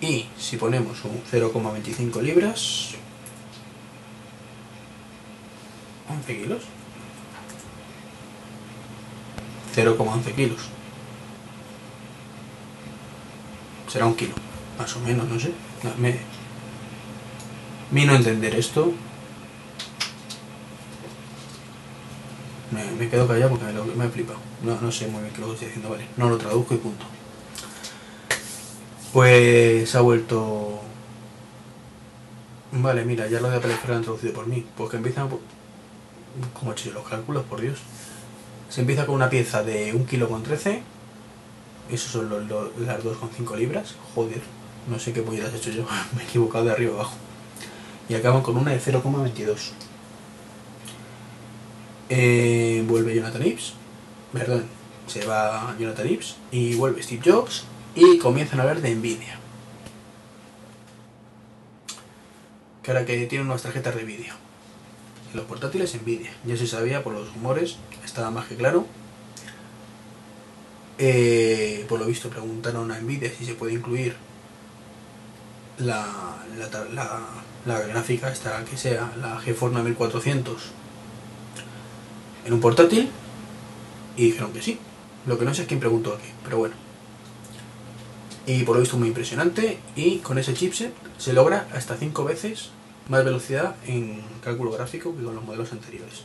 Y 0.00 0.26
si 0.38 0.56
ponemos 0.56 1.04
un 1.04 1.22
0,25 1.30 2.22
libras, 2.22 2.94
11 6.10 6.36
kilos. 6.42 6.62
0,11 9.74 10.34
kilos. 10.34 10.60
Será 13.88 14.06
un 14.06 14.14
kilo, 14.14 14.34
más 14.78 14.94
o 14.96 15.00
menos, 15.00 15.28
no 15.28 15.38
sé. 15.38 15.52
No, 15.82 15.90
me, 15.98 16.16
mi 17.90 18.04
no 18.04 18.14
entender 18.14 18.54
esto. 18.54 18.92
Me, 22.70 22.84
me 22.92 23.08
quedo 23.08 23.26
callado 23.26 23.50
porque 23.50 23.64
me, 23.64 23.94
me 23.96 24.04
he 24.06 24.08
flipado. 24.08 24.38
No, 24.62 24.80
no 24.80 24.92
sé 24.92 25.08
muy 25.08 25.22
bien 25.22 25.34
qué 25.34 25.40
lo 25.40 25.52
estoy 25.52 25.66
diciendo, 25.68 25.90
vale. 25.90 26.06
No 26.16 26.28
lo 26.28 26.38
traduzco 26.38 26.74
y 26.74 26.78
punto. 26.78 27.04
Pues 29.12 29.92
ha 29.96 30.00
vuelto. 30.02 30.80
Vale, 32.72 33.04
mira, 33.04 33.26
ya 33.28 33.40
lo 33.40 33.50
de 33.50 33.58
lo 33.60 33.94
han 33.94 34.02
traducido 34.02 34.32
por 34.32 34.46
mí. 34.46 34.64
Pues 34.76 34.90
que 34.90 34.96
empiezan. 34.98 35.28
por- 35.28 35.40
¿Cómo 36.58 36.70
he 36.70 36.74
hecho 36.74 36.86
yo 36.90 36.92
los 36.94 37.08
cálculos, 37.08 37.44
por 37.44 37.60
Dios? 37.60 37.78
Se 38.68 38.80
empieza 38.82 39.04
con 39.06 39.16
una 39.16 39.28
pieza 39.30 39.62
de 39.62 39.92
1 39.94 40.06
kilo 40.06 40.28
con 40.28 40.42
13. 40.42 40.82
Esos 41.90 42.12
son 42.12 42.28
los, 42.28 42.46
los- 42.46 42.76
las 42.78 43.02
2,5 43.02 43.56
libras. 43.56 43.94
Joder, 44.14 44.40
no 44.88 44.98
sé 44.98 45.12
qué 45.12 45.22
polletas 45.22 45.52
he 45.54 45.56
hecho 45.56 45.70
yo. 45.70 45.84
Me 46.16 46.22
he 46.22 46.26
equivocado 46.26 46.64
de 46.66 46.72
arriba 46.72 46.94
abajo. 46.94 47.14
Y 48.08 48.14
acaban 48.14 48.42
con 48.42 48.56
una 48.56 48.70
de 48.72 48.80
0,22. 48.80 49.70
Eh, 52.08 52.84
vuelve 52.88 53.14
Jonathan 53.14 53.46
Ives. 53.46 53.74
Perdón, 54.32 54.64
se 55.06 55.24
va 55.26 55.74
Jonathan 55.78 56.08
Ives. 56.08 56.36
Y 56.52 56.74
vuelve 56.76 57.02
Steve 57.02 57.22
Jobs. 57.24 57.64
Y 57.94 58.18
comienzan 58.18 58.60
a 58.60 58.62
hablar 58.62 58.80
de 58.80 58.94
Nvidia. 58.94 59.38
Que 62.82 62.90
ahora 62.92 63.04
que 63.04 63.26
tienen 63.26 63.48
unas 63.48 63.62
tarjetas 63.62 63.94
de 63.96 64.04
vídeo. 64.04 64.34
Los 65.34 65.44
portátiles 65.44 65.94
Nvidia. 65.94 66.30
Ya 66.44 66.56
se 66.56 66.66
sabía 66.66 67.02
por 67.04 67.12
los 67.12 67.32
rumores, 67.34 67.76
estaba 68.04 68.30
más 68.30 68.46
que 68.46 68.56
claro. 68.56 68.86
Eh, 70.98 71.86
por 71.88 71.98
lo 71.98 72.06
visto 72.06 72.28
preguntaron 72.28 72.90
a 72.92 73.00
Nvidia 73.00 73.30
si 73.36 73.44
se 73.44 73.54
puede 73.54 73.72
incluir 73.72 74.16
la, 75.78 76.06
la, 76.58 77.20
la 77.64 77.80
gráfica 77.80 78.30
esta 78.30 78.64
que 78.64 78.76
sea, 78.76 79.12
la 79.20 79.38
GeForce 79.40 79.74
9400 79.76 80.62
en 82.44 82.52
un 82.52 82.60
portátil 82.60 83.08
y 84.16 84.26
dijeron 84.26 84.52
que 84.52 84.62
sí. 84.62 84.78
Lo 85.26 85.38
que 85.38 85.44
no 85.44 85.54
sé 85.54 85.62
es 85.62 85.68
quién 85.68 85.80
preguntó 85.80 86.14
aquí, 86.14 86.28
pero 86.42 86.58
bueno. 86.58 86.74
Y 88.46 88.64
por 88.64 88.74
lo 88.74 88.80
visto 88.80 88.96
muy 88.96 89.08
impresionante 89.08 89.78
y 89.94 90.18
con 90.18 90.38
ese 90.38 90.54
chipset 90.54 90.92
se 91.18 91.32
logra 91.32 91.68
hasta 91.74 91.96
5 91.96 92.24
veces 92.24 92.70
más 93.10 93.24
velocidad 93.24 93.74
en 93.86 94.22
cálculo 94.42 94.70
gráfico 94.70 95.14
que 95.16 95.24
con 95.24 95.34
los 95.34 95.44
modelos 95.44 95.72
anteriores. 95.72 96.22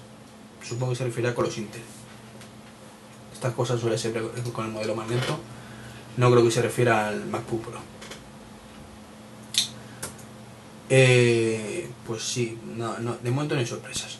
Supongo 0.63 0.91
que 0.91 0.97
se 0.97 1.05
refiere 1.05 1.33
con 1.33 1.45
los 1.45 1.57
Intel. 1.57 1.81
Estas 3.33 3.53
cosas 3.55 3.81
suelen 3.81 3.97
ser 3.97 4.13
con 4.53 4.65
el 4.65 4.71
modelo 4.71 4.95
más 4.95 5.09
lento 5.09 5.37
No 6.15 6.31
creo 6.31 6.43
que 6.43 6.51
se 6.51 6.61
refiera 6.61 7.07
al 7.07 7.25
MacBook 7.25 7.63
Pro. 7.63 7.79
Eh, 10.89 11.89
pues 12.05 12.21
sí, 12.21 12.57
no, 12.77 12.99
no, 12.99 13.17
de 13.17 13.31
momento 13.31 13.55
no 13.55 13.61
hay 13.61 13.67
sorpresas. 13.67 14.19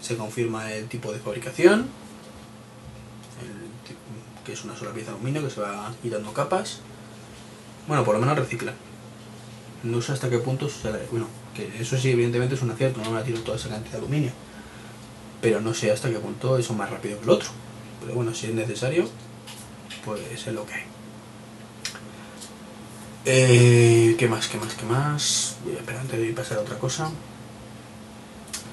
Se 0.00 0.16
confirma 0.16 0.72
el 0.72 0.88
tipo 0.88 1.12
de 1.12 1.18
fabricación, 1.18 1.80
el 3.42 4.44
que 4.44 4.54
es 4.54 4.64
una 4.64 4.74
sola 4.74 4.92
pieza 4.92 5.10
de 5.10 5.16
aluminio 5.16 5.42
que 5.42 5.50
se 5.50 5.60
va 5.60 5.92
quitando 6.02 6.32
capas. 6.32 6.80
Bueno, 7.86 8.04
por 8.04 8.14
lo 8.14 8.20
menos 8.20 8.38
recicla. 8.38 8.72
No 9.82 10.00
sé 10.00 10.12
hasta 10.12 10.30
qué 10.30 10.38
punto 10.38 10.68
se 10.68 10.90
Bueno, 11.10 11.26
que 11.68 11.82
eso 11.82 11.96
sí, 11.96 12.10
evidentemente 12.10 12.54
es 12.54 12.62
un 12.62 12.70
acierto, 12.70 13.00
no 13.02 13.10
me 13.10 13.18
la 13.18 13.24
tiro 13.24 13.40
toda 13.40 13.56
esa 13.56 13.68
cantidad 13.68 13.92
de 13.92 13.98
aluminio. 13.98 14.32
Pero 15.40 15.60
no 15.60 15.74
sé 15.74 15.90
hasta 15.90 16.10
qué 16.10 16.18
punto 16.18 16.58
eso 16.58 16.72
es 16.72 16.78
más 16.78 16.90
rápido 16.90 17.18
que 17.18 17.24
el 17.24 17.30
otro. 17.30 17.48
Pero 18.00 18.14
bueno, 18.14 18.34
si 18.34 18.46
es 18.46 18.54
necesario, 18.54 19.08
pues 20.04 20.20
es 20.32 20.46
lo 20.48 20.66
que 20.66 20.74
hay. 20.74 20.82
Eh, 23.26 24.16
¿Qué 24.18 24.28
más? 24.28 24.48
¿Qué 24.48 24.58
más? 24.58 24.74
¿Qué 24.74 24.86
más? 24.86 25.56
Voy 25.64 25.74
a 25.74 25.78
esperar 25.78 26.00
antes 26.00 26.18
de 26.20 26.32
pasar 26.32 26.58
a 26.58 26.62
otra 26.62 26.78
cosa. 26.78 27.10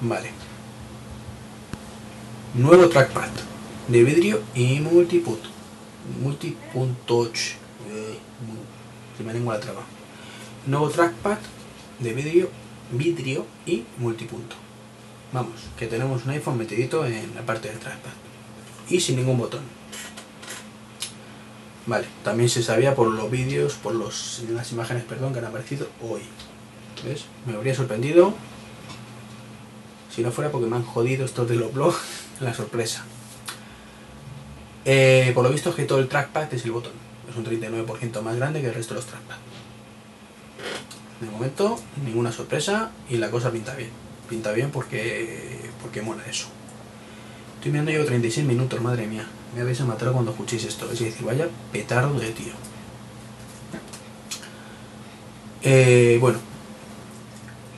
Vale. 0.01 0.31
Nuevo 2.53 2.87
trackpad 2.87 3.29
de 3.87 4.03
vidrio 4.03 4.41
y 4.55 4.79
multiput. 4.79 5.39
Multipuntouch. 6.21 7.55
Eh, 7.89 8.19
se 9.17 9.23
me 9.23 9.33
lengua 9.33 9.55
la 9.55 9.59
traba. 9.59 9.83
Nuevo 10.65 10.89
trackpad 10.89 11.37
de 11.99 12.13
vidrio, 12.13 12.49
vidrio 12.91 13.45
y 13.65 13.83
multipunto. 13.97 14.55
Vamos, 15.33 15.55
que 15.77 15.87
tenemos 15.87 16.25
un 16.25 16.31
iPhone 16.31 16.57
metidito 16.57 17.05
en 17.05 17.35
la 17.35 17.41
parte 17.41 17.69
del 17.69 17.79
trackpad. 17.79 18.11
Y 18.89 18.99
sin 18.99 19.17
ningún 19.17 19.37
botón. 19.37 19.61
Vale, 21.85 22.07
también 22.23 22.49
se 22.49 22.63
sabía 22.63 22.95
por 22.95 23.07
los 23.07 23.29
vídeos, 23.31 23.75
por 23.75 23.93
las 23.95 24.71
imágenes, 24.71 25.03
perdón, 25.03 25.33
que 25.33 25.39
han 25.39 25.45
aparecido 25.45 25.87
hoy. 26.01 26.21
¿Ves? 27.03 27.25
Me 27.45 27.53
habría 27.53 27.75
sorprendido 27.75 28.33
si 30.13 30.23
no 30.23 30.31
fuera 30.31 30.51
porque 30.51 30.67
me 30.67 30.75
han 30.75 30.83
jodido 30.83 31.25
estos 31.25 31.47
de 31.47 31.55
los 31.55 31.71
blogs 31.71 31.97
la 32.39 32.53
sorpresa. 32.53 33.05
Eh, 34.83 35.31
por 35.35 35.43
lo 35.43 35.51
visto 35.51 35.69
es 35.69 35.75
que 35.75 35.83
todo 35.83 35.99
el 35.99 36.07
trackpad 36.07 36.53
es 36.53 36.65
el 36.65 36.71
botón. 36.71 36.93
Es 37.29 37.35
un 37.35 37.45
39% 37.45 38.21
más 38.21 38.35
grande 38.35 38.61
que 38.61 38.67
el 38.67 38.73
resto 38.73 38.93
de 38.93 39.01
los 39.01 39.05
trackpad. 39.05 39.35
De 41.21 41.27
momento, 41.29 41.79
ninguna 42.05 42.31
sorpresa 42.31 42.91
y 43.09 43.17
la 43.17 43.31
cosa 43.31 43.51
pinta 43.51 43.75
bien. 43.75 43.89
Pinta 44.29 44.51
bien 44.51 44.71
porque, 44.71 45.69
porque 45.81 46.01
mola 46.01 46.23
eso. 46.29 46.47
Estoy 47.55 47.71
mirando 47.71 47.91
llevo 47.91 48.05
36 48.05 48.45
minutos, 48.45 48.79
madre 48.81 49.07
mía. 49.07 49.27
Me 49.55 49.63
vais 49.63 49.79
a 49.81 49.85
matar 49.85 50.11
cuando 50.11 50.31
escuchéis 50.31 50.65
esto. 50.65 50.91
Es 50.91 50.99
decir, 50.99 51.25
vaya 51.25 51.47
petardo 51.71 52.19
de 52.19 52.31
tío. 52.31 52.53
Eh, 55.63 56.17
bueno, 56.21 56.37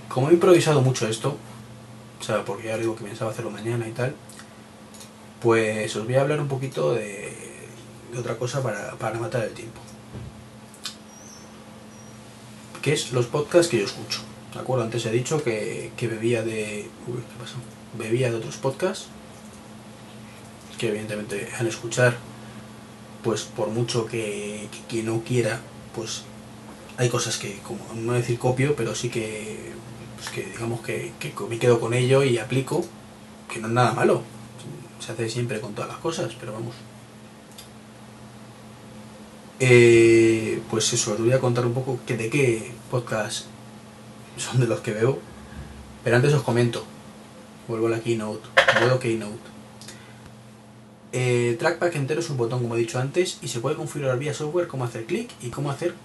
como 0.09 0.29
he 0.29 0.33
improvisado 0.33 0.81
mucho 0.81 1.07
esto, 1.07 1.37
o 2.19 2.23
sea, 2.23 2.43
porque 2.43 2.67
ya 2.67 2.77
digo 2.77 2.95
que 2.95 3.05
pensaba 3.05 3.31
hacerlo 3.31 3.51
mañana 3.51 3.87
y 3.87 3.91
tal, 3.91 4.13
pues 5.41 5.95
os 5.95 6.05
voy 6.05 6.15
a 6.15 6.21
hablar 6.21 6.41
un 6.41 6.49
poquito 6.49 6.93
de, 6.93 7.33
de 8.11 8.19
otra 8.19 8.35
cosa 8.37 8.61
para, 8.61 8.91
para 8.95 9.17
matar 9.17 9.45
el 9.45 9.53
tiempo. 9.53 9.79
Que 12.81 12.93
es 12.93 13.11
los 13.11 13.25
podcasts 13.27 13.69
que 13.69 13.79
yo 13.79 13.85
escucho. 13.85 14.21
¿De 14.53 14.59
acuerdo? 14.59 14.83
Antes 14.83 15.05
he 15.05 15.11
dicho 15.11 15.43
que, 15.43 15.91
que 15.97 16.07
bebía 16.07 16.41
de. 16.43 16.89
Uy, 17.07 17.17
¿qué 17.17 17.39
pasó? 17.39 17.57
Bebía 17.97 18.29
de 18.31 18.37
otros 18.37 18.57
podcasts 18.57 19.07
que 20.79 20.87
evidentemente 20.87 21.49
al 21.59 21.67
escuchar, 21.67 22.17
pues 23.23 23.43
por 23.43 23.67
mucho 23.67 24.07
que, 24.07 24.67
que, 24.87 25.03
no 25.03 25.21
quiera, 25.21 25.59
pues 25.93 26.23
hay 26.97 27.09
cosas 27.09 27.37
que, 27.37 27.59
como 27.59 27.79
no 27.95 28.13
decir 28.13 28.39
copio, 28.39 28.75
pero 28.75 28.95
sí 28.95 29.09
que, 29.09 29.71
pues 30.15 30.29
que 30.29 30.45
digamos 30.51 30.81
que, 30.81 31.11
que 31.19 31.33
me 31.47 31.59
quedo 31.59 31.79
con 31.79 31.93
ello 31.93 32.23
y 32.23 32.39
aplico, 32.39 32.83
que 33.51 33.59
no 33.59 33.67
es 33.67 33.73
nada 33.73 33.93
malo, 33.93 34.23
se 34.99 35.11
hace 35.11 35.29
siempre 35.29 35.59
con 35.59 35.75
todas 35.75 35.89
las 35.89 35.99
cosas, 35.99 36.33
pero 36.39 36.53
vamos. 36.53 36.73
Eh, 39.59 40.38
pues 40.69 40.93
eso, 40.93 41.13
os 41.13 41.19
voy 41.19 41.31
a 41.31 41.39
contar 41.39 41.65
un 41.65 41.73
poco 41.73 41.99
que 42.05 42.17
de 42.17 42.29
qué 42.29 42.71
podcast 42.91 43.45
son 44.37 44.59
de 44.59 44.67
los 44.67 44.79
que 44.81 44.93
veo, 44.93 45.19
pero 46.03 46.15
antes 46.15 46.33
os 46.33 46.43
comento, 46.43 46.85
vuelvo 47.67 47.87
a 47.87 47.91
la 47.91 47.99
Keynote, 47.99 48.47
modo 48.81 48.99
Keynote. 48.99 49.49
Eh, 51.11 51.55
trackpad 51.59 51.95
entero 51.95 52.19
es 52.19 52.29
un 52.29 52.37
botón, 52.37 52.61
como 52.61 52.75
he 52.75 52.79
dicho 52.79 52.99
antes, 52.99 53.39
y 53.41 53.47
se 53.47 53.59
puede 53.59 53.75
configurar 53.75 54.19
vía 54.19 54.33
software 54.33 54.67
cómo 54.67 54.85
hacer 54.85 55.05
clic 55.05 55.31
y 55.41 55.49
cómo 55.49 55.71
hacer 55.71 55.95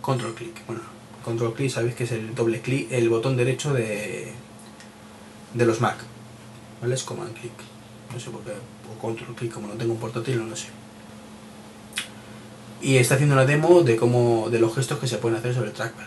control 0.00 0.34
clic. 0.34 0.66
Bueno, 0.66 0.82
control 1.24 1.54
clic 1.54 1.70
sabéis 1.70 1.94
que 1.94 2.04
es 2.04 2.12
el 2.12 2.34
doble 2.34 2.60
clic, 2.60 2.90
el 2.90 3.08
botón 3.08 3.36
derecho 3.36 3.74
de, 3.74 4.32
de 5.54 5.66
los 5.66 5.80
Mac. 5.80 5.96
¿Vale? 6.80 6.94
Es 6.94 7.04
command 7.04 7.34
click. 7.34 7.52
No 8.12 8.20
sé 8.20 8.30
por 8.30 8.42
qué, 8.42 8.52
o 8.52 8.98
control 9.00 9.34
clic, 9.34 9.52
como 9.52 9.68
no 9.68 9.74
tengo 9.74 9.92
un 9.92 10.00
portátil, 10.00 10.38
no 10.38 10.46
lo 10.46 10.56
sé. 10.56 10.68
Y 12.82 12.96
está 12.98 13.14
haciendo 13.14 13.34
una 13.34 13.46
demo 13.46 13.82
de 13.82 13.96
cómo, 13.96 14.48
de 14.50 14.58
los 14.58 14.74
gestos 14.74 14.98
que 14.98 15.06
se 15.06 15.18
pueden 15.18 15.38
hacer 15.38 15.54
sobre 15.54 15.68
el 15.68 15.74
trackpad. 15.74 16.04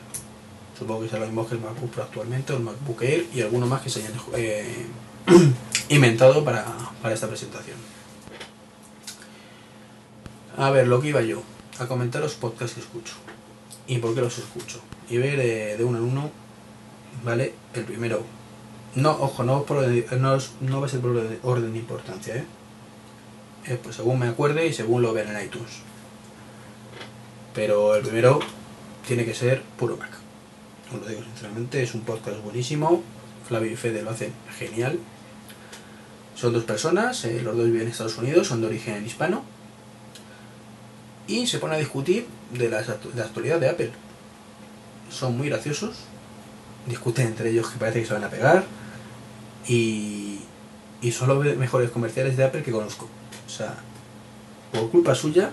Supongo 0.77 1.01
que 1.01 1.09
será 1.09 1.21
lo 1.21 1.27
mismo 1.27 1.47
que 1.47 1.55
el 1.55 1.61
MacBook 1.61 1.91
Pro 1.91 2.03
actualmente, 2.03 2.53
el 2.53 2.61
MacBook 2.61 3.01
Air 3.01 3.27
y 3.33 3.41
alguno 3.41 3.67
más 3.67 3.81
que 3.81 3.89
se 3.89 3.99
hayan 3.99 4.13
eh, 4.37 4.85
inventado 5.89 6.43
para, 6.45 6.65
para 7.01 7.13
esta 7.13 7.27
presentación. 7.27 7.77
A 10.57 10.69
ver, 10.71 10.87
lo 10.87 11.01
que 11.01 11.09
iba 11.09 11.21
yo, 11.21 11.41
a 11.79 11.87
comentar 11.87 12.21
los 12.21 12.35
podcasts 12.35 12.75
que 12.75 12.81
escucho 12.81 13.13
y 13.87 13.97
por 13.97 14.13
qué 14.13 14.21
los 14.21 14.37
escucho. 14.37 14.79
Y 15.09 15.17
ver 15.17 15.39
eh, 15.39 15.75
de 15.77 15.83
uno 15.83 15.97
en 15.97 16.03
uno, 16.03 16.31
¿vale? 17.23 17.53
El 17.73 17.83
primero. 17.83 18.23
No, 18.95 19.11
ojo, 19.11 19.43
no, 19.43 19.63
por, 19.63 19.85
no, 19.87 20.37
no 20.61 20.79
va 20.81 20.85
a 20.85 20.89
ser 20.89 20.99
por 20.99 21.11
orden 21.43 21.73
de 21.73 21.79
importancia, 21.79 22.35
¿eh? 22.35 22.45
¿eh? 23.67 23.79
Pues 23.81 23.95
según 23.97 24.19
me 24.19 24.27
acuerde 24.27 24.67
y 24.67 24.73
según 24.73 25.01
lo 25.01 25.13
vean 25.13 25.35
en 25.35 25.45
iTunes. 25.45 25.81
Pero 27.53 27.95
el 27.95 28.03
primero 28.03 28.39
tiene 29.07 29.25
que 29.25 29.33
ser 29.33 29.61
puro 29.77 29.97
Mac. 29.97 30.11
Os 30.93 31.01
lo 31.01 31.07
digo 31.07 31.23
sinceramente, 31.23 31.83
es 31.83 31.93
un 31.93 32.01
podcast 32.01 32.41
buenísimo. 32.43 33.03
Flavio 33.47 33.71
y 33.71 33.75
Fede 33.75 34.01
lo 34.01 34.11
hacen 34.11 34.33
genial. 34.57 34.99
Son 36.35 36.53
dos 36.53 36.63
personas, 36.63 37.25
eh, 37.25 37.41
los 37.43 37.57
dos 37.57 37.65
viven 37.65 37.81
en 37.81 37.87
Estados 37.89 38.17
Unidos, 38.17 38.47
son 38.47 38.61
de 38.61 38.67
origen 38.67 39.05
hispano 39.05 39.43
y 41.29 41.45
se 41.45 41.59
pone 41.59 41.75
a 41.75 41.77
discutir 41.77 42.25
de 42.51 42.69
la, 42.69 42.81
de 42.81 43.21
actualidad 43.21 43.59
de 43.59 43.69
Apple. 43.69 43.91
Son 45.11 45.37
muy 45.37 45.47
graciosos, 45.49 45.97
discuten 46.87 47.27
entre 47.27 47.51
ellos 47.51 47.69
que 47.69 47.77
parece 47.77 48.01
que 48.01 48.07
se 48.07 48.13
van 48.13 48.23
a 48.23 48.29
pegar 48.29 48.65
y, 49.67 50.39
y 51.01 51.11
son 51.11 51.29
los 51.29 51.57
mejores 51.57 51.91
comerciales 51.91 52.35
de 52.35 52.45
Apple 52.45 52.63
que 52.63 52.71
conozco. 52.71 53.07
O 53.45 53.49
sea, 53.49 53.75
por 54.73 54.89
culpa 54.89 55.13
suya 55.13 55.51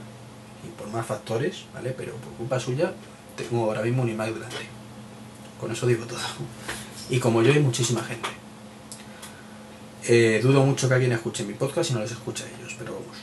más 0.92 1.06
factores, 1.06 1.64
¿vale? 1.74 1.94
Pero 1.96 2.14
por 2.16 2.32
culpa 2.34 2.60
suya 2.60 2.92
tengo 3.36 3.64
ahora 3.64 3.82
mismo 3.82 4.02
un 4.02 4.10
iMac 4.10 4.32
delante. 4.32 4.66
Con 5.60 5.72
eso 5.72 5.86
digo 5.86 6.04
todo. 6.04 6.20
Y 7.08 7.20
como 7.20 7.40
yo 7.40 7.52
hay 7.52 7.60
muchísima 7.60 8.02
gente. 8.02 8.28
Eh, 10.08 10.40
dudo 10.42 10.66
mucho 10.66 10.88
que 10.88 10.94
alguien 10.94 11.12
escuche 11.12 11.44
mi 11.44 11.54
podcast 11.54 11.90
y 11.90 11.94
no 11.94 12.00
les 12.00 12.10
escuche 12.10 12.42
a 12.42 12.48
ellos, 12.48 12.74
pero 12.76 12.94
vamos 12.94 13.16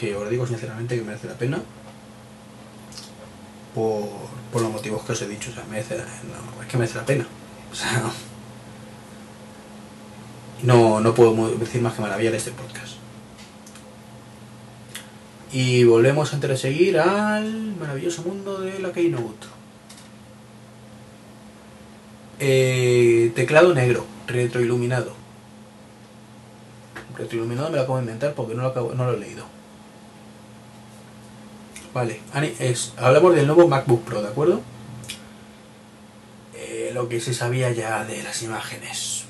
que 0.00 0.16
os 0.16 0.30
digo 0.30 0.46
sinceramente 0.46 0.96
que 0.96 1.02
merece 1.02 1.26
la 1.26 1.34
pena 1.34 1.60
por, 3.74 4.08
por 4.50 4.62
los 4.62 4.72
motivos 4.72 5.02
que 5.02 5.12
os 5.12 5.20
he 5.20 5.28
dicho, 5.28 5.50
o 5.50 5.54
sea, 5.54 5.62
merece, 5.64 5.98
no, 5.98 6.62
es 6.62 6.68
que 6.68 6.78
merece 6.78 6.96
la 6.96 7.04
pena. 7.04 7.26
O 7.70 7.74
sea, 7.74 8.02
no, 10.62 11.00
no 11.00 11.14
puedo 11.14 11.50
decir 11.58 11.82
más 11.82 11.92
que 11.92 12.00
maravilla 12.00 12.30
de 12.30 12.38
este 12.38 12.52
podcast. 12.52 12.94
Y 15.52 15.84
volvemos 15.84 16.38
de 16.40 16.56
seguir 16.56 16.98
al 16.98 17.74
maravilloso 17.76 18.22
mundo 18.22 18.60
de 18.60 18.78
la 18.78 18.92
Keynote. 18.92 19.46
Eh, 22.38 23.32
teclado 23.34 23.74
negro, 23.74 24.06
retroiluminado. 24.26 25.12
Retroiluminado 27.18 27.70
me 27.70 27.76
lo 27.76 27.82
acabo 27.82 27.96
de 27.96 28.04
inventar 28.04 28.34
porque 28.34 28.54
no 28.54 28.62
lo, 28.62 28.94
no 28.94 29.04
lo 29.06 29.14
he 29.14 29.18
leído. 29.18 29.44
Vale, 31.92 32.20
es, 32.60 32.92
hablamos 32.96 33.34
del 33.34 33.48
nuevo 33.48 33.66
MacBook 33.66 34.04
Pro, 34.04 34.22
¿de 34.22 34.28
acuerdo? 34.28 34.60
Eh, 36.54 36.92
lo 36.94 37.08
que 37.08 37.20
se 37.20 37.34
sabía 37.34 37.72
ya 37.72 38.04
de 38.04 38.22
las 38.22 38.42
imágenes. 38.42 39.24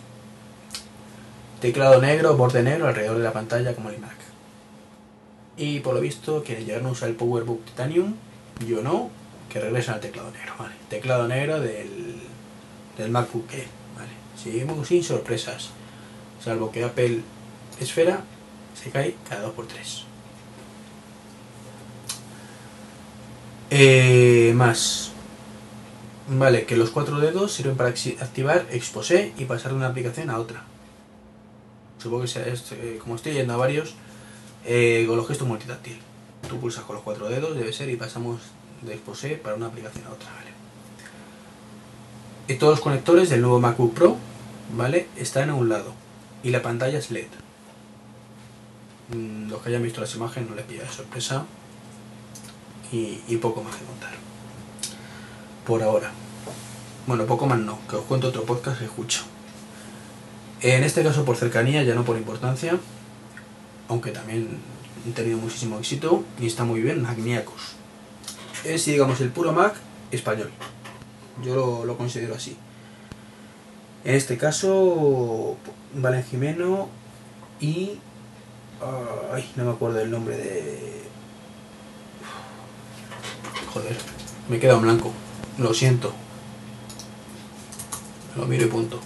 Teclado 1.60 2.00
negro, 2.00 2.36
borde 2.36 2.62
negro 2.62 2.86
alrededor 2.86 3.16
de 3.16 3.24
la 3.24 3.32
pantalla 3.32 3.74
como 3.74 3.88
el 3.88 3.96
iMac. 3.96 4.29
Y 5.60 5.80
por 5.80 5.92
lo 5.92 6.00
visto 6.00 6.42
quieren 6.42 6.64
llegarnos 6.64 6.88
a 6.88 6.92
usar 6.92 7.08
el 7.10 7.16
PowerBook 7.16 7.66
Titanium, 7.66 8.14
yo 8.66 8.82
no, 8.82 9.10
que 9.50 9.60
regresan 9.60 9.96
al 9.96 10.00
teclado 10.00 10.30
negro, 10.30 10.54
¿vale? 10.58 10.72
Teclado 10.88 11.28
negro 11.28 11.60
del, 11.60 12.16
del 12.96 13.10
MacBook 13.10 13.52
Air, 13.52 13.66
¿vale? 13.94 14.08
Seguimos 14.42 14.88
sin 14.88 15.04
sorpresas, 15.04 15.68
salvo 16.42 16.72
que 16.72 16.82
Apple 16.82 17.20
Esfera 17.78 18.24
se 18.74 18.88
cae 18.88 19.16
cada 19.28 19.48
2x3. 19.48 20.04
Eh, 23.68 24.52
más. 24.54 25.12
Vale, 26.26 26.64
que 26.64 26.78
los 26.78 26.88
cuatro 26.88 27.20
dedos 27.20 27.52
sirven 27.52 27.76
para 27.76 27.90
activar 27.90 28.66
Exposé 28.70 29.34
y 29.36 29.44
pasar 29.44 29.72
de 29.72 29.76
una 29.76 29.88
aplicación 29.88 30.30
a 30.30 30.38
otra. 30.38 30.64
Supongo 31.98 32.22
que 32.22 32.28
sea 32.28 32.46
este, 32.46 32.76
eh, 32.76 32.98
como 32.98 33.16
estoy 33.16 33.34
yendo 33.34 33.52
a 33.52 33.58
varios, 33.58 33.94
eh, 34.64 35.04
con 35.06 35.16
los 35.16 35.26
gestos 35.26 35.46
multitáctil. 35.46 35.98
Tú 36.48 36.58
pulsas 36.58 36.84
con 36.84 36.96
los 36.96 37.04
cuatro 37.04 37.28
dedos, 37.28 37.56
debe 37.56 37.72
ser, 37.72 37.88
y 37.90 37.96
pasamos 37.96 38.40
de 38.82 38.94
Exposé 38.94 39.36
para 39.36 39.56
una 39.56 39.66
aplicación 39.66 40.06
a 40.06 40.10
otra, 40.10 40.30
¿vale? 40.32 40.50
Y 42.48 42.54
todos 42.54 42.72
los 42.72 42.80
conectores 42.80 43.30
del 43.30 43.42
nuevo 43.42 43.60
MacBook 43.60 43.94
Pro, 43.94 44.16
¿vale? 44.76 45.08
Están 45.16 45.50
a 45.50 45.54
un 45.54 45.68
lado. 45.68 45.92
Y 46.42 46.50
la 46.50 46.62
pantalla 46.62 46.98
es 46.98 47.10
LED. 47.10 47.28
Mm, 49.14 49.50
Los 49.50 49.62
que 49.62 49.68
hayan 49.68 49.82
visto 49.82 50.00
las 50.00 50.14
imágenes 50.14 50.48
no 50.50 50.56
les 50.56 50.64
pilla 50.64 50.90
sorpresa. 50.90 51.44
Y, 52.92 53.20
y 53.28 53.36
poco 53.36 53.62
más 53.62 53.76
que 53.76 53.84
contar. 53.84 54.12
Por 55.66 55.82
ahora. 55.82 56.10
Bueno, 57.06 57.26
poco 57.26 57.46
más 57.46 57.58
no, 57.58 57.78
que 57.88 57.96
os 57.96 58.04
cuento 58.04 58.28
otro 58.28 58.44
podcast 58.44 58.78
que 58.78 58.86
escucho. 58.86 59.22
En 60.60 60.82
este 60.84 61.02
caso 61.02 61.24
por 61.24 61.36
cercanía, 61.36 61.82
ya 61.82 61.94
no 61.94 62.04
por 62.04 62.16
importancia, 62.16 62.78
aunque 63.90 64.12
también 64.12 64.48
he 65.06 65.10
tenido 65.10 65.36
muchísimo 65.36 65.76
éxito 65.78 66.24
y 66.38 66.46
está 66.46 66.64
muy 66.64 66.80
bien, 66.80 67.02
Magniacos. 67.02 67.74
Es, 68.64 68.86
digamos, 68.86 69.20
el 69.20 69.30
puro 69.30 69.52
Mac 69.52 69.74
español. 70.12 70.50
Yo 71.44 71.56
lo, 71.56 71.84
lo 71.84 71.98
considero 71.98 72.36
así. 72.36 72.56
En 74.04 74.14
este 74.14 74.38
caso, 74.38 75.56
Valen 75.94 76.24
Jimeno 76.24 76.88
y... 77.60 77.98
Ay, 79.32 79.50
no 79.56 79.64
me 79.64 79.72
acuerdo 79.72 80.00
el 80.00 80.10
nombre 80.10 80.36
de... 80.36 81.02
Joder, 83.74 83.96
me 84.48 84.56
he 84.56 84.60
quedado 84.60 84.78
en 84.78 84.84
blanco. 84.84 85.12
Lo 85.58 85.74
siento. 85.74 86.12
Lo 88.36 88.46
miro 88.46 88.66
y 88.66 88.68
punto. 88.68 89.00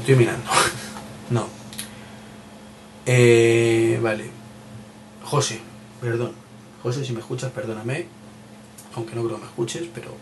Estoy 0.00 0.16
mirando. 0.16 0.50
no. 1.30 1.46
Eh, 3.06 3.98
vale. 4.02 4.30
José, 5.24 5.60
perdón. 6.00 6.32
José, 6.82 7.04
si 7.04 7.12
me 7.12 7.20
escuchas, 7.20 7.50
perdóname. 7.52 8.06
Aunque 8.94 9.14
no 9.14 9.24
creo 9.24 9.36
que 9.36 9.42
me 9.42 9.48
escuches, 9.48 9.88
pero 9.94 10.14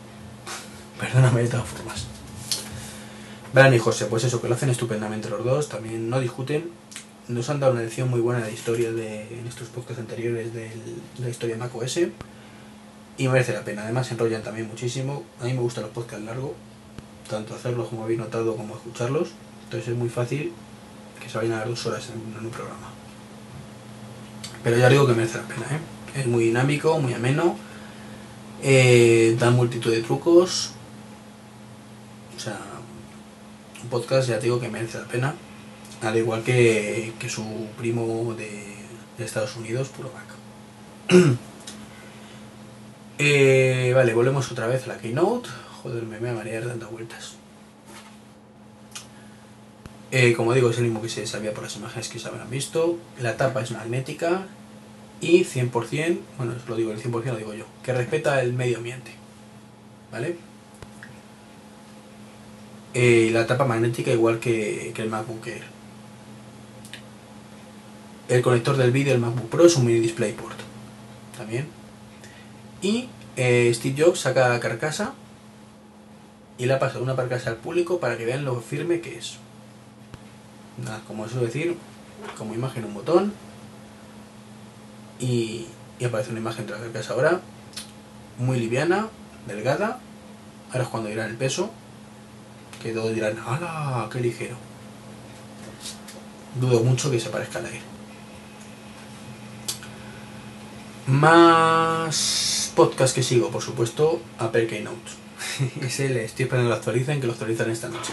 perdóname 1.00 1.42
de 1.42 1.48
todas 1.48 1.66
formas. 1.68 2.06
Bran 3.52 3.72
y 3.74 3.78
José, 3.78 4.06
pues 4.06 4.24
eso, 4.24 4.40
que 4.40 4.48
lo 4.48 4.54
hacen 4.54 4.70
estupendamente 4.70 5.30
los 5.30 5.44
dos. 5.44 5.68
También 5.68 6.10
no 6.10 6.20
discuten. 6.20 6.70
Nos 7.28 7.50
han 7.50 7.58
dado 7.58 7.72
una 7.72 7.82
lección 7.82 8.08
muy 8.08 8.20
buena 8.20 8.44
de 8.44 8.52
historia 8.52 8.92
de, 8.92 9.22
en 9.22 9.46
estos 9.46 9.68
podcasts 9.68 10.00
anteriores 10.00 10.52
de 10.54 10.70
la 11.18 11.28
historia 11.28 11.56
de 11.56 11.60
macOS. 11.60 11.98
Y 13.18 13.28
merece 13.28 13.52
la 13.52 13.64
pena. 13.64 13.82
Además, 13.82 14.08
se 14.08 14.14
enrollan 14.14 14.42
también 14.42 14.68
muchísimo. 14.68 15.24
A 15.40 15.44
mí 15.44 15.52
me 15.54 15.60
gustan 15.60 15.84
los 15.84 15.92
podcasts 15.92 16.24
largos. 16.24 16.52
Tanto 17.28 17.54
hacerlos 17.54 17.88
como 17.88 18.04
habéis 18.04 18.18
notado 18.18 18.56
como 18.56 18.74
escucharlos. 18.74 19.30
Entonces 19.66 19.88
es 19.88 19.96
muy 19.96 20.08
fácil 20.08 20.52
que 21.20 21.28
se 21.28 21.38
vayan 21.38 21.54
a 21.54 21.58
dar 21.58 21.68
dos 21.68 21.84
horas 21.86 22.08
en, 22.10 22.44
un 22.44 22.50
programa. 22.50 22.88
Pero 24.62 24.78
ya 24.78 24.88
digo 24.88 25.06
que 25.06 25.14
merece 25.14 25.38
la 25.38 25.44
pena, 25.44 25.66
¿eh? 25.72 26.20
Es 26.20 26.26
muy 26.26 26.44
dinámico, 26.44 26.98
muy 27.00 27.14
ameno. 27.14 27.56
Eh, 28.62 29.36
da 29.38 29.50
multitud 29.50 29.90
de 29.90 30.02
trucos. 30.02 30.70
O 32.36 32.40
sea, 32.40 32.58
un 33.82 33.88
podcast 33.88 34.28
ya 34.28 34.38
digo 34.38 34.60
que 34.60 34.68
merece 34.68 34.98
la 34.98 35.06
pena. 35.06 35.34
Al 36.02 36.16
igual 36.16 36.44
que, 36.44 37.12
que 37.18 37.28
su 37.28 37.44
primo 37.76 38.34
de, 38.36 38.76
de 39.18 39.24
Estados 39.24 39.56
Unidos, 39.56 39.88
Puro 39.88 40.12
Mac. 40.12 41.36
Eh, 43.18 43.92
vale, 43.94 44.12
volvemos 44.12 44.52
otra 44.52 44.66
vez 44.66 44.84
a 44.84 44.88
la 44.88 44.98
Keynote. 44.98 45.48
Joder, 45.82 46.02
me 46.02 46.18
voy 46.18 46.28
a 46.28 46.32
marear 46.34 46.66
dando 46.66 46.90
vueltas. 46.90 47.36
Eh, 50.11 50.34
como 50.34 50.52
digo, 50.54 50.70
es 50.70 50.78
el 50.78 50.84
mismo 50.84 51.02
que 51.02 51.09
se 51.09 51.26
sabía 51.26 51.52
por 51.52 51.64
las 51.64 51.76
imágenes 51.76 52.09
que 52.09 52.18
se 52.18 52.28
habrán 52.28 52.48
visto. 52.50 52.98
La 53.20 53.36
tapa 53.36 53.62
es 53.62 53.72
magnética 53.72 54.46
y 55.20 55.44
100%, 55.44 56.18
bueno, 56.36 56.54
lo 56.68 56.76
digo, 56.76 56.92
el 56.92 57.02
100% 57.02 57.24
lo 57.24 57.36
digo 57.36 57.54
yo, 57.54 57.64
que 57.82 57.92
respeta 57.92 58.40
el 58.42 58.52
medio 58.52 58.78
ambiente. 58.78 59.12
¿Vale? 60.12 60.36
Eh, 62.94 63.30
la 63.32 63.46
tapa 63.46 63.64
magnética 63.64 64.11
igual 64.12 64.38
que, 64.38 64.92
que 64.94 65.02
el 65.02 65.11
MacBook 65.11 65.46
Air. 65.46 65.64
El 68.28 68.42
conector 68.42 68.76
del 68.76 68.90
vídeo 68.90 69.12
del 69.12 69.20
MacBook 69.20 69.48
Pro 69.48 69.66
es 69.66 69.76
un 69.76 69.86
mini 69.86 70.00
DisplayPort. 70.00 70.59
También. 71.36 71.68
Y 72.80 73.09
eh, 73.36 73.70
Steve 73.74 74.02
Jobs 74.02 74.20
saca 74.20 74.48
la 74.48 74.61
carcasa 74.61 75.14
y 76.59 76.66
la 76.66 76.78
pasa 76.78 76.98
de 76.98 77.04
una 77.04 77.16
carcasa 77.16 77.50
al 77.50 77.57
público 77.57 78.00
para 78.00 78.16
que 78.16 78.24
vean 78.24 78.44
lo 78.44 78.61
firme 78.61 79.00
que 79.00 79.18
es. 79.18 79.38
Nada, 80.78 81.00
como 81.06 81.28
suelo 81.28 81.46
decir, 81.46 81.76
como 82.36 82.54
imagen 82.54 82.84
un 82.84 82.94
botón 82.94 83.32
y, 85.18 85.66
aparece 86.04 86.30
una 86.30 86.40
imagen 86.40 86.66
de 86.66 86.72
la 86.72 86.78
carcasa 86.78 87.14
ahora, 87.14 87.40
muy 88.38 88.58
liviana, 88.58 89.08
delgada. 89.46 90.00
Ahora 90.70 90.84
es 90.84 90.88
cuando 90.88 91.08
dirán 91.08 91.30
el 91.30 91.36
peso, 91.36 91.70
que 92.82 92.92
todos 92.92 93.14
dirán, 93.14 93.38
¡hala! 93.46 94.08
¡Qué 94.12 94.20
ligero! 94.20 94.56
Dudo 96.60 96.80
mucho 96.80 97.10
que 97.10 97.20
se 97.20 97.30
parezca 97.30 97.58
al 97.60 97.66
aire. 97.66 97.80
Más 101.06 102.72
podcast 102.74 103.14
que 103.14 103.22
sigo, 103.22 103.50
por 103.50 103.62
supuesto, 103.62 104.20
Apple 104.38 104.66
Keynote. 104.66 105.10
Ese 105.80 106.08
le 106.10 106.24
estoy 106.24 106.44
esperando 106.44 106.68
que 106.68 106.74
lo 106.74 106.76
actualicen, 106.76 107.20
que 107.20 107.26
lo 107.26 107.32
actualizan 107.32 107.70
esta 107.70 107.88
noche. 107.88 108.12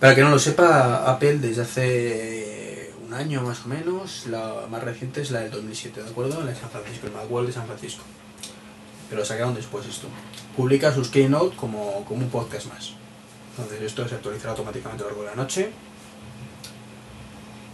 Para 0.00 0.14
que 0.14 0.22
no 0.22 0.30
lo 0.30 0.38
sepa, 0.38 1.10
Apple 1.10 1.38
desde 1.38 1.62
hace 1.62 2.92
un 3.06 3.14
año 3.14 3.40
más 3.42 3.64
o 3.64 3.68
menos, 3.68 4.26
la 4.26 4.66
más 4.70 4.82
reciente 4.82 5.22
es 5.22 5.30
la 5.30 5.40
del 5.40 5.50
2007, 5.50 6.02
¿de 6.02 6.10
acuerdo? 6.10 6.40
La 6.42 6.50
de 6.50 6.56
San 6.56 6.68
Francisco, 6.68 7.06
el 7.06 7.12
Macworld 7.14 7.46
de 7.46 7.54
San 7.54 7.66
Francisco. 7.66 8.02
Pero 9.08 9.24
sacaron 9.24 9.54
después 9.54 9.86
esto. 9.86 10.08
Publica 10.54 10.92
sus 10.92 11.08
Keynote 11.08 11.56
como, 11.56 12.04
como 12.04 12.20
un 12.20 12.30
podcast 12.30 12.66
más. 12.66 12.92
Entonces 13.56 13.80
esto 13.80 14.06
se 14.06 14.16
actualizará 14.16 14.50
automáticamente 14.50 15.02
a 15.02 15.06
lo 15.06 15.10
largo 15.10 15.22
de 15.22 15.30
la 15.30 15.42
noche. 15.42 15.70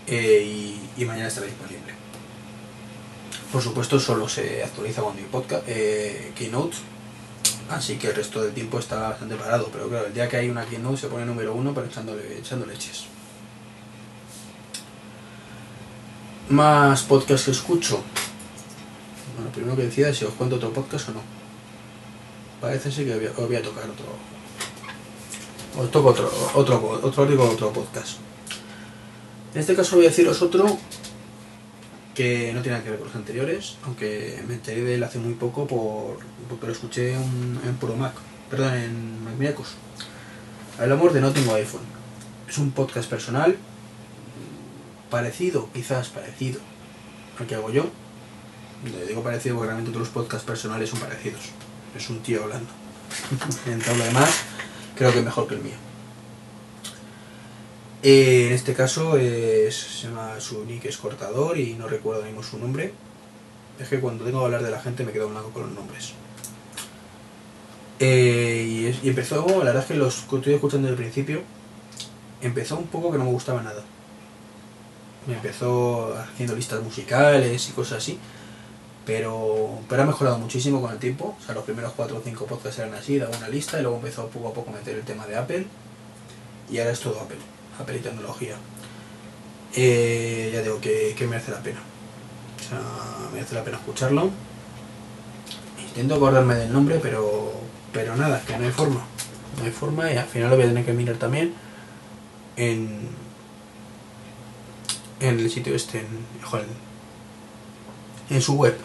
Eh, 0.07 0.43
y, 0.45 1.03
y 1.03 1.05
mañana 1.05 1.27
estará 1.27 1.47
disponible. 1.47 1.93
Por 3.53 3.63
supuesto, 3.63 3.99
solo 3.99 4.29
se 4.29 4.63
actualiza 4.63 5.03
cuando 5.03 5.21
hay 5.21 5.29
podcast, 5.29 5.65
eh, 5.67 6.33
Keynote. 6.37 6.77
Así 7.73 7.97
que 7.97 8.09
el 8.09 8.15
resto 8.15 8.43
del 8.43 8.53
tiempo 8.53 8.79
está 8.79 9.09
bastante 9.09 9.35
parado. 9.35 9.69
Pero 9.73 9.89
claro, 9.89 10.07
el 10.07 10.15
día 10.15 10.29
que 10.29 10.37
hay 10.37 10.51
una 10.51 10.67
Keynote 10.67 10.99
se 10.99 11.09
pone 11.09 11.25
número 11.25 11.55
uno, 11.55 11.73
pero 11.73 11.87
echándole, 11.87 12.39
echando 12.39 12.67
leches. 12.67 13.05
Más 16.51 17.03
podcast 17.03 17.47
que 17.47 17.51
escucho. 17.53 18.03
Bueno, 19.37 19.51
primero 19.53 19.75
que 19.75 19.85
decida 19.85 20.13
si 20.13 20.27
os 20.27 20.35
cuento 20.35 20.57
otro 20.57 20.71
podcast 20.73 21.09
o 21.09 21.13
no. 21.13 21.23
Parece 22.61 22.93
ser 22.93 23.07
que 23.07 23.29
os 23.29 23.47
voy 23.49 23.57
a 23.57 23.63
tocar 23.63 23.85
otro. 23.89 24.05
Os 25.79 25.91
toco 25.91 26.09
otro, 26.11 26.31
otro, 26.55 27.01
otro, 27.03 27.27
digo 27.27 27.49
otro 27.49 27.73
podcast. 27.73 28.19
En 29.55 29.61
este 29.61 29.75
caso 29.75 29.97
voy 29.97 30.05
a 30.05 30.09
deciros 30.09 30.43
otro 30.43 30.79
que 32.15 32.53
no 32.53 32.61
tiene 32.61 32.77
nada 32.77 32.85
que 32.85 32.91
ver 32.91 32.99
con 32.99 33.09
los 33.09 33.17
anteriores, 33.17 33.77
aunque 33.85 34.43
me 34.47 34.55
enteré 34.55 34.83
de 34.83 34.95
él 34.97 35.03
hace 35.03 35.19
muy 35.19 35.35
poco 35.35 35.67
por, 35.67 36.19
porque 36.49 36.67
lo 36.67 36.73
escuché 36.73 37.15
en, 37.15 37.77
Puro 37.81 37.97
Mac, 37.97 38.13
perdón, 38.51 38.75
en 38.75 39.25
Macmiacos. 39.25 39.75
Hablamos 40.79 41.15
de 41.15 41.21
No 41.21 41.33
Tengo 41.33 41.55
iPhone. 41.55 41.83
Es 42.49 42.59
un 42.59 42.71
podcast 42.73 43.09
personal, 43.09 43.57
parecido, 45.11 45.71
quizás 45.73 46.09
parecido 46.09 46.61
al 47.39 47.47
que 47.47 47.55
hago 47.55 47.71
yo. 47.71 47.91
Le 48.85 49.07
digo 49.07 49.23
parecido 49.23 49.55
porque 49.57 49.69
realmente 49.69 49.93
todos 49.93 50.09
los 50.09 50.15
podcasts 50.15 50.47
personales 50.47 50.91
son 50.91 51.01
parecidos. 51.01 51.41
Es 51.97 52.11
un 52.11 52.21
tío 52.21 52.43
hablando. 52.43 52.69
en 53.67 53.81
todo 53.81 53.97
lo 53.97 54.05
demás, 54.05 54.31
creo 54.97 55.13
que 55.13 55.23
mejor 55.23 55.47
que 55.47 55.55
el 55.55 55.63
mío. 55.63 55.92
Eh, 58.03 58.49
en 58.49 58.53
este 58.53 58.75
caso 58.75 59.17
es, 59.17 59.77
se 59.77 60.09
llama 60.09 60.41
su 60.41 60.65
nick 60.65 60.87
es 60.87 60.97
cortador 60.97 61.57
y 61.57 61.75
no 61.75 61.87
recuerdo 61.87 62.25
mismo 62.25 62.43
su 62.43 62.59
nombre. 62.59 62.93
Es 63.79 63.89
que 63.89 64.01
cuando 64.01 64.25
tengo 64.25 64.41
que 64.41 64.45
hablar 64.47 64.63
de 64.63 64.71
la 64.71 64.81
gente 64.81 65.05
me 65.05 65.13
quedo 65.13 65.29
blanco 65.29 65.51
con 65.51 65.63
los 65.63 65.73
nombres. 65.73 66.15
Eh, 68.01 68.93
y 69.03 69.09
empezó, 69.09 69.47
la 69.47 69.67
verdad 69.67 69.83
es 69.83 69.87
que 69.87 69.95
los 69.95 70.23
que 70.23 70.37
estoy 70.37 70.55
escuchando 70.55 70.89
desde 70.89 71.01
el 71.01 71.11
principio, 71.11 71.43
empezó 72.41 72.77
un 72.77 72.89
poco 72.89 73.13
que 73.13 73.19
no 73.19 73.25
me 73.25 73.31
gustaba 73.31 73.63
nada. 73.63 73.83
Me 75.27 75.35
empezó 75.35 76.17
haciendo 76.17 76.57
listas 76.57 76.83
musicales 76.83 77.69
y 77.69 77.73
cosas 77.73 77.99
así. 77.99 78.19
Pero, 79.07 79.81
pero 79.89 80.03
ha 80.03 80.07
mejorado 80.07 80.39
muchísimo 80.39 80.81
con 80.81 80.93
el 80.93 80.99
tiempo. 80.99 81.37
O 81.41 81.45
sea, 81.45 81.55
los 81.55 81.65
primeros 81.65 81.93
4 81.97 82.17
o 82.17 82.21
5 82.21 82.47
podcasts 82.47 82.79
eran 82.81 82.95
así, 82.95 83.19
daba 83.19 83.37
una 83.37 83.49
lista 83.49 83.79
y 83.79 83.83
luego 83.83 83.97
empezó 83.99 84.27
poco 84.29 84.49
a 84.49 84.53
poco 84.53 84.71
a 84.71 84.75
meter 84.75 84.97
el 84.97 85.05
tema 85.05 85.27
de 85.27 85.37
Apple. 85.37 85.67
Y 86.71 86.79
ahora 86.79 86.93
es 86.93 87.01
todo 87.01 87.21
Apple, 87.21 87.39
Apple. 87.79 88.01
Eh, 89.75 90.51
ya 90.53 90.63
digo 90.63 90.81
que, 90.81 91.15
que 91.17 91.27
merece 91.27 91.51
la 91.51 91.63
pena. 91.63 91.81
O 92.59 92.69
sea, 92.69 92.81
merece 93.33 93.55
la 93.55 93.65
pena 93.65 93.79
escucharlo. 93.79 94.31
Intento 95.89 96.15
acordarme 96.15 96.55
del 96.55 96.73
nombre, 96.73 96.99
pero, 97.03 97.53
pero 97.93 98.17
nada, 98.17 98.43
que 98.47 98.57
no 98.57 98.65
hay 98.65 98.71
forma. 98.71 99.03
No 99.59 99.65
hay 99.65 99.71
forma 99.71 100.13
y 100.13 100.17
al 100.17 100.27
final 100.27 100.51
lo 100.51 100.57
voy 100.57 100.65
a 100.65 100.69
tener 100.69 100.85
que 100.85 100.93
mirar 100.93 101.17
también 101.17 101.55
en, 102.57 103.09
en 105.21 105.39
el 105.39 105.51
sitio 105.51 105.75
este, 105.75 106.01
en, 106.01 106.07
en 108.31 108.43
su 108.43 108.55
web. 108.55 108.77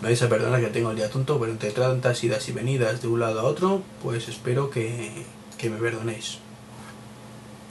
Me 0.00 0.08
vais 0.08 0.22
a 0.22 0.28
perdonar 0.28 0.60
que 0.60 0.68
tengo 0.68 0.90
el 0.90 0.96
día 0.96 1.10
tonto, 1.10 1.40
pero 1.40 1.50
entre 1.50 1.70
tantas 1.70 2.22
idas 2.22 2.48
y 2.48 2.52
venidas 2.52 3.02
de 3.02 3.08
un 3.08 3.20
lado 3.20 3.40
a 3.40 3.44
otro, 3.44 3.82
pues 4.02 4.28
espero 4.28 4.70
que, 4.70 5.24
que 5.56 5.70
me 5.70 5.78
perdonéis. 5.78 6.38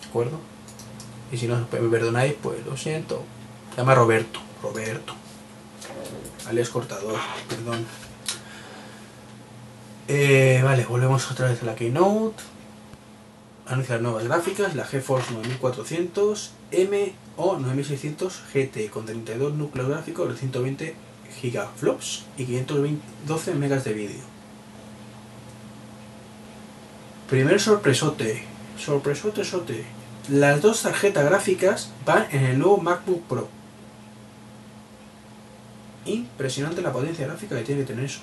¿De 0.08 0.12
acuerdo? 0.12 0.40
Y 1.34 1.38
si 1.38 1.48
no 1.48 1.58
me 1.70 1.90
perdonáis, 1.90 2.34
pues 2.42 2.66
lo 2.66 2.78
siento. 2.78 3.24
Se 3.72 3.82
llama 3.82 3.94
Roberto. 3.94 4.40
Roberto. 4.64 5.14
Alias 6.48 6.70
Cortador, 6.70 7.20
perdón. 7.50 7.86
Eh, 10.08 10.62
vale, 10.64 10.86
volvemos 10.86 11.30
otra 11.30 11.50
vez 11.50 11.62
a 11.62 11.66
la 11.66 11.76
Keynote. 11.76 12.42
Anuncia 13.66 13.96
las 13.96 14.02
nuevas 14.02 14.24
gráficas, 14.24 14.76
la 14.76 14.86
GeForce 14.86 15.34
9400 15.34 16.52
M 16.72 17.14
o 17.36 17.58
9600 17.58 18.44
GT 18.54 18.90
con 18.90 19.06
32 19.06 19.56
núcleos 19.56 19.90
gráficos 19.90 20.30
de 20.30 20.38
120 20.38 20.96
gigaflops 21.42 22.24
y 22.38 22.46
512 22.46 23.56
megas 23.56 23.84
de 23.84 23.92
vídeo. 23.92 24.24
Primer 27.30 27.60
sorpresote, 27.60 28.46
sorpresote, 28.78 29.44
sote. 29.44 29.97
Las 30.30 30.62
dos 30.62 30.82
tarjetas 30.82 31.24
gráficas 31.26 31.90
van 32.06 32.28
en 32.32 32.44
el 32.44 32.60
nuevo 32.60 32.78
MacBook 32.78 33.24
Pro. 33.24 33.48
Impresionante 36.06 36.82
la 36.82 36.92
potencia 36.92 37.26
gráfica 37.26 37.56
que 37.56 37.64
tiene 37.64 37.82
que 37.82 37.88
tener 37.88 38.06
eso. 38.06 38.20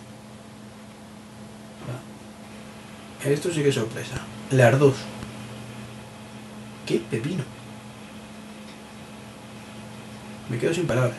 Esto 3.25 3.51
sí 3.51 3.63
que 3.63 3.71
es 3.71 3.75
sorpresa. 3.75 4.17
Las 4.51 4.79
dos. 4.79 4.97
¡Qué 6.85 7.03
pepino! 7.11 7.43
Me 10.51 10.59
quedo 10.59 10.75
sin 10.75 10.87
palabras. 10.87 11.17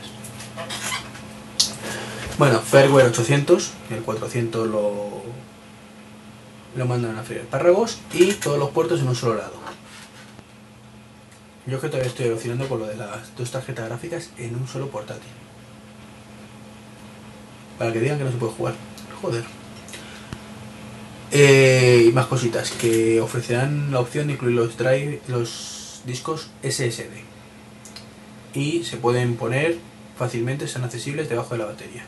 Bueno, 2.38 2.60
firmware 2.60 3.08
800, 3.08 3.72
el 3.90 4.04
400 4.04 4.68
lo, 4.68 5.24
lo 6.76 6.86
mandan 6.86 7.18
a 7.18 7.24
freír 7.24 7.42
espárragos 7.42 8.00
y 8.14 8.34
todos 8.34 8.60
los 8.60 8.70
puertos 8.70 9.00
en 9.00 9.08
un 9.08 9.16
solo 9.16 9.36
lado. 9.36 9.65
Yo 11.68 11.82
que 11.82 11.88
todavía 11.88 12.10
estoy 12.10 12.28
alucinando 12.28 12.70
con 12.70 12.80
lo 12.80 12.86
de 12.86 12.96
las 12.96 13.36
dos 13.36 13.50
tarjetas 13.50 13.88
gráficas 13.88 14.30
en 14.38 14.56
un 14.56 14.68
solo 14.68 14.90
portátil. 14.90 15.32
Para 17.80 17.92
que 17.92 18.00
digan 18.00 18.20
que 18.20 18.24
no 18.24 18.32
se 18.32 18.38
puede 18.38 18.54
jugar. 18.54 18.76
Joder. 19.22 19.44
Eh, 21.32 22.06
y 22.08 22.12
más 22.12 22.28
cositas, 22.28 22.72
que 22.72 23.20
ofrecerán 23.20 23.92
la 23.92 24.00
opción 24.00 24.28
de 24.28 24.34
incluir 24.34 24.56
los 24.56 24.78
drive, 24.78 25.22
los 25.28 26.02
discos 26.06 26.52
SSD. 26.62 27.24
Y 28.54 28.84
se 28.84 28.98
pueden 28.98 29.36
poner 29.36 29.78
fácilmente, 30.18 30.68
son 30.68 30.84
accesibles 30.84 31.30
debajo 31.30 31.56
de 31.56 31.58
la 31.58 31.66
batería. 31.66 32.06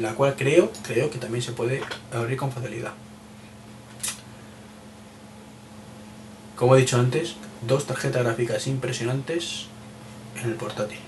La 0.00 0.14
cual 0.14 0.34
creo, 0.36 0.72
creo 0.82 1.08
que 1.08 1.18
también 1.18 1.42
se 1.42 1.52
puede 1.52 1.80
abrir 2.12 2.36
con 2.36 2.50
facilidad. 2.50 2.92
Como 6.56 6.76
he 6.76 6.80
dicho 6.80 6.98
antes, 6.98 7.36
dos 7.62 7.86
tarjetas 7.86 8.22
gráficas 8.22 8.66
impresionantes 8.66 9.66
en 10.36 10.50
el 10.50 10.54
portátil. 10.54 10.98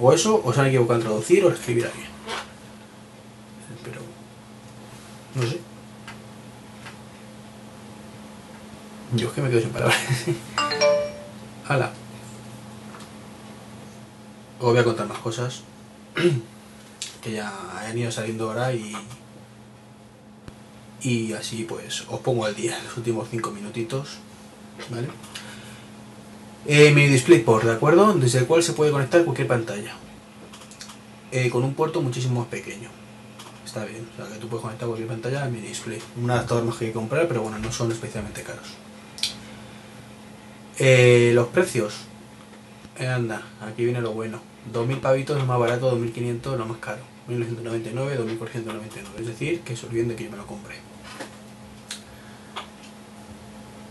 O 0.00 0.12
eso, 0.12 0.40
o 0.44 0.52
se 0.52 0.60
han 0.60 0.66
equivocado 0.66 1.00
en 1.00 1.06
traducir 1.06 1.44
o 1.44 1.50
escribir 1.50 1.90
bien. 1.94 2.08
Pero, 3.84 4.00
no 5.34 5.42
sé. 5.42 5.60
Yo 9.14 9.28
es 9.28 9.34
que 9.34 9.42
me 9.42 9.50
quedo 9.50 9.60
sin 9.60 9.70
palabras. 9.70 9.98
Hala. 11.68 11.92
Os 14.58 14.66
voy 14.66 14.78
a 14.78 14.84
contar 14.84 15.06
más 15.06 15.18
cosas 15.18 15.62
que 17.22 17.32
ya 17.32 17.52
han 17.78 17.96
ido 17.96 18.10
saliendo 18.10 18.48
ahora 18.48 18.72
y 18.72 18.94
y 21.02 21.32
así 21.32 21.64
pues 21.64 22.04
os 22.08 22.20
pongo 22.20 22.44
al 22.44 22.54
día 22.54 22.78
los 22.84 22.96
últimos 22.96 23.28
5 23.30 23.50
minutitos 23.52 24.18
¿vale? 24.90 25.08
Eh, 26.66 26.92
mi 26.92 27.06
DisplayPort, 27.06 27.64
¿de 27.64 27.72
acuerdo? 27.72 28.12
Desde 28.14 28.40
el 28.40 28.46
cual 28.46 28.62
se 28.62 28.74
puede 28.74 28.92
conectar 28.92 29.24
cualquier 29.24 29.48
pantalla. 29.48 29.94
Eh, 31.32 31.48
con 31.48 31.64
un 31.64 31.74
puerto 31.74 32.02
muchísimo 32.02 32.40
más 32.40 32.48
pequeño. 32.48 32.90
Está 33.64 33.84
bien, 33.84 34.06
o 34.12 34.16
sea 34.16 34.26
que 34.32 34.40
tú 34.40 34.48
puedes 34.48 34.62
conectar 34.62 34.88
cualquier 34.88 35.08
pantalla 35.08 35.44
a 35.44 35.48
mi 35.48 35.60
display 35.60 36.00
un 36.20 36.28
adaptador 36.28 36.64
más 36.64 36.76
que 36.76 36.86
hay 36.86 36.90
que 36.90 36.94
comprar 36.94 37.28
pero 37.28 37.42
bueno, 37.42 37.56
no 37.58 37.70
son 37.70 37.92
especialmente 37.92 38.42
caros. 38.42 38.66
Eh, 40.78 41.30
los 41.34 41.48
precios. 41.48 41.94
Eh, 42.98 43.06
anda, 43.06 43.42
aquí 43.60 43.84
viene 43.84 44.00
lo 44.00 44.12
bueno. 44.12 44.40
2.000 44.74 45.00
pavitos 45.00 45.38
lo 45.38 45.46
más 45.46 45.58
barato, 45.58 45.96
2.500 45.96 46.56
lo 46.56 46.66
más 46.66 46.78
caro. 46.78 47.02
1.999, 47.28 47.94
2.499 47.94 49.20
es 49.20 49.26
decir, 49.26 49.60
que 49.60 49.76
se 49.76 49.86
olviden 49.86 50.08
de 50.08 50.16
que 50.16 50.24
yo 50.24 50.30
me 50.30 50.36
lo 50.36 50.46
compré. 50.46 50.74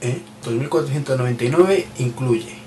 ¿Eh? 0.02 0.22
2.499 0.44 1.86
incluye 2.00 2.59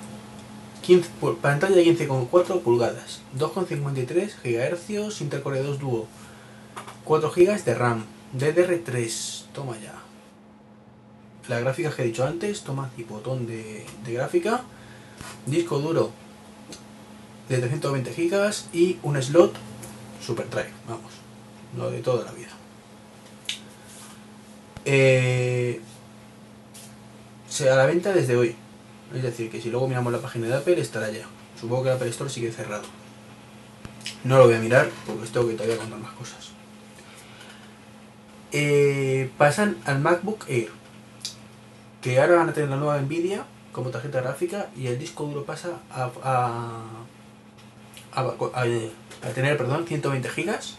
15, 0.83 1.09
pantalla 1.41 1.76
de 1.76 1.85
15,4 1.85 2.61
pulgadas 2.61 3.20
2,53 3.39 4.33
GHz 4.43 5.20
Intercore 5.20 5.62
2 5.62 5.78
Duo 5.78 6.07
4 7.05 7.30
GB 7.30 7.64
de 7.64 7.74
RAM 7.74 8.05
DDR3 8.37 9.45
toma 9.53 9.78
ya 9.78 9.95
la 11.49 11.61
gráfica 11.61 11.91
que 11.91 12.03
he 12.03 12.07
dicho 12.07 12.24
antes 12.24 12.62
toma 12.62 12.91
y 12.97 13.05
botón 13.05 13.47
de, 13.47 13.87
de 14.05 14.12
gráfica 14.12 14.62
disco 15.47 15.78
duro 15.78 16.12
de 17.49 17.59
320 17.59 18.12
GB 18.12 18.53
y 18.72 18.99
un 19.03 19.20
slot 19.22 19.55
Super 20.24 20.49
Drive, 20.49 20.70
vamos, 20.87 21.12
lo 21.76 21.91
de 21.91 22.01
toda 22.01 22.24
la 22.24 22.33
vida. 22.33 22.51
Eh, 24.85 25.80
se 27.49 27.68
a 27.68 27.76
la 27.76 27.87
venta 27.87 28.12
desde 28.12 28.37
hoy. 28.37 28.57
Es 29.15 29.23
decir, 29.23 29.51
que 29.51 29.61
si 29.61 29.71
luego 29.71 29.89
miramos 29.89 30.13
la 30.13 30.21
página 30.21 30.47
de 30.47 30.55
Apple 30.55 30.81
estará 30.81 31.11
ya. 31.11 31.27
Supongo 31.61 31.85
que 31.85 31.89
el 31.91 31.97
Apple 31.97 32.09
Store 32.11 32.31
sigue 32.31 32.51
cerrado. 32.51 32.85
No 34.25 34.39
lo 34.39 34.47
voy 34.47 34.55
a 34.55 34.59
mirar 34.59 34.91
porque 35.07 35.27
tengo 35.29 35.49
que 35.49 35.55
todavía 35.55 35.77
contar 35.77 35.99
más 35.99 36.13
cosas. 36.13 36.51
Eh, 38.53 39.31
pasan 39.39 39.77
al 39.85 40.01
MacBook 40.01 40.45
Air. 40.49 40.71
Que 42.01 42.21
ahora 42.21 42.37
van 42.37 42.49
a 42.49 42.53
tener 42.53 42.71
la 42.71 42.77
nueva 42.77 43.01
Nvidia 43.01 43.45
como 43.73 43.91
tarjeta 43.91 44.21
gráfica 44.21 44.69
y 44.77 44.87
el 44.87 44.99
disco 44.99 45.25
duro 45.25 45.45
pasa 45.45 45.81
a, 45.91 46.11
a, 46.23 46.81
a, 48.15 49.29
tener 49.35 49.57
perdón, 49.57 49.87
120 49.87 50.29
gigas 50.29 50.77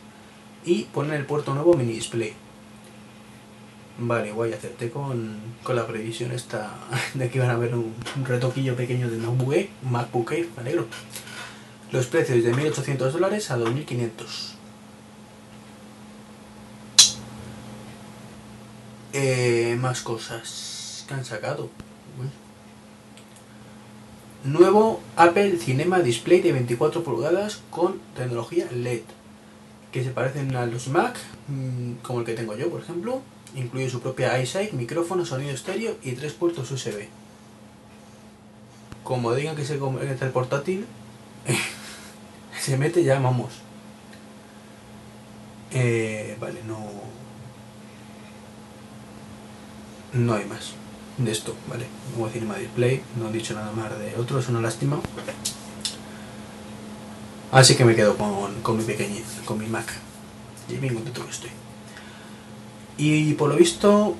y 0.65 0.83
poner 0.85 1.15
el 1.15 1.25
puerto 1.25 1.53
nuevo 1.53 1.73
mini 1.73 1.93
display. 1.93 2.33
Vale, 3.97 4.31
guay, 4.31 4.53
acerté 4.53 4.89
con, 4.89 5.37
con 5.61 5.75
la 5.75 5.85
previsión 5.85 6.31
esta 6.31 6.73
de 7.13 7.29
que 7.29 7.37
iban 7.37 7.51
a 7.51 7.57
ver 7.57 7.75
un, 7.75 7.93
retoquillo 8.25 8.75
pequeño 8.75 9.09
del 9.09 9.19
MacBook 9.19 9.53
Air, 9.53 9.69
MacBook 9.83 10.31
Air, 10.31 10.49
me 10.55 10.61
alegro. 10.61 10.87
Los 11.91 12.07
precios 12.07 12.43
de 12.43 12.53
1.800 12.53 13.11
dólares 13.11 13.51
a 13.51 13.57
2.500. 13.57 14.53
Eh, 19.13 19.77
más 19.79 20.01
cosas 20.01 21.05
que 21.07 21.13
han 21.13 21.23
sacado. 21.23 21.69
Nuevo 24.43 25.01
Apple 25.15 25.57
Cinema 25.57 25.99
Display 25.99 26.41
de 26.41 26.51
24 26.51 27.03
pulgadas 27.03 27.61
con 27.69 27.99
tecnología 28.15 28.67
LED, 28.71 29.03
que 29.91 30.03
se 30.03 30.09
parecen 30.09 30.55
a 30.55 30.65
los 30.65 30.87
Mac, 30.87 31.15
mm, 31.47 32.01
como 32.01 32.19
el 32.19 32.25
que 32.25 32.33
tengo 32.33 32.57
yo, 32.57 32.69
por 32.69 32.81
ejemplo. 32.81 33.21
Incluye 33.55 33.89
su 33.89 33.99
propia 33.99 34.39
iSight, 34.39 34.73
micrófono, 34.73 35.25
sonido 35.25 35.51
estéreo 35.51 35.97
y 36.03 36.13
tres 36.13 36.33
puertos 36.33 36.71
USB. 36.71 37.07
Como 39.03 39.33
digan 39.35 39.55
que 39.55 39.65
se 39.65 39.77
conecta 39.77 40.25
el 40.25 40.31
portátil, 40.31 40.85
se 42.59 42.77
mete 42.77 43.03
ya, 43.03 43.19
vamos. 43.19 43.53
Eh, 45.71 46.37
vale, 46.39 46.61
no... 46.65 46.77
No 50.13 50.35
hay 50.35 50.45
más 50.45 50.73
de 51.17 51.31
esto, 51.31 51.55
¿vale? 51.67 51.85
Nuevo 52.15 52.31
Cinema 52.31 52.55
Display, 52.55 53.03
no 53.17 53.29
he 53.29 53.31
dicho 53.31 53.53
nada 53.53 53.71
más 53.71 53.97
de 53.97 54.15
otro, 54.15 54.39
es 54.39 54.47
una 54.47 54.61
lástima. 54.61 54.99
Así 57.51 57.75
que 57.75 57.85
me 57.85 57.95
quedo 57.95 58.17
con, 58.17 58.61
con 58.61 58.77
mi 58.77 58.83
pequeñez, 58.83 59.25
con 59.45 59.59
mi 59.59 59.67
Mac. 59.67 59.91
Y 60.69 60.75
bien 60.75 60.95
contento 60.95 61.25
que 61.25 61.31
estoy. 61.31 61.51
Y 62.97 63.33
por 63.33 63.49
lo 63.49 63.55
visto, 63.55 64.15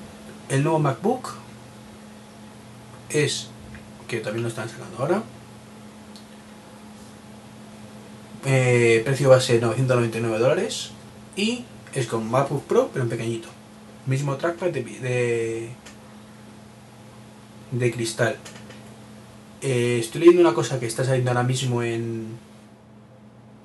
el 0.48 0.62
nuevo 0.62 0.78
MacBook 0.78 1.34
es, 3.08 3.48
que 4.08 4.18
también 4.20 4.42
lo 4.42 4.48
están 4.48 4.68
sacando 4.68 4.98
ahora, 4.98 5.22
Eh, 8.46 9.00
precio 9.04 9.30
base 9.30 9.58
999 9.58 10.38
dólares. 10.38 10.90
Y 11.36 11.64
es 11.94 12.06
con 12.06 12.30
MacBook 12.30 12.64
Pro, 12.64 12.90
pero 12.92 13.04
en 13.04 13.08
pequeñito. 13.08 13.48
Mismo 14.06 14.36
trackpad 14.36 14.68
de, 14.68 14.82
de, 14.82 15.70
de 17.70 17.92
cristal. 17.92 18.36
Eh, 19.62 19.98
estoy 19.98 20.20
leyendo 20.20 20.42
una 20.42 20.52
cosa 20.54 20.78
que 20.78 20.86
está 20.86 21.04
saliendo 21.04 21.30
ahora 21.30 21.42
mismo 21.42 21.82
en, 21.82 22.26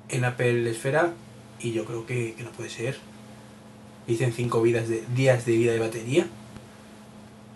en 0.08 0.24
Apple 0.24 0.70
Esfera 0.70 1.12
y 1.60 1.72
yo 1.72 1.84
creo 1.84 2.06
que, 2.06 2.34
que 2.34 2.42
no 2.42 2.50
puede 2.52 2.70
ser. 2.70 2.98
Dicen 4.10 4.32
5 4.32 4.64
días 4.64 4.88
de 5.46 5.52
vida 5.52 5.72
de 5.72 5.78
batería. 5.78 6.26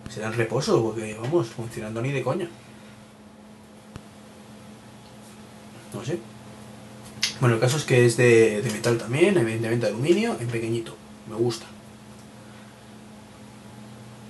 Será 0.08 0.28
en 0.28 0.34
reposo, 0.34 0.80
porque 0.84 1.18
vamos, 1.20 1.48
funcionando 1.48 2.00
ni 2.00 2.12
de 2.12 2.22
coña. 2.22 2.48
No 5.92 6.04
sé. 6.04 6.20
Bueno, 7.40 7.56
el 7.56 7.60
caso 7.60 7.76
es 7.76 7.82
que 7.82 8.06
es 8.06 8.16
de, 8.16 8.62
de 8.62 8.70
metal 8.70 8.96
también, 8.98 9.36
evidentemente 9.36 9.86
de 9.86 9.92
aluminio, 9.92 10.36
en 10.38 10.46
pequeñito. 10.46 10.94
Me 11.28 11.34
gusta. 11.34 11.66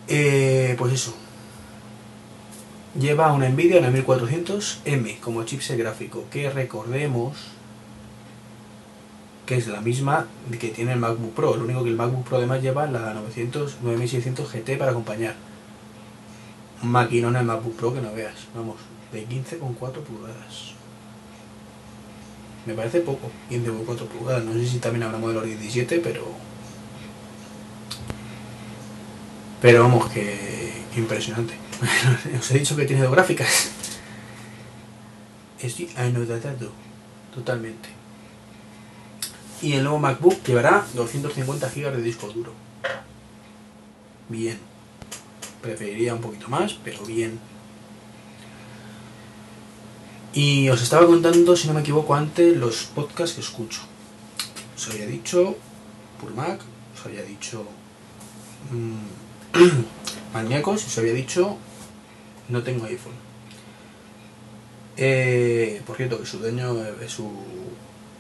Eh, 0.08 0.74
pues 0.78 0.94
eso. 0.94 1.14
Lleva 2.98 3.34
una 3.34 3.50
Nvidia, 3.50 3.80
una 3.80 3.90
1400M 3.90 5.20
como 5.20 5.44
chipset 5.44 5.76
gráfico, 5.76 6.24
que 6.30 6.48
recordemos 6.48 7.36
que 9.46 9.56
es 9.56 9.66
la 9.66 9.80
misma 9.80 10.26
que 10.58 10.68
tiene 10.68 10.92
el 10.92 10.98
MacBook 10.98 11.34
Pro. 11.34 11.56
Lo 11.56 11.64
único 11.64 11.82
que 11.84 11.90
el 11.90 11.96
MacBook 11.96 12.24
Pro 12.24 12.38
además 12.38 12.62
lleva 12.62 12.86
la 12.86 13.12
900, 13.14 13.78
9600 13.82 14.50
GT 14.50 14.78
para 14.78 14.92
acompañar. 14.92 15.34
Un 16.82 16.90
maquinón 16.90 17.36
el 17.36 17.44
MacBook 17.44 17.76
Pro 17.76 17.94
que 17.94 18.00
no 18.00 18.12
veas. 18.12 18.34
Vamos, 18.54 18.76
de 19.12 19.26
15,4 19.26 19.76
pulgadas. 20.02 20.74
Me 22.66 22.74
parece 22.74 23.00
poco, 23.00 23.30
15,4 23.50 24.06
pulgadas. 24.06 24.44
No 24.44 24.54
sé 24.54 24.66
si 24.66 24.78
también 24.78 25.02
habrá 25.02 25.18
modelo 25.18 25.42
17, 25.42 26.00
pero... 26.02 26.24
Pero 29.60 29.82
vamos, 29.82 30.10
que, 30.10 30.84
impresionante. 30.96 31.54
Os 32.38 32.50
he 32.50 32.58
dicho 32.58 32.76
que 32.76 32.86
tiene 32.86 33.02
dos 33.02 33.12
gráficas. 33.12 33.70
Estoy 35.60 35.90
anodado 35.96 36.70
totalmente. 37.34 37.93
Y 39.62 39.72
el 39.72 39.82
nuevo 39.82 39.98
MacBook 39.98 40.42
llevará 40.44 40.86
250 40.94 41.68
GB 41.68 41.96
de 41.96 42.02
disco 42.02 42.28
duro. 42.28 42.52
Bien. 44.28 44.58
Preferiría 45.62 46.14
un 46.14 46.20
poquito 46.20 46.48
más, 46.48 46.74
pero 46.84 47.04
bien. 47.04 47.38
Y 50.34 50.68
os 50.68 50.82
estaba 50.82 51.06
contando, 51.06 51.56
si 51.56 51.68
no 51.68 51.74
me 51.74 51.80
equivoco, 51.80 52.14
antes 52.14 52.56
los 52.56 52.84
podcasts 52.84 53.36
que 53.36 53.40
escucho. 53.40 53.82
Os 54.76 54.90
había 54.90 55.06
dicho 55.06 55.56
por 56.20 56.34
Mac, 56.34 56.60
os 56.94 57.06
había 57.06 57.22
dicho 57.22 57.64
mmm, 58.72 58.98
maníacos, 60.34 60.84
os 60.84 60.98
había 60.98 61.12
dicho 61.12 61.56
no 62.48 62.62
tengo 62.62 62.86
iPhone. 62.86 63.14
Eh, 64.96 65.82
por 65.86 65.96
cierto, 65.96 66.20
que 66.20 66.26
su 66.26 66.38
dueño, 66.38 66.76
su, 67.08 67.30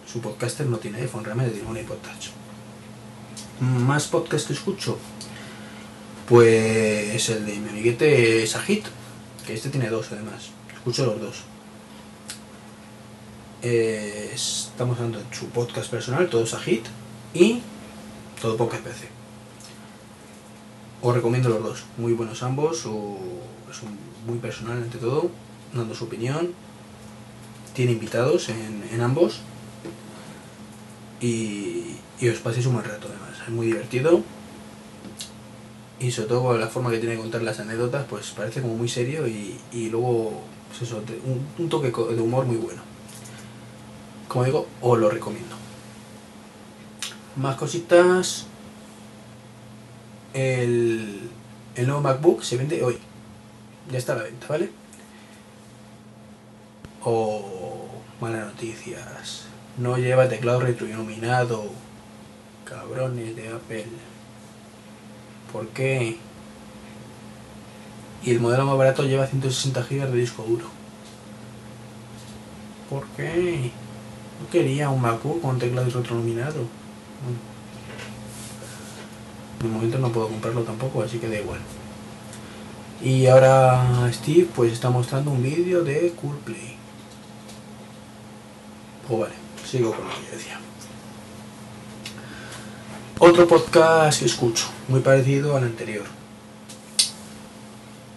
su 0.06 0.20
podcaster 0.20 0.66
no 0.66 0.78
tiene 0.78 0.98
iPhone, 0.98 1.24
realmente 1.24 1.52
tiene 1.52 1.68
un 1.68 1.76
iPod 1.76 1.96
Touch. 1.96 2.30
Más 3.60 4.06
podcast 4.08 4.46
que 4.46 4.52
escucho, 4.52 4.98
pues 6.28 7.28
el 7.28 7.46
de 7.46 7.56
mi 7.56 7.68
amiguete 7.68 8.46
Sajit, 8.46 8.84
que 9.46 9.54
este 9.54 9.70
tiene 9.70 9.88
dos 9.88 10.10
además. 10.12 10.50
Escucho 10.74 11.06
los 11.06 11.20
dos. 11.20 11.36
Eh, 13.62 14.30
estamos 14.34 14.98
hablando 14.98 15.18
de 15.18 15.34
su 15.34 15.46
podcast 15.48 15.90
personal, 15.90 16.28
todo 16.28 16.46
Sajit, 16.46 16.86
y 17.34 17.60
todo 18.40 18.56
podcast 18.56 18.84
PC. 18.84 19.08
Os 21.02 21.14
recomiendo 21.14 21.48
los 21.48 21.62
dos, 21.62 21.84
muy 21.98 22.12
buenos 22.12 22.42
ambos, 22.42 22.78
son 22.78 23.18
muy 24.26 24.38
personal 24.38 24.78
ante 24.78 24.98
todo, 24.98 25.30
dando 25.74 25.94
su 25.94 26.04
opinión. 26.04 26.54
Tiene 27.74 27.92
invitados 27.92 28.48
en, 28.48 29.00
ambos. 29.00 29.40
Y, 31.24 31.96
os 32.28 32.38
paséis 32.38 32.66
un 32.66 32.74
buen 32.74 32.84
rato 32.84 33.08
además. 33.08 33.40
Es 33.46 33.52
muy 33.52 33.66
divertido. 33.66 34.22
Y 35.98 36.10
sobre 36.10 36.28
todo 36.28 36.58
la 36.58 36.68
forma 36.68 36.90
que 36.90 36.98
tiene 36.98 37.14
de 37.14 37.20
contar 37.20 37.42
las 37.42 37.60
anécdotas, 37.60 38.04
pues 38.08 38.30
parece 38.30 38.60
como 38.60 38.76
muy 38.76 38.88
serio 38.88 39.26
y, 39.26 39.58
y 39.72 39.88
luego, 39.88 40.42
pues 40.76 40.90
un, 40.92 41.68
toque 41.68 41.88
de 41.88 42.20
humor 42.20 42.44
muy 42.44 42.56
bueno. 42.56 42.82
Como 44.28 44.44
digo, 44.44 44.66
os 44.82 44.98
lo 44.98 45.08
recomiendo. 45.08 45.56
Más 47.36 47.56
cositas. 47.56 48.46
El, 50.34 51.30
el 51.76 51.86
nuevo 51.86 52.02
MacBook 52.02 52.42
se 52.42 52.56
vende 52.56 52.82
hoy 52.82 52.98
ya 53.90 53.98
está 53.98 54.14
a 54.14 54.16
la 54.16 54.22
venta, 54.24 54.46
¿vale? 54.48 54.70
O 57.02 57.86
malas 58.20 58.46
noticias. 58.46 59.53
No 59.78 59.96
lleva 59.98 60.28
teclado 60.28 60.60
retroiluminado. 60.60 61.64
Cabrones 62.64 63.34
de 63.36 63.48
Apple. 63.48 63.86
¿Por 65.52 65.68
qué? 65.68 66.18
Y 68.22 68.30
el 68.30 68.40
modelo 68.40 68.64
más 68.64 68.78
barato 68.78 69.02
lleva 69.02 69.26
160 69.26 69.82
GB 69.82 70.10
de 70.10 70.16
disco 70.18 70.44
duro. 70.44 70.66
¿Por 72.88 73.04
qué? 73.16 73.70
No 74.40 74.48
quería 74.50 74.90
un 74.90 75.00
MacBook 75.00 75.42
con 75.42 75.58
teclado 75.58 75.90
retroiluminado. 75.90 76.62
De 79.62 79.68
momento 79.68 79.98
no 79.98 80.10
puedo 80.10 80.28
comprarlo 80.28 80.62
tampoco, 80.62 81.02
así 81.02 81.18
que 81.18 81.28
da 81.28 81.38
igual. 81.38 81.60
Y 83.02 83.26
ahora 83.26 84.10
Steve 84.12 84.48
pues 84.54 84.72
está 84.72 84.90
mostrando 84.90 85.30
un 85.30 85.42
vídeo 85.42 85.84
de 85.84 86.14
Coolplay. 86.20 86.76
Pues 89.06 89.20
vale, 89.20 89.34
sigo 89.64 89.92
con 89.92 90.06
lo 90.06 90.14
que 90.14 90.36
decía. 90.36 90.60
Otro 93.18 93.46
podcast 93.46 94.20
que 94.20 94.26
escucho, 94.26 94.66
muy 94.88 95.00
parecido 95.00 95.56
al 95.56 95.64
anterior. 95.64 96.04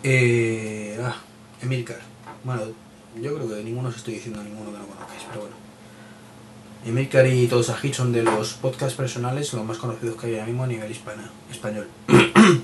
Eh, 0.04 1.00
ah, 1.04 1.16
Emilcar. 1.62 2.00
Bueno, 2.44 2.62
yo 3.22 3.36
creo 3.36 3.48
que 3.48 3.56
de 3.56 3.64
ninguno 3.64 3.90
os 3.90 3.96
estoy 3.96 4.16
diciendo 4.16 4.42
a 4.42 4.44
ninguno 4.44 4.72
que 4.72 4.80
no 4.80 4.88
conozcáis, 4.88 5.24
pero 5.30 5.42
bueno. 5.42 5.56
Emilcar 6.86 7.28
y 7.28 7.48
Todos 7.48 7.70
Ajit 7.70 7.94
son 7.94 8.14
de 8.14 8.24
los 8.24 8.54
podcasts 8.54 8.96
personales 8.96 9.52
los 9.54 9.66
más 9.66 9.78
conocidos 9.78 10.20
que 10.20 10.28
hay 10.28 10.34
ahora 10.36 10.46
mismo 10.46 10.64
a 10.64 10.68
nivel 10.68 10.90
hispana, 10.90 11.30
español. 11.52 11.88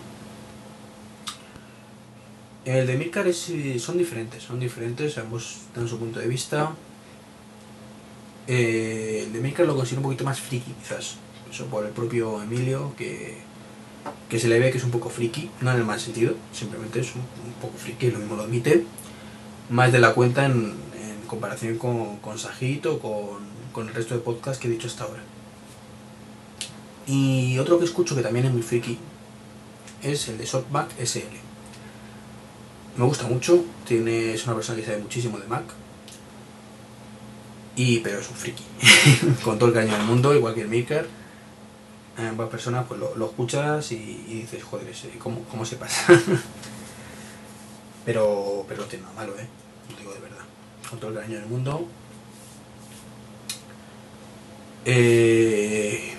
El 2.65 2.87
de 2.87 2.97
Milcar 2.97 3.31
son 3.33 3.97
diferentes, 3.97 4.43
son 4.43 4.59
diferentes, 4.59 5.17
ambos 5.17 5.57
dan 5.75 5.87
su 5.87 5.99
punto 5.99 6.21
de 6.21 6.27
vista. 6.27 6.71
Eh, 8.47 9.23
el 9.25 9.33
de 9.33 9.39
Milcar 9.39 9.65
lo 9.65 9.75
considero 9.75 10.01
un 10.01 10.03
poquito 10.03 10.23
más 10.23 10.39
friki, 10.39 10.71
quizás. 10.71 11.15
Eso 11.51 11.65
por 11.67 11.85
el 11.85 11.91
propio 11.91 12.41
Emilio, 12.41 12.93
que, 12.97 13.37
que 14.29 14.39
se 14.39 14.47
le 14.47 14.59
ve 14.59 14.71
que 14.71 14.77
es 14.77 14.83
un 14.83 14.91
poco 14.91 15.09
friki, 15.09 15.49
no 15.61 15.71
en 15.71 15.77
el 15.77 15.85
mal 15.85 15.99
sentido, 15.99 16.33
simplemente 16.51 16.99
es 16.99 17.15
un, 17.15 17.21
poco 17.61 17.77
friki, 17.77 18.11
lo 18.11 18.19
mismo 18.19 18.35
lo 18.35 18.43
admite. 18.43 18.85
Más 19.69 19.91
de 19.91 19.99
la 19.99 20.13
cuenta 20.13 20.45
en, 20.45 20.81
comparación 21.27 21.77
con, 21.77 22.17
con 22.17 22.37
Sajito, 22.37 22.99
con, 22.99 23.39
con 23.71 23.87
el 23.87 23.93
resto 23.93 24.13
de 24.13 24.21
podcasts 24.21 24.61
que 24.61 24.67
he 24.67 24.71
dicho 24.71 24.87
hasta 24.87 25.05
ahora. 25.05 25.23
Y 27.07 27.57
otro 27.57 27.79
que 27.79 27.85
escucho 27.85 28.15
que 28.15 28.21
también 28.21 28.45
es 28.45 28.51
muy 28.51 28.61
friki 28.61 28.97
es 30.03 30.27
el 30.27 30.37
de 30.37 30.45
Softback 30.45 30.91
SL 30.99 31.43
me 32.95 33.05
gusta 33.05 33.27
mucho, 33.27 33.65
tiene, 33.87 34.33
es 34.33 34.45
una 34.45 34.55
persona 34.55 34.79
que 34.79 34.85
sabe 34.85 34.99
muchísimo 34.99 35.39
de 35.39 35.47
Mac. 35.47 35.63
Y, 37.75 37.99
pero 37.99 38.19
es 38.19 38.29
un 38.29 38.35
friki. 38.35 38.63
Con 39.43 39.57
todo 39.57 39.69
el 39.69 39.75
caño 39.75 39.97
del 39.97 40.05
mundo, 40.05 40.33
igual 40.35 40.53
que 40.53 40.61
el 40.61 40.67
Maker. 40.67 41.07
Ambas 42.17 42.49
personas 42.49 42.85
pues 42.87 42.99
lo, 42.99 43.25
escuchas 43.25 43.91
y, 43.91 43.97
dices, 44.27 44.63
joder, 44.63 44.87
¿cómo, 45.17 45.43
cómo 45.45 45.65
se 45.65 45.77
pasa? 45.77 46.13
pero, 48.05 48.65
pero 48.67 48.81
no 48.81 48.87
tiene 48.87 49.03
nada 49.03 49.15
malo, 49.15 49.33
¿eh? 49.39 49.47
Lo 49.89 49.97
digo 49.97 50.13
de 50.13 50.19
verdad. 50.19 50.45
Con 50.87 50.99
todo 50.99 51.11
el 51.11 51.17
caño 51.17 51.39
del 51.39 51.47
mundo. 51.47 51.87
Eh, 54.85 56.13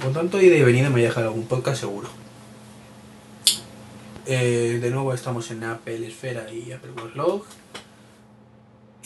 con 0.00 0.12
tanto 0.12 0.40
ida 0.40 0.56
y 0.56 0.62
venida 0.62 0.88
me 0.88 0.94
voy 0.94 1.02
a 1.02 1.08
dejar 1.08 1.24
algún 1.24 1.46
podcast 1.46 1.80
seguro. 1.80 2.08
Eh, 4.26 4.78
de 4.80 4.90
nuevo 4.90 5.12
estamos 5.14 5.50
en 5.50 5.62
Apple 5.62 6.06
Esfera 6.06 6.50
y 6.52 6.72
Apple 6.72 6.90
Watch 6.96 7.14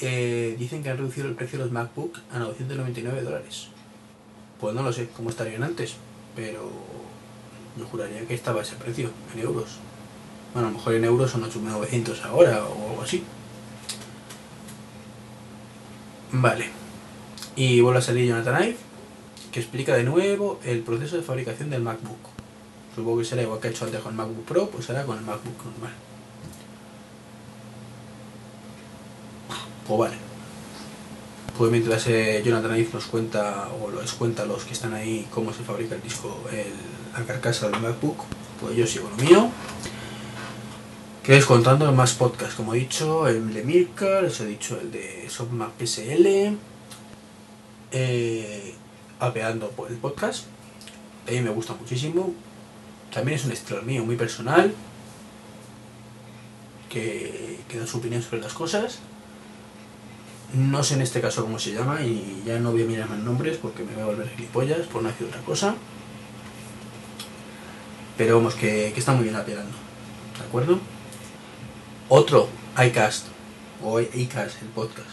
Eh, 0.03 0.57
dicen 0.59 0.83
que 0.83 0.91
han 0.91 0.97
reducido 0.97 1.29
el 1.29 1.35
precio 1.35 1.59
de 1.59 1.67
los 1.67 1.73
MacBook 1.73 2.19
a 2.33 2.39
999 2.39 3.23
dólares. 3.23 3.69
Pues 4.59 4.75
no 4.75 4.83
lo 4.83 4.93
sé 4.93 5.09
cómo 5.15 5.31
estarían 5.31 5.63
antes, 5.63 5.97
pero 6.35 6.71
yo 7.77 7.85
juraría 7.87 8.27
que 8.27 8.35
estaba 8.35 8.63
ese 8.63 8.77
precio 8.77 9.11
en 9.35 9.41
euros. 9.41 9.79
Bueno, 10.53 10.69
a 10.69 10.71
lo 10.71 10.79
mejor 10.79 10.95
en 10.95 11.05
euros 11.05 11.31
son 11.31 11.43
8.900 11.43 12.23
ahora 12.25 12.65
o 12.65 12.91
algo 12.91 13.03
así. 13.03 13.23
Vale. 16.33 16.67
Y 17.57 17.81
vuelve 17.81 17.99
a 17.99 18.03
salir 18.03 18.29
Jonathan 18.29 18.63
Ive, 18.63 18.77
que 19.53 19.61
explica 19.61 19.95
de 19.97 20.05
nuevo 20.05 20.61
el 20.65 20.81
proceso 20.81 21.17
de 21.17 21.23
fabricación 21.23 21.71
del 21.71 21.83
MacBook. 21.83 22.19
Supongo 22.95 23.19
que 23.19 23.25
será 23.25 23.43
igual 23.43 23.61
que 23.61 23.69
ha 23.69 23.71
hecho 23.71 23.85
antes 23.85 24.01
con 24.01 24.13
el 24.13 24.17
MacBook 24.17 24.45
Pro, 24.45 24.71
pues 24.71 24.87
será 24.87 25.05
con 25.05 25.19
el 25.19 25.25
MacBook 25.25 25.65
normal. 25.65 25.93
Pues 29.91 29.99
vale. 29.99 30.17
Pues 31.59 31.73
mientras 31.73 32.07
eh, 32.07 32.41
Jonathan 32.45 32.79
Ive 32.79 32.91
nos 32.93 33.07
cuenta, 33.07 33.69
o 33.83 33.91
les 33.91 34.13
cuenta 34.13 34.45
a 34.45 34.47
los 34.47 34.65
que 34.65 34.73
están 34.73 34.95
ahí 34.95 35.27
cómo 35.33 35.53
se 35.53 35.65
fabrica 35.65 35.97
el 35.97 36.03
disco, 36.03 36.41
el, 36.53 36.73
la 37.13 37.27
carcasa 37.27 37.69
del 37.69 37.81
MacBook, 37.81 38.23
pues 38.61 38.77
yo 38.77 38.87
sigo 38.87 39.11
lo 39.11 39.17
mío. 39.17 39.51
Queréis 41.25 41.45
contando 41.45 41.91
más 41.91 42.13
podcasts, 42.13 42.55
como 42.55 42.73
he 42.73 42.79
dicho, 42.79 43.27
el 43.27 43.53
de 43.53 43.65
Mirka, 43.65 44.23
les 44.23 44.39
he 44.39 44.47
dicho 44.47 44.79
el 44.81 44.93
de 44.93 45.29
Softmap 45.29 45.73
PSL, 45.77 46.57
eh, 47.91 48.75
apeando 49.19 49.71
por 49.71 49.91
el 49.91 49.97
podcast, 49.97 50.45
a 51.27 51.33
mí 51.33 51.41
me 51.41 51.51
gusta 51.51 51.75
muchísimo, 51.75 52.33
también 53.13 53.39
es 53.39 53.45
un 53.45 53.51
estilo 53.51 53.83
mío 53.83 54.05
muy 54.05 54.15
personal, 54.15 54.73
que, 56.89 57.59
que 57.69 57.79
da 57.81 57.89
su 57.89 57.99
opinión 57.99 58.23
sobre 58.23 58.41
las 58.41 58.53
cosas. 58.53 59.01
No 60.55 60.83
sé 60.83 60.95
en 60.95 61.03
este 61.03 61.21
caso 61.21 61.43
cómo 61.43 61.59
se 61.59 61.73
llama 61.73 62.03
y 62.03 62.43
ya 62.45 62.59
no 62.59 62.73
voy 62.73 62.83
a 62.83 62.87
mirar 62.87 63.09
más 63.09 63.19
nombres 63.19 63.57
porque 63.57 63.85
me 63.85 63.95
voy 63.95 64.03
a 64.03 64.07
volver 64.07 64.29
gilipollas 64.31 64.87
por 64.89 65.03
no 65.03 65.09
decir 65.09 65.29
otra 65.29 65.41
cosa. 65.43 65.75
Pero 68.17 68.37
vamos, 68.37 68.55
que, 68.55 68.91
que 68.93 69.01
está 69.01 69.13
muy 69.13 69.25
bien 69.25 69.37
apelando. 69.37 69.73
¿De 70.39 70.45
acuerdo? 70.45 70.79
Otro, 72.09 72.49
iCast, 72.85 73.27
o 73.83 74.01
iCast, 74.01 74.61
el 74.63 74.69
podcast, 74.69 75.09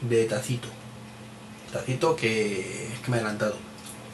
de 0.00 0.24
Tacito. 0.24 0.68
Tacito 1.72 2.16
que 2.16 2.86
que 3.06 3.12
me 3.12 3.18
ha 3.18 3.20
adelantado. 3.20 3.54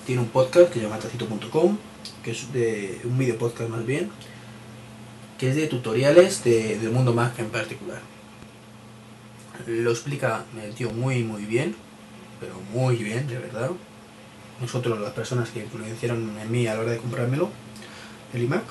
Tiene 0.06 0.20
un 0.20 0.28
podcast 0.28 0.68
que 0.68 0.78
se 0.78 0.84
llama 0.84 0.98
tacito.com, 0.98 1.78
que 2.22 2.30
es 2.30 2.52
de 2.52 3.00
un 3.04 3.16
video 3.16 3.38
podcast 3.38 3.70
más 3.70 3.84
bien, 3.86 4.10
que 5.38 5.48
es 5.48 5.56
de 5.56 5.66
tutoriales 5.66 6.44
de, 6.44 6.78
del 6.78 6.90
mundo 6.90 7.14
Mac 7.14 7.38
en 7.38 7.48
particular. 7.48 8.00
Lo 9.66 9.90
explica 9.90 10.44
el 10.60 10.74
tío 10.74 10.90
muy 10.90 11.22
muy 11.22 11.44
bien, 11.44 11.76
pero 12.40 12.54
muy 12.72 12.96
bien, 12.96 13.26
de 13.26 13.38
verdad. 13.38 13.70
Nosotros, 14.60 14.98
las 15.00 15.12
personas 15.12 15.50
que 15.50 15.60
influenciaron 15.60 16.36
en 16.38 16.50
mí 16.50 16.66
a 16.66 16.74
la 16.74 16.80
hora 16.80 16.92
de 16.92 16.98
comprármelo, 16.98 17.50
el 18.32 18.42
iMac. 18.42 18.64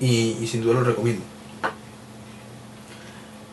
Y, 0.00 0.46
sin 0.46 0.62
duda 0.62 0.74
lo 0.74 0.84
recomiendo. 0.84 1.22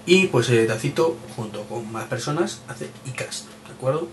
Y 0.06 0.28
pues 0.28 0.50
eh, 0.50 0.66
Tacito, 0.66 1.18
junto 1.36 1.64
con 1.64 1.90
más 1.92 2.06
personas, 2.06 2.62
hace 2.68 2.90
iCast, 3.06 3.46
¿de 3.68 3.74
acuerdo? 3.74 4.10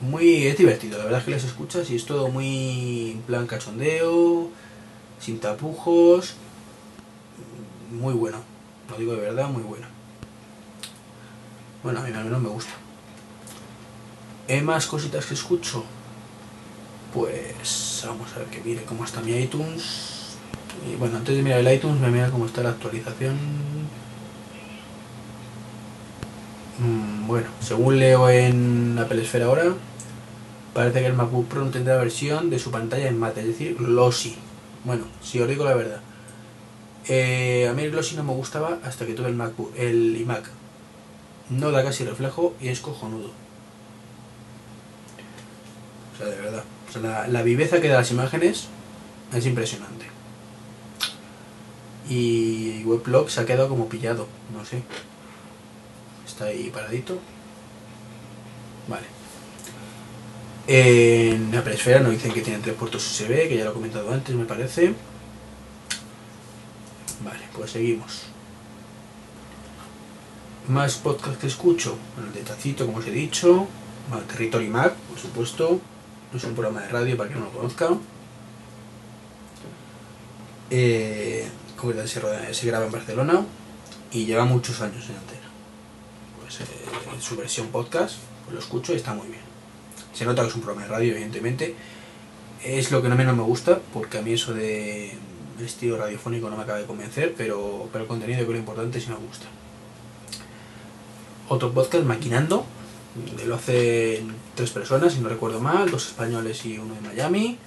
Muy 0.00 0.46
es 0.46 0.56
divertido, 0.58 0.98
la 0.98 1.04
verdad 1.04 1.20
es 1.20 1.24
que 1.24 1.30
les 1.30 1.44
escuchas 1.44 1.90
y 1.90 1.96
es 1.96 2.04
todo 2.04 2.28
muy 2.28 3.12
en 3.12 3.22
plan 3.22 3.46
cachondeo, 3.46 4.50
sin 5.18 5.40
tapujos, 5.40 6.34
muy 7.90 8.12
bueno, 8.12 8.38
lo 8.90 8.96
digo 8.98 9.12
de 9.12 9.20
verdad, 9.20 9.48
muy 9.48 9.62
bueno. 9.62 9.86
Bueno, 11.82 12.00
a 12.00 12.02
mí 12.02 12.12
al 12.14 12.24
menos 12.24 12.40
me 12.40 12.48
gusta. 12.48 12.72
¿Hay 14.48 14.60
más 14.62 14.86
cositas 14.86 15.24
que 15.26 15.34
escucho? 15.34 15.84
Pues 17.14 18.04
vamos 18.06 18.32
a 18.34 18.40
ver 18.40 18.48
que 18.48 18.60
mire 18.62 18.82
cómo 18.84 19.04
está 19.04 19.20
mi 19.20 19.32
iTunes. 19.32 20.36
Y 20.90 20.96
bueno, 20.96 21.18
antes 21.18 21.36
de 21.36 21.42
mirar 21.42 21.60
el 21.60 21.72
iTunes, 21.72 22.00
me 22.00 22.10
mira 22.10 22.30
cómo 22.30 22.46
está 22.46 22.62
la 22.62 22.70
actualización. 22.70 23.36
Mm, 26.78 27.26
bueno, 27.26 27.48
según 27.60 27.98
leo 27.98 28.28
en 28.28 28.98
Apple 28.98 29.22
Esfera 29.22 29.46
ahora, 29.46 29.74
parece 30.74 31.00
que 31.00 31.06
el 31.06 31.12
MacBook 31.12 31.46
Pro 31.46 31.64
no 31.64 31.70
tendrá 31.70 31.96
versión 31.96 32.50
de 32.50 32.58
su 32.58 32.70
pantalla 32.70 33.08
en 33.08 33.18
mate, 33.18 33.40
es 33.40 33.46
decir, 33.48 33.76
glossy. 33.76 34.36
Bueno, 34.84 35.04
si 35.22 35.40
os 35.40 35.48
digo 35.48 35.64
la 35.64 35.74
verdad. 35.74 36.00
Eh, 37.12 37.66
a 37.68 37.72
mí 37.72 37.82
el 37.82 37.90
glossy 37.90 38.14
no 38.14 38.22
me 38.22 38.32
gustaba 38.32 38.78
hasta 38.84 39.04
que 39.04 39.14
tuve 39.14 39.26
el 39.26 39.34
MacBook, 39.34 39.74
el 39.76 40.16
iMac. 40.16 40.48
No 41.48 41.72
da 41.72 41.82
casi 41.82 42.04
reflejo 42.04 42.54
y 42.60 42.68
es 42.68 42.78
cojonudo. 42.78 43.32
O 46.14 46.16
sea, 46.16 46.26
de 46.28 46.36
verdad. 46.36 46.62
La, 47.02 47.26
la 47.26 47.42
viveza 47.42 47.80
que 47.80 47.88
da 47.88 47.96
las 47.96 48.12
imágenes 48.12 48.68
es 49.34 49.44
impresionante. 49.44 50.06
Y 52.08 52.84
Weblog 52.84 53.28
se 53.28 53.40
ha 53.40 53.46
quedado 53.46 53.68
como 53.68 53.88
pillado, 53.88 54.28
no 54.54 54.64
sé. 54.64 54.84
Está 56.24 56.44
ahí 56.44 56.70
paradito. 56.72 57.18
Vale. 58.86 59.06
En 60.68 61.52
Apple 61.56 61.74
Esfera 61.74 61.98
nos 61.98 62.12
dicen 62.12 62.32
que 62.32 62.42
tiene 62.42 62.60
tres 62.60 62.76
puertos 62.76 63.04
USB, 63.04 63.48
que 63.48 63.56
ya 63.56 63.64
lo 63.64 63.70
he 63.70 63.74
comentado 63.74 64.12
antes, 64.12 64.32
me 64.36 64.44
parece. 64.44 64.94
Vale, 67.24 67.40
pues 67.54 67.72
seguimos. 67.72 68.22
Más 70.68 70.94
podcast 70.96 71.40
que 71.40 71.46
escucho. 71.46 71.96
Bueno, 72.14 72.30
el 72.30 72.34
de 72.34 72.42
Tacito, 72.42 72.86
como 72.86 72.98
os 72.98 73.06
he 73.06 73.10
dicho. 73.10 73.66
Bueno, 74.08 74.24
Territory 74.24 74.68
Mac, 74.68 74.94
por 74.94 75.18
supuesto. 75.18 75.80
Es 76.34 76.44
un 76.44 76.54
programa 76.54 76.80
de 76.80 76.88
radio 76.88 77.16
para 77.16 77.28
quien 77.28 77.40
no 77.40 77.46
lo 77.46 77.52
conozca. 77.52 77.90
Eh, 80.70 81.48
como 81.76 81.92
que 81.92 82.06
se, 82.06 82.54
se 82.54 82.66
graba 82.66 82.86
en 82.86 82.92
Barcelona 82.92 83.44
y 84.12 84.26
lleva 84.26 84.44
muchos 84.44 84.80
años 84.80 85.08
en 85.10 85.16
antena. 85.16 85.48
Pues 86.40 86.60
eh, 86.60 86.66
su 87.20 87.36
versión 87.36 87.68
podcast, 87.68 88.16
pues 88.44 88.54
lo 88.54 88.60
escucho 88.60 88.92
y 88.92 88.96
está 88.96 89.12
muy 89.12 89.26
bien. 89.26 89.42
Se 90.14 90.24
nota 90.24 90.42
que 90.42 90.48
es 90.48 90.54
un 90.54 90.62
programa 90.62 90.86
de 90.86 90.92
radio, 90.92 91.12
evidentemente. 91.12 91.74
Es 92.64 92.90
lo 92.90 93.02
que 93.02 93.08
no 93.08 93.16
menos 93.16 93.36
me 93.36 93.42
gusta, 93.42 93.80
porque 93.92 94.18
a 94.18 94.22
mí 94.22 94.34
eso 94.34 94.54
de 94.54 95.14
el 95.60 95.66
estilo 95.66 95.98
radiofónico 95.98 96.48
no 96.48 96.56
me 96.56 96.62
acaba 96.62 96.78
de 96.78 96.86
convencer, 96.86 97.34
pero, 97.36 97.88
pero 97.92 98.04
el 98.04 98.08
contenido 98.08 98.50
lo 98.50 98.56
importante 98.56 99.00
sí 99.00 99.08
me 99.08 99.16
gusta. 99.16 99.46
Otro 101.48 101.72
podcast, 101.72 102.04
Maquinando, 102.04 102.64
eh, 103.38 103.44
lo 103.44 103.56
hacen 103.56 104.34
tres 104.54 104.70
personas, 104.70 105.12
si 105.12 105.20
no 105.20 105.28
recuerdo 105.28 105.60
mal, 105.60 105.90
dos 105.90 106.08
españoles 106.08 106.64
y 106.64 106.78
uno 106.78 106.94
de 106.94 107.00
Miami. 107.02 107.58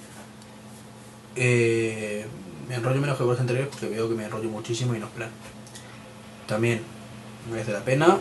Eh, 1.36 2.26
me 2.68 2.76
enrollo 2.76 3.00
menos 3.00 3.16
que 3.16 3.24
con 3.24 3.32
los 3.32 3.40
anteriores 3.40 3.70
porque 3.70 3.88
veo 3.88 4.08
que 4.08 4.14
me 4.14 4.24
enrollo 4.24 4.48
muchísimo 4.48 4.94
y 4.94 4.98
no 4.98 5.06
es 5.06 5.12
plan. 5.12 5.30
También 6.46 6.82
merece 7.50 7.72
la 7.72 7.84
pena. 7.84 8.18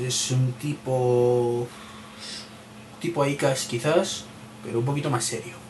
Es 0.00 0.30
un 0.30 0.52
tipo. 0.52 1.66
tipo 3.00 3.24
ICAS 3.24 3.66
quizás, 3.66 4.24
pero 4.62 4.80
un 4.80 4.84
poquito 4.84 5.10
más 5.10 5.24
serio. 5.24 5.63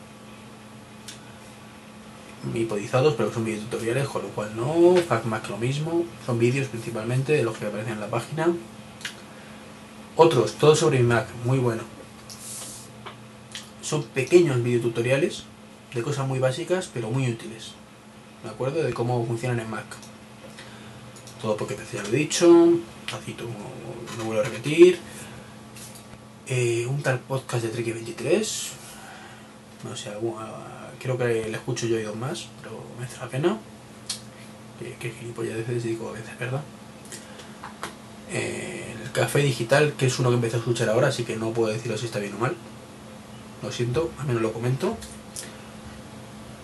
Hipodizados, 2.53 3.15
pero 3.15 3.31
son 3.33 3.45
videotutoriales, 3.45 4.07
con 4.07 4.21
lo 4.23 4.29
cual 4.29 4.55
no. 4.55 4.95
FacMac 4.95 5.49
lo 5.49 5.57
mismo. 5.57 6.05
Son 6.25 6.37
vídeos 6.37 6.67
principalmente 6.67 7.33
de 7.33 7.43
los 7.43 7.57
que 7.57 7.65
aparecen 7.65 7.93
en 7.93 7.99
la 7.99 8.07
página. 8.07 8.53
Otros, 10.15 10.53
todos 10.53 10.79
sobre 10.79 10.99
Mac, 11.01 11.27
muy 11.43 11.57
bueno. 11.57 11.83
Son 13.81 14.03
pequeños 14.03 14.63
videotutoriales 14.63 15.43
de 15.93 16.01
cosas 16.01 16.27
muy 16.27 16.39
básicas, 16.39 16.89
pero 16.93 17.09
muy 17.09 17.29
útiles. 17.29 17.71
¿De 18.43 18.49
acuerdo? 18.49 18.83
De 18.83 18.93
cómo 18.93 19.25
funcionan 19.25 19.59
en 19.59 19.69
Mac. 19.69 19.85
Todo 21.41 21.57
porque 21.57 21.75
PC 21.75 21.97
ya 21.97 22.03
lo 22.03 22.09
he 22.09 22.17
dicho. 22.17 22.69
Tacito, 23.09 23.43
no, 23.43 24.17
no 24.17 24.23
vuelvo 24.25 24.41
a 24.41 24.45
repetir. 24.45 24.99
Eh, 26.47 26.85
un 26.87 27.01
tal 27.01 27.19
podcast 27.19 27.65
de 27.65 27.69
Trek 27.69 27.93
23. 27.93 28.71
No 29.83 29.95
sé, 29.95 30.09
ah, 30.09 30.74
creo 31.05 31.19
que 31.19 31.47
le 31.49 31.55
escucho 31.55 31.85
yo 31.85 31.99
y 31.99 32.03
dos 32.03 32.15
más, 32.15 32.47
pero 32.63 32.81
merece 32.97 33.19
la 33.19 33.27
pena. 33.27 33.59
Que, 34.79 34.95
que 34.95 35.11
gilipolleces 35.11 35.83
digo 35.83 36.09
a 36.09 36.13
veces, 36.13 36.37
¿verdad? 36.39 36.61
Eh, 38.31 38.95
el 39.03 39.11
café 39.11 39.39
digital, 39.39 39.93
que 39.93 40.07
es 40.07 40.17
uno 40.17 40.29
que 40.29 40.35
empecé 40.35 40.55
a 40.55 40.59
escuchar 40.59 40.89
ahora, 40.89 41.09
así 41.09 41.23
que 41.23 41.35
no 41.35 41.51
puedo 41.51 41.71
deciros 41.71 41.99
si 41.99 42.07
está 42.07 42.17
bien 42.17 42.33
o 42.33 42.39
mal. 42.39 42.55
Lo 43.61 43.71
siento, 43.71 44.11
al 44.17 44.25
menos 44.25 44.41
lo 44.41 44.51
comento. 44.51 44.97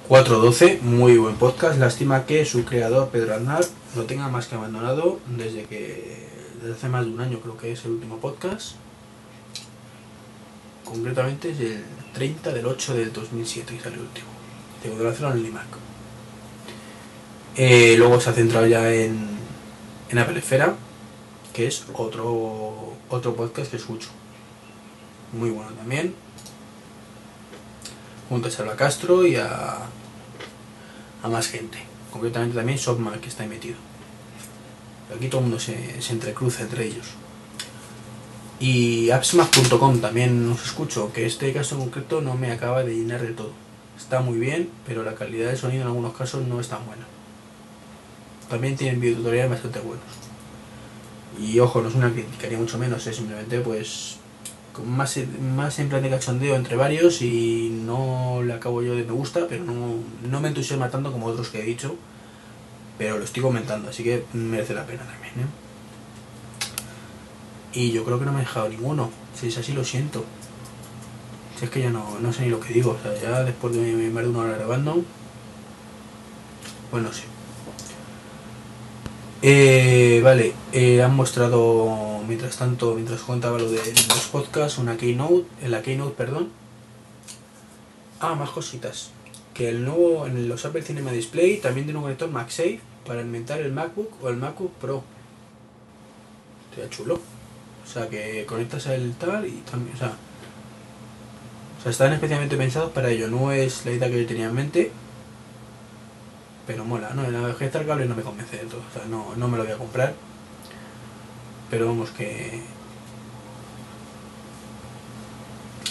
412, 0.08 0.80
muy 0.82 1.18
buen 1.18 1.36
podcast. 1.36 1.80
Lástima 1.80 2.26
que 2.26 2.44
su 2.44 2.66
creador, 2.66 3.10
Pedro 3.10 3.36
Aznar, 3.36 3.64
lo 3.96 4.06
tenga 4.06 4.28
más 4.30 4.48
que 4.48 4.56
abandonado 4.56 5.20
desde 5.38 5.66
que. 5.66 6.28
desde 6.60 6.74
hace 6.74 6.90
más 6.90 7.06
de 7.06 7.12
un 7.12 7.22
año, 7.22 7.40
creo 7.42 7.58
que 7.58 7.72
es 7.74 7.86
el 7.86 7.92
último 7.92 8.18
podcast. 8.18 8.76
Concretamente 10.92 11.52
es 11.52 11.60
el 11.62 11.86
30 12.14 12.52
del 12.52 12.66
8 12.66 12.96
del 12.96 13.14
2007 13.14 13.78
que 13.78 13.82
salió 13.82 14.00
el 14.00 14.08
último. 14.08 14.28
De 14.84 14.90
modulación 14.90 15.32
en 15.32 15.38
el 15.38 15.46
iMac. 15.46 15.68
Eh, 17.56 17.96
luego 17.98 18.20
se 18.20 18.30
ha 18.30 18.34
centrado 18.34 18.68
ya 18.68 18.92
en, 18.92 19.26
en 20.10 20.18
Apple 20.18 20.40
Esfera, 20.40 20.76
que 21.54 21.68
es 21.68 21.86
otro, 21.94 22.94
otro 23.08 23.36
podcast 23.38 23.72
que 23.72 23.78
escucho. 23.78 24.10
Muy 25.32 25.50
bueno 25.50 25.72
también. 25.72 26.14
Junto 28.28 28.50
a 28.50 28.52
Salva 28.52 28.76
Castro 28.76 29.26
y 29.26 29.38
a, 29.38 29.78
a 31.24 31.30
más 31.30 31.48
gente. 31.48 31.78
Concretamente 32.12 32.58
también 32.58 32.78
Softman, 32.78 33.22
que 33.22 33.30
está 33.30 33.44
ahí 33.44 33.50
metido. 33.50 33.78
Aquí 35.16 35.30
todo 35.30 35.40
el 35.40 35.48
mundo 35.48 35.60
se, 35.60 36.02
se 36.02 36.12
entrecruza 36.12 36.64
entre 36.64 36.86
ellos. 36.86 37.08
Y 38.62 39.10
appsmac.com 39.10 40.02
también 40.02 40.52
os 40.52 40.64
escucho, 40.64 41.12
que 41.12 41.26
este 41.26 41.52
caso 41.52 41.80
concreto 41.80 42.22
no 42.22 42.36
me 42.36 42.52
acaba 42.52 42.84
de 42.84 42.94
llenar 42.94 43.22
de 43.22 43.34
todo. 43.34 43.54
Está 43.98 44.22
muy 44.22 44.38
bien, 44.38 44.70
pero 44.86 45.02
la 45.02 45.16
calidad 45.16 45.48
del 45.48 45.58
sonido 45.58 45.82
en 45.82 45.88
algunos 45.88 46.14
casos 46.16 46.46
no 46.46 46.60
es 46.60 46.68
tan 46.68 46.86
buena. 46.86 47.08
También 48.52 48.76
tienen 48.76 49.02
videotutoriales 49.02 49.50
bastante 49.50 49.80
buenos. 49.80 50.06
Y 51.40 51.60
ojo, 51.60 51.82
no 51.82 51.90
es 51.90 51.96
una 51.96 52.12
crítica, 52.12 52.48
ni 52.50 52.56
mucho 52.56 52.78
menos, 52.78 53.08
es 53.08 53.16
simplemente 53.16 53.62
pues 53.62 54.18
más, 54.86 55.18
más 55.56 55.80
en 55.80 55.90
plan 55.90 56.04
de 56.04 56.12
cachondeo 56.12 56.56
entre 56.56 56.76
varios 56.76 57.24
y 57.24 57.70
no 57.84 58.44
le 58.46 58.54
acabo 58.54 58.84
yo 58.84 58.94
de 58.94 59.06
me 59.06 59.12
gusta, 59.12 59.48
pero 59.50 59.64
no, 59.64 59.96
no 60.30 60.40
me 60.40 60.50
entusiasma 60.50 60.92
tanto 60.92 61.12
como 61.12 61.26
otros 61.26 61.50
que 61.50 61.62
he 61.62 61.64
dicho, 61.64 61.96
pero 63.00 63.18
lo 63.18 63.24
estoy 63.24 63.42
comentando, 63.42 63.90
así 63.90 64.04
que 64.04 64.24
merece 64.34 64.76
la 64.76 64.86
pena 64.86 65.02
también. 65.02 65.48
¿eh? 65.48 65.71
Y 67.74 67.92
yo 67.92 68.04
creo 68.04 68.20
que 68.20 68.26
no 68.26 68.34
me 68.34 68.40
he 68.40 68.42
dejado 68.42 68.70
ninguno, 68.70 69.10
si 69.34 69.48
es 69.48 69.58
así 69.58 69.74
lo 69.74 69.84
siento. 69.84 70.26
Si 71.58 71.66
es 71.66 71.72
que 71.72 71.82
ya 71.82 71.90
no, 71.90 72.20
no 72.20 72.34
sé 72.34 72.44
ni 72.44 72.50
lo 72.50 72.60
que 72.60 72.74
digo, 72.74 72.98
o 73.00 73.02
sea, 73.02 73.20
ya 73.22 73.44
después 73.44 73.74
de 73.74 73.94
más 74.10 74.24
de 74.24 74.30
una 74.30 74.40
hora 74.40 74.58
grabando, 74.58 75.04
pues 76.90 77.04
no 77.04 77.14
sé. 77.14 77.24
Eh, 79.44 80.22
vale, 80.24 80.54
eh, 80.72 81.02
han 81.02 81.16
mostrado, 81.16 82.22
mientras 82.28 82.58
tanto, 82.58 82.94
mientras 82.94 83.22
contaba 83.22 83.58
lo 83.58 83.72
de 83.72 83.78
los 83.78 84.28
podcasts, 84.32 84.78
una 84.78 84.98
Keynote, 84.98 85.46
en 85.62 85.72
la 85.72 85.82
Keynote, 85.82 86.14
perdón. 86.16 86.50
Ah, 88.20 88.36
más 88.36 88.52
cositas. 88.52 89.10
Que 89.56 89.70
el 89.70 89.84
nuevo, 89.84 90.28
en 90.28 90.48
los 90.48 90.64
Apple 90.66 90.84
Cinema 90.84 91.12
Display 91.12 91.58
también 91.58 91.88
tiene 91.88 91.98
un 91.98 92.04
conector 92.04 92.30
MagSafe 92.30 92.82
para 93.06 93.22
alimentar 93.22 93.60
el 93.60 93.72
MacBook 93.72 94.12
o 94.24 94.30
el 94.30 94.38
MacBook 94.38 94.74
Pro. 94.74 95.04
Sería 96.76 96.90
chulo. 96.90 97.20
O 97.92 97.94
sea, 97.94 98.08
que 98.08 98.46
conectas 98.46 98.86
el 98.86 99.14
tal 99.16 99.46
y 99.46 99.52
también, 99.70 99.94
o 99.96 100.00
sea... 100.00 100.14
O 101.78 101.82
sea, 101.84 101.92
están 101.92 102.14
especialmente 102.14 102.56
pensados 102.56 102.92
para 102.94 103.10
ello. 103.10 103.28
No 103.28 103.52
es 103.52 103.86
la 103.86 103.92
idea 103.92 104.10
que 104.10 104.22
yo 104.22 104.28
tenía 104.28 104.46
en 104.46 104.54
mente, 104.54 104.92
pero 106.66 106.86
mola, 106.86 107.10
¿no? 107.14 107.30
La 107.30 107.50
el 107.50 107.86
cable 107.86 108.06
no 108.06 108.16
me 108.16 108.22
convence 108.22 108.56
de 108.56 108.64
todo, 108.64 108.80
o 108.80 108.94
sea, 108.98 109.06
no, 109.10 109.36
no 109.36 109.48
me 109.50 109.58
lo 109.58 109.66
voy 109.66 109.74
a 109.74 109.78
comprar. 109.78 110.14
Pero 111.70 111.88
vamos 111.88 112.12
que... 112.12 112.62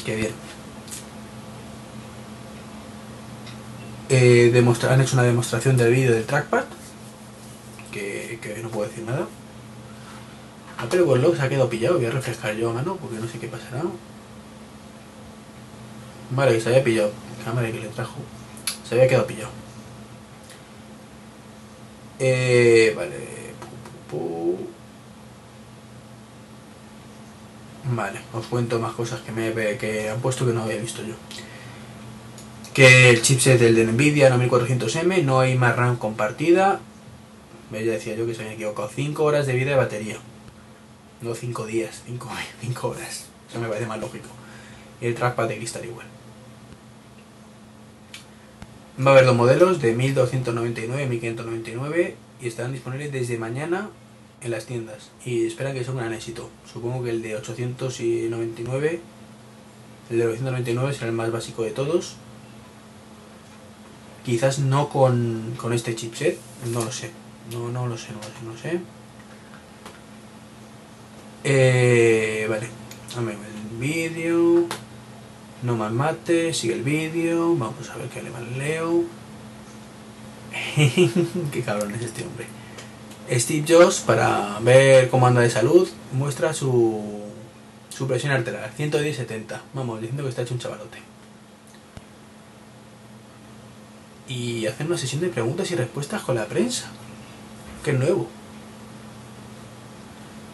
Que 0.03 0.16
bien. 0.16 0.32
Eh, 4.09 4.64
han 4.88 5.01
hecho 5.03 5.16
una 5.16 5.22
demostración 5.24 5.76
del 5.76 5.92
vídeo 5.92 6.12
del 6.12 6.24
trackpad, 6.24 6.64
que, 7.92 8.38
que, 8.40 8.62
no 8.62 8.70
puedo 8.70 8.88
decir 8.88 9.05
nada. 9.05 9.26
Ah, 10.80 10.86
pero 10.88 11.04
Warlock 11.04 11.36
se 11.36 11.42
ha 11.42 11.48
quedado 11.48 11.68
pillado, 11.68 11.96
voy 11.96 12.06
a 12.06 12.10
refrescar 12.10 12.54
yo 12.54 12.70
a 12.70 12.72
mano 12.72 12.96
porque 12.96 13.16
no 13.16 13.28
sé 13.28 13.38
qué 13.38 13.48
pasará. 13.48 13.82
Vale, 16.30 16.58
se 16.58 16.70
había 16.70 16.82
pillado. 16.82 17.12
Cámara 17.44 17.70
que 17.70 17.80
le 17.80 17.88
trajo. 17.88 18.16
Se 18.88 18.94
había 18.94 19.06
quedado 19.06 19.26
pillado. 19.26 19.50
Eh, 22.18 22.94
vale. 22.96 23.40
Vale, 27.84 28.20
os 28.32 28.46
cuento 28.46 28.78
más 28.78 28.92
cosas 28.92 29.20
que 29.20 29.32
me 29.32 29.52
que 29.76 30.08
han 30.08 30.20
puesto 30.20 30.46
que 30.46 30.52
no 30.52 30.62
había 30.62 30.76
visto 30.76 31.02
yo. 31.02 31.14
Que 32.72 33.10
el 33.10 33.20
chipset 33.20 33.58
del 33.58 33.74
de 33.74 33.84
Nvidia 33.84 34.34
9400M 34.34 35.24
no 35.24 35.40
hay 35.40 35.58
más 35.58 35.76
RAM 35.76 35.96
compartida. 35.96 36.80
Ya 37.70 37.78
decía 37.80 38.14
yo 38.14 38.26
que 38.26 38.34
se 38.34 38.42
había 38.42 38.54
equivocado. 38.54 38.88
5 38.88 39.22
horas 39.22 39.46
de 39.46 39.54
vida 39.54 39.72
de 39.72 39.76
batería. 39.76 40.16
No 41.22 41.34
5 41.34 41.66
días, 41.66 42.02
5 42.06 42.88
horas. 42.88 43.26
Eso 43.48 43.60
me 43.60 43.68
parece 43.68 43.86
más 43.86 44.00
lógico. 44.00 44.28
Y 45.00 45.06
el 45.06 45.14
trackpad 45.14 45.48
de 45.48 45.56
cristal 45.56 45.84
igual. 45.84 46.06
Va 49.04 49.10
a 49.10 49.14
haber 49.14 49.24
dos 49.24 49.36
modelos 49.36 49.80
de 49.80 49.94
1299 49.94 51.02
y 51.02 51.06
1599 51.06 52.16
y 52.40 52.46
estarán 52.46 52.72
disponibles 52.72 53.12
desde 53.12 53.38
mañana 53.38 53.88
en 54.42 54.50
las 54.50 54.66
tiendas 54.66 55.10
y 55.24 55.46
esperan 55.46 55.74
que 55.74 55.84
sea 55.84 55.92
un 55.92 55.98
gran 55.98 56.12
éxito. 56.12 56.50
Supongo 56.70 57.04
que 57.04 57.10
el 57.10 57.22
de 57.22 57.36
899, 57.36 59.00
el 60.10 60.18
de 60.18 60.24
999 60.24 60.94
será 60.94 61.06
el 61.06 61.12
más 61.12 61.30
básico 61.30 61.62
de 61.62 61.70
todos. 61.70 62.16
Quizás 64.24 64.58
no 64.58 64.88
con, 64.88 65.54
con 65.56 65.72
este 65.72 65.94
chipset, 65.94 66.38
no 66.72 66.84
lo 66.84 66.92
sé, 66.92 67.10
no, 67.52 67.70
no 67.70 67.86
lo 67.86 67.96
sé, 67.96 68.08
no 68.12 68.18
lo 68.18 68.24
sé, 68.24 68.44
no 68.44 68.52
lo 68.52 68.58
sé. 68.58 68.80
Eh, 71.45 72.47
vale, 72.49 72.68
el 73.16 73.78
vídeo. 73.78 74.66
No 75.62 75.76
más 75.76 75.93
mate, 75.93 76.55
sigue 76.55 76.74
el 76.74 76.82
vídeo, 76.82 77.55
vamos 77.55 77.91
a 77.91 77.97
ver 77.97 78.09
qué 78.09 78.20
alemán 78.20 78.59
leo. 78.59 79.05
qué 81.53 81.62
cabrón 81.62 81.95
es 81.95 82.03
este 82.03 82.24
hombre. 82.24 82.47
Steve 83.30 83.64
Jobs, 83.68 84.01
para 84.01 84.59
ver 84.61 85.11
cómo 85.11 85.26
anda 85.26 85.43
de 85.43 85.51
salud, 85.51 85.88
muestra 86.12 86.55
su, 86.55 87.20
su 87.91 88.09
presión 88.09 88.32
arterial, 88.32 88.72
110-70. 88.76 89.61
Vamos, 89.74 90.01
diciendo 90.01 90.22
que 90.24 90.30
está 90.30 90.43
hecho 90.43 90.55
un 90.55 90.61
chavalote. 90.61 90.99
Y 94.28 94.66
hacer 94.66 94.86
una 94.86 94.97
sesión 94.97 95.20
de 95.20 95.28
preguntas 95.28 95.70
y 95.70 95.74
respuestas 95.74 96.22
con 96.22 96.36
la 96.36 96.47
prensa. 96.47 96.86
Que 97.84 97.91
es 97.91 97.99
nuevo. 97.99 98.28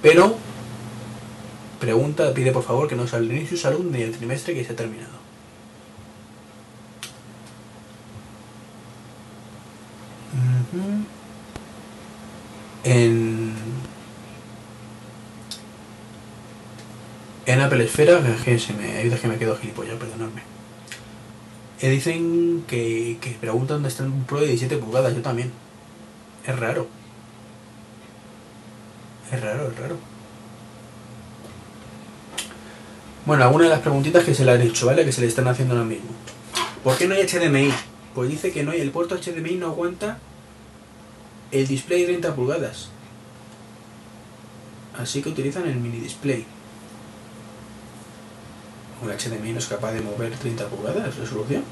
Pero 0.03 0.37
Pregunta, 1.81 2.33
pide 2.33 2.53
por 2.53 2.63
favor 2.63 2.89
que 2.89 2.97
no 2.97 3.07
salga 3.07 3.35
ni 3.35 3.47
su 3.47 3.57
salud 3.57 3.85
ni 3.85 4.03
el 4.03 4.17
trimestre 4.17 4.55
que 4.55 4.65
se 4.65 4.73
ha 4.73 4.77
terminado. 4.77 5.27
En, 12.85 13.55
en 17.47 17.61
Apple 17.61 17.85
Esfera, 17.85 18.21
que 18.45 18.53
ayuda 18.53 19.19
que 19.19 19.29
me 19.29 19.39
quedo 19.39 19.57
gilipollas, 19.57 19.97
perdonadme. 19.97 20.43
Eh, 21.81 21.91
dicen 21.91 22.65
que, 22.67 23.19
que 23.21 23.31
preguntan 23.33 23.77
dónde 23.77 23.89
está 23.89 24.05
un 24.05 24.25
Pro 24.25 24.41
de 24.41 24.47
17 24.47 24.79
pulgadas, 24.79 25.15
yo 25.15 25.21
también. 25.21 25.53
Es 26.47 26.59
raro. 26.59 26.87
Es 29.31 29.41
raro, 29.41 29.69
es 29.69 29.79
raro. 29.79 30.16
Bueno, 33.27 33.43
algunas 33.43 33.67
de 33.67 33.75
las 33.75 33.81
preguntitas 33.81 34.25
que 34.25 34.35
se 34.35 34.45
le 34.45 34.53
han 34.53 34.63
hecho, 34.63 34.87
¿vale? 34.87 35.05
Que 35.05 35.11
se 35.11 35.21
le 35.21 35.27
están 35.27 35.49
haciendo 35.49 35.75
ahora 35.75 35.85
mismo. 35.85 36.11
¿Por 36.85 36.97
qué 36.97 37.09
no 37.09 37.15
hay 37.17 37.27
HDMI? 37.27 37.73
Pues 38.15 38.31
dice 38.31 38.53
que 38.53 38.63
no 38.63 38.71
hay, 38.71 38.81
el 38.81 38.93
puerto 38.93 39.17
HDMI 39.17 39.57
no 39.57 39.67
aguanta 39.67 40.19
el 41.51 41.67
display 41.67 42.03
de 42.03 42.07
30 42.07 42.35
pulgadas. 42.37 42.91
Así 44.97 45.23
que 45.23 45.29
utilizan 45.29 45.67
el 45.67 45.75
mini 45.75 45.99
display. 45.99 46.47
¿Un 49.03 49.11
HDMI 49.11 49.53
no 49.53 49.59
es 49.59 49.67
capaz 49.67 49.91
de 49.91 50.03
mover 50.03 50.33
30 50.37 50.69
pulgadas 50.69 51.17
de 51.17 51.23
resolución? 51.23 51.65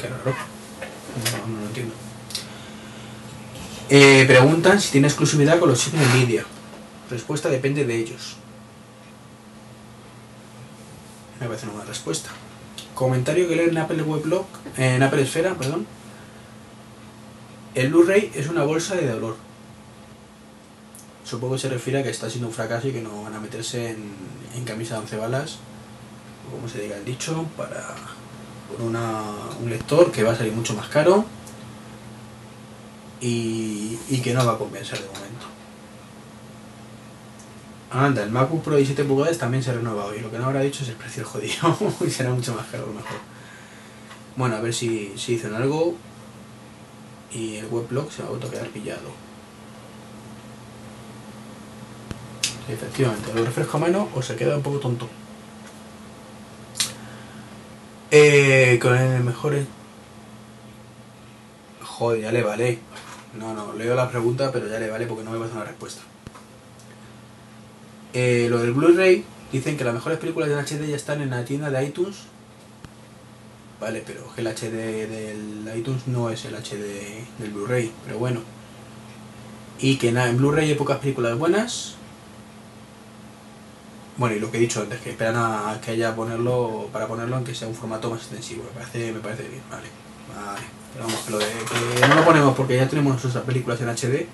Qué 0.00 0.06
raro. 0.06 0.36
No, 1.48 1.60
lo 1.60 1.66
entiendo. 1.66 1.94
Eh, 3.88 4.24
preguntan 4.26 4.80
si 4.80 4.92
tiene 4.92 5.08
exclusividad 5.08 5.58
con 5.58 5.68
los 5.68 5.80
chips 5.80 5.96
Nvidia. 5.96 6.44
Respuesta 7.10 7.48
depende 7.48 7.84
de 7.84 7.96
ellos. 7.96 8.36
Me 11.40 11.46
parece 11.46 11.66
una 11.66 11.74
buena 11.74 11.88
respuesta. 11.88 12.30
Comentario 12.94 13.46
que 13.48 13.56
leer 13.56 13.68
en 13.70 13.78
Apple 13.78 14.02
Weblog, 14.02 14.46
en 14.76 15.02
Apple 15.02 15.22
Esfera, 15.22 15.54
perdón. 15.54 15.86
El 17.74 17.90
Blu-ray 17.90 18.32
es 18.34 18.48
una 18.48 18.64
bolsa 18.64 18.94
de 18.94 19.06
dolor. 19.06 19.36
Supongo 21.24 21.54
que 21.54 21.60
se 21.60 21.68
refiere 21.68 22.00
a 22.00 22.02
que 22.02 22.08
está 22.08 22.30
siendo 22.30 22.48
un 22.48 22.54
fracaso 22.54 22.88
y 22.88 22.92
que 22.92 23.02
no 23.02 23.22
van 23.22 23.34
a 23.34 23.40
meterse 23.40 23.90
en, 23.90 24.64
camisa 24.64 24.94
de 24.94 25.00
once 25.00 25.16
balas, 25.16 25.58
como 26.50 26.68
se 26.68 26.80
diga 26.80 26.96
el 26.96 27.04
dicho, 27.04 27.46
para 27.56 27.94
por 28.70 28.80
una, 28.80 29.22
un 29.60 29.68
lector 29.68 30.10
que 30.10 30.22
va 30.22 30.32
a 30.32 30.36
salir 30.36 30.52
mucho 30.52 30.74
más 30.74 30.88
caro 30.88 31.24
y, 33.20 33.98
y 34.08 34.20
que 34.22 34.32
no 34.32 34.44
va 34.44 34.52
a 34.52 34.58
compensar 34.58 34.98
de 34.98 35.06
momento. 35.06 35.55
Anda, 38.04 38.22
el 38.22 38.30
MacBook 38.30 38.62
Pro 38.62 38.74
de 38.74 38.78
17 38.78 39.04
pulgadas 39.04 39.38
también 39.38 39.62
se 39.62 39.70
ha 39.70 39.74
renovado 39.74 40.14
y 40.14 40.20
lo 40.20 40.30
que 40.30 40.38
no 40.38 40.46
habrá 40.46 40.60
dicho 40.60 40.82
es 40.82 40.90
el 40.90 40.96
precio 40.96 41.24
jodido 41.24 41.76
y 42.06 42.10
será 42.10 42.30
mucho 42.30 42.54
más 42.54 42.66
caro 42.66 42.84
a 42.84 42.86
lo 42.88 42.92
mejor. 42.94 43.18
Bueno, 44.36 44.56
a 44.56 44.60
ver 44.60 44.74
si, 44.74 45.12
si 45.16 45.32
dicen 45.32 45.54
algo 45.54 45.96
y 47.32 47.56
el 47.56 47.66
weblog 47.66 48.12
se 48.12 48.22
va 48.22 48.28
a 48.28 48.32
auto 48.32 48.50
quedar 48.50 48.68
pillado. 48.68 49.10
Efectivamente, 52.68 53.32
lo 53.32 53.44
refresco 53.44 53.76
a 53.76 53.80
mano 53.80 54.08
o 54.14 54.22
se 54.22 54.36
queda 54.36 54.56
un 54.56 54.62
poco 54.62 54.78
tonto. 54.78 55.08
Eh, 58.10 58.78
con 58.80 58.96
el 58.96 59.22
mejor... 59.22 59.54
Joder, 61.82 62.22
ya 62.22 62.32
le 62.32 62.42
vale. 62.42 62.78
No, 63.38 63.54
no, 63.54 63.72
leo 63.72 63.94
la 63.94 64.10
pregunta, 64.10 64.50
pero 64.52 64.68
ya 64.68 64.78
le 64.78 64.90
vale 64.90 65.06
porque 65.06 65.24
no 65.24 65.30
me 65.30 65.38
va 65.38 65.44
a 65.44 65.46
hacer 65.46 65.56
una 65.56 65.66
respuesta. 65.66 66.02
Eh, 68.18 68.46
lo 68.48 68.60
del 68.60 68.72
Blu-ray, 68.72 69.26
dicen 69.52 69.76
que 69.76 69.84
las 69.84 69.92
mejores 69.92 70.18
películas 70.18 70.48
en 70.48 70.56
HD 70.56 70.88
ya 70.88 70.96
están 70.96 71.20
en 71.20 71.28
la 71.28 71.44
tienda 71.44 71.68
de 71.68 71.84
iTunes. 71.84 72.16
Vale, 73.78 74.02
pero 74.06 74.34
que 74.34 74.40
el 74.40 74.46
HD 74.46 75.06
del 75.06 75.70
iTunes 75.76 76.06
no 76.06 76.30
es 76.30 76.46
el 76.46 76.54
HD 76.54 77.26
del 77.38 77.50
Blu-ray, 77.50 77.92
pero 78.06 78.18
bueno. 78.18 78.40
Y 79.78 79.98
que 79.98 80.12
nada, 80.12 80.30
en 80.30 80.38
Blu-ray 80.38 80.70
hay 80.70 80.76
pocas 80.76 80.96
películas 80.96 81.36
buenas. 81.36 81.96
Bueno, 84.16 84.34
y 84.34 84.40
lo 84.40 84.50
que 84.50 84.56
he 84.56 84.60
dicho 84.60 84.80
antes, 84.80 84.98
que 85.00 85.10
esperan 85.10 85.36
a 85.36 85.78
que 85.84 85.90
haya 85.90 86.16
ponerlo 86.16 86.88
para 86.90 87.06
ponerlo 87.06 87.36
aunque 87.36 87.54
sea 87.54 87.68
un 87.68 87.74
formato 87.74 88.08
más 88.08 88.20
extensivo. 88.20 88.62
Me 88.62 88.80
parece, 88.80 89.12
me 89.12 89.20
parece 89.20 89.42
bien, 89.42 89.62
vale. 89.70 89.88
Vale. 90.34 90.66
Pero 90.94 91.04
vamos, 91.04 91.20
que 91.20 91.32
lo 91.32 91.38
de 91.38 91.44
que 92.00 92.08
no 92.08 92.14
lo 92.14 92.24
ponemos 92.24 92.56
porque 92.56 92.76
ya 92.76 92.88
tenemos 92.88 93.22
nuestras 93.22 93.44
películas 93.44 93.78
en 93.82 93.90
HD, 93.90 94.26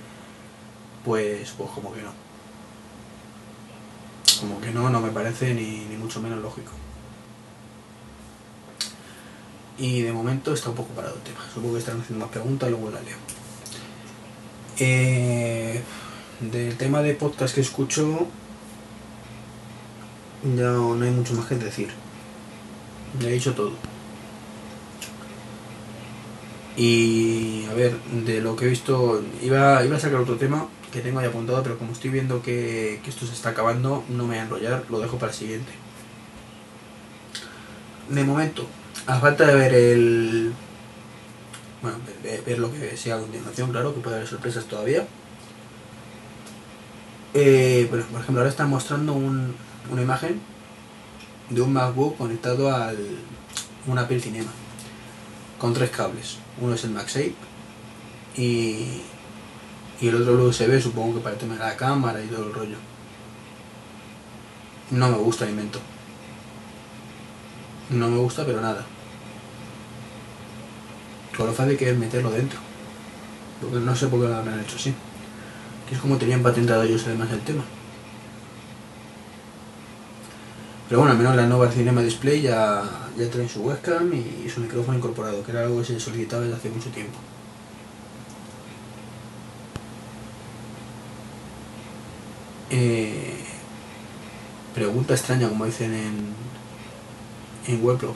pues, 1.04 1.50
pues 1.58 1.70
como 1.70 1.92
que 1.92 2.02
no. 2.02 2.31
Como 4.42 4.60
que 4.60 4.72
no, 4.72 4.90
no 4.90 5.00
me 5.00 5.12
parece 5.12 5.54
ni, 5.54 5.84
ni 5.88 5.96
mucho 5.96 6.20
menos 6.20 6.42
lógico. 6.42 6.72
Y 9.78 10.02
de 10.02 10.12
momento 10.12 10.52
está 10.52 10.70
un 10.70 10.74
poco 10.74 10.92
parado 10.94 11.14
el 11.14 11.20
tema. 11.22 11.38
Supongo 11.54 11.74
que 11.74 11.78
están 11.78 12.00
haciendo 12.00 12.24
más 12.24 12.32
preguntas, 12.32 12.68
luego 12.68 12.90
la 12.90 13.00
leo. 13.02 13.16
Eh, 14.80 15.80
del 16.40 16.76
tema 16.76 17.02
de 17.02 17.14
podcast 17.14 17.54
que 17.54 17.60
escucho, 17.60 18.26
ya 20.56 20.72
no 20.72 21.00
hay 21.00 21.10
mucho 21.12 21.34
más 21.34 21.46
que 21.46 21.54
decir. 21.54 21.90
Ya 23.20 23.28
he 23.28 23.34
dicho 23.34 23.54
todo. 23.54 23.74
Y 26.76 27.66
a 27.70 27.74
ver, 27.74 27.96
de 28.24 28.40
lo 28.40 28.56
que 28.56 28.64
he 28.64 28.68
visto, 28.70 29.22
iba, 29.40 29.84
iba 29.84 29.96
a 29.96 30.00
sacar 30.00 30.18
otro 30.18 30.34
tema 30.34 30.66
que 30.92 31.00
tengo 31.00 31.18
ahí 31.18 31.26
apuntado, 31.26 31.62
pero 31.62 31.78
como 31.78 31.92
estoy 31.92 32.10
viendo 32.10 32.42
que, 32.42 33.00
esto 33.06 33.26
se 33.26 33.32
está 33.32 33.50
acabando, 33.50 34.04
no 34.08 34.24
me 34.24 34.30
voy 34.30 34.36
a 34.36 34.42
enrollar, 34.42 34.84
lo 34.90 35.00
dejo 35.00 35.18
para 35.18 35.32
el 35.32 35.38
siguiente. 35.38 35.72
De 38.08 38.24
momento, 38.24 38.66
a 39.06 39.18
falta 39.18 39.46
de 39.46 39.54
ver 39.54 39.74
el. 39.74 40.52
Bueno, 41.80 41.98
ver, 42.46 42.58
lo 42.58 42.70
que 42.70 42.96
sea 42.96 43.16
a 43.16 43.20
continuación, 43.20 43.70
claro, 43.72 43.94
que 43.94 44.00
puede 44.00 44.16
haber 44.16 44.28
sorpresas 44.28 44.66
todavía. 44.66 45.06
Eh, 47.34 47.88
pero, 47.90 48.04
por 48.06 48.20
ejemplo, 48.20 48.40
ahora 48.40 48.50
están 48.50 48.68
mostrando 48.68 49.14
un, 49.14 49.54
una 49.90 50.02
imagen 50.02 50.40
de 51.48 51.60
un 51.62 51.72
MacBook 51.72 52.18
conectado 52.18 52.72
al 52.72 52.98
un 53.86 53.98
Apple 53.98 54.20
Cinema 54.20 54.50
con 55.58 55.74
tres 55.74 55.90
cables. 55.90 56.38
Uno 56.60 56.74
es 56.74 56.84
el 56.84 56.90
MagSafe 56.90 57.34
y, 58.36 59.02
y 60.02 60.08
el 60.08 60.16
otro 60.16 60.32
USB, 60.46 60.82
supongo 60.82 61.14
que 61.14 61.20
para 61.20 61.36
de 61.36 61.46
la 61.56 61.76
cámara 61.76 62.20
y 62.20 62.26
todo 62.26 62.46
el 62.46 62.52
rollo. 62.52 62.76
No 64.90 65.08
me 65.08 65.16
gusta 65.16 65.44
el 65.44 65.50
invento. 65.50 65.78
No 67.90 68.08
me 68.08 68.18
gusta, 68.18 68.44
pero 68.44 68.60
nada. 68.60 68.84
Con 71.36 71.46
lo 71.46 71.52
fácil 71.52 71.78
que 71.78 71.88
es 71.88 71.96
meterlo 71.96 72.32
dentro. 72.32 72.58
Porque 73.60 73.76
no 73.78 73.94
sé 73.94 74.08
por 74.08 74.20
qué 74.20 74.26
lo 74.26 74.34
habrán 74.34 74.58
hecho 74.58 74.74
así. 74.74 74.92
Que 75.88 75.94
es 75.94 76.00
como 76.00 76.16
tenían 76.16 76.42
patentado 76.42 76.82
ellos 76.82 77.04
además 77.06 77.30
el 77.30 77.40
tema. 77.42 77.62
Pero 80.88 80.98
bueno, 80.98 81.12
al 81.12 81.18
menos 81.18 81.36
la 81.36 81.46
nueva 81.46 81.70
Cinema 81.70 82.02
Display 82.02 82.42
ya, 82.42 82.82
ya 83.16 83.30
trae 83.30 83.48
su 83.48 83.62
webcam 83.62 84.12
y 84.12 84.50
su 84.50 84.60
micrófono 84.60 84.98
incorporado, 84.98 85.44
que 85.44 85.52
era 85.52 85.62
algo 85.62 85.78
que 85.78 85.84
se 85.84 86.00
solicitaba 86.00 86.42
desde 86.42 86.56
hace 86.56 86.70
mucho 86.70 86.90
tiempo. 86.90 87.18
Pregunta 94.84 95.14
extraña, 95.14 95.48
como 95.48 95.64
dicen 95.64 95.92
en, 95.94 96.34
en 97.66 97.84
Weblo. 97.84 98.14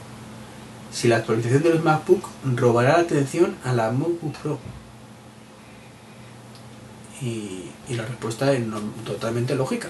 Si 0.92 1.08
la 1.08 1.16
actualización 1.16 1.62
de 1.62 1.74
los 1.74 1.84
MacBook 1.84 2.24
robará 2.54 2.94
la 2.94 3.00
atención 3.04 3.56
a 3.64 3.72
la 3.72 3.90
MacBook 3.90 4.36
Pro. 4.42 4.58
Y, 7.20 7.70
y 7.88 7.94
la 7.94 8.04
respuesta 8.04 8.52
es 8.52 8.66
no- 8.66 8.80
totalmente 9.04 9.54
lógica. 9.54 9.88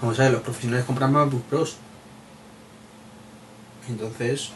Vamos 0.00 0.18
a 0.18 0.24
ver, 0.24 0.32
los 0.32 0.42
profesionales 0.42 0.84
compran 0.84 1.12
MacBook 1.12 1.42
Pros. 1.44 1.76
Entonces, 3.88 4.50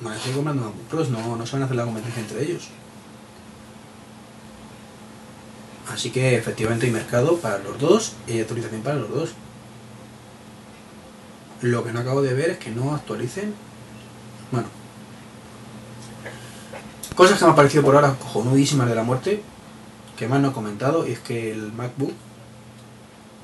van 0.00 0.14
a 0.14 0.18
seguir 0.18 0.36
comprando 0.36 0.64
MacBook 0.64 0.86
Pros, 0.88 1.10
no, 1.10 1.36
no 1.36 1.46
se 1.46 1.56
hacer 1.56 1.76
la 1.76 1.84
competencia 1.84 2.22
entre 2.22 2.42
ellos. 2.44 2.68
Así 5.94 6.10
que 6.10 6.36
efectivamente 6.36 6.86
hay 6.86 6.92
mercado 6.92 7.36
para 7.36 7.58
los 7.58 7.78
dos 7.78 8.14
y 8.26 8.40
actualización 8.40 8.82
para 8.82 8.96
los 8.96 9.10
dos. 9.10 9.30
Lo 11.60 11.84
que 11.84 11.92
no 11.92 12.00
acabo 12.00 12.20
de 12.20 12.34
ver 12.34 12.50
es 12.50 12.58
que 12.58 12.72
no 12.72 12.96
actualicen. 12.96 13.54
Bueno. 14.50 14.66
Cosas 17.14 17.38
que 17.38 17.44
me 17.44 17.50
han 17.50 17.56
parecido 17.56 17.84
por 17.84 17.94
ahora 17.94 18.16
cojonudísimas 18.18 18.88
de 18.88 18.96
la 18.96 19.04
muerte. 19.04 19.40
Que 20.16 20.26
más 20.26 20.40
no 20.40 20.48
he 20.48 20.52
comentado. 20.52 21.06
Y 21.06 21.12
es 21.12 21.20
que 21.20 21.52
el 21.52 21.72
MacBook 21.72 22.12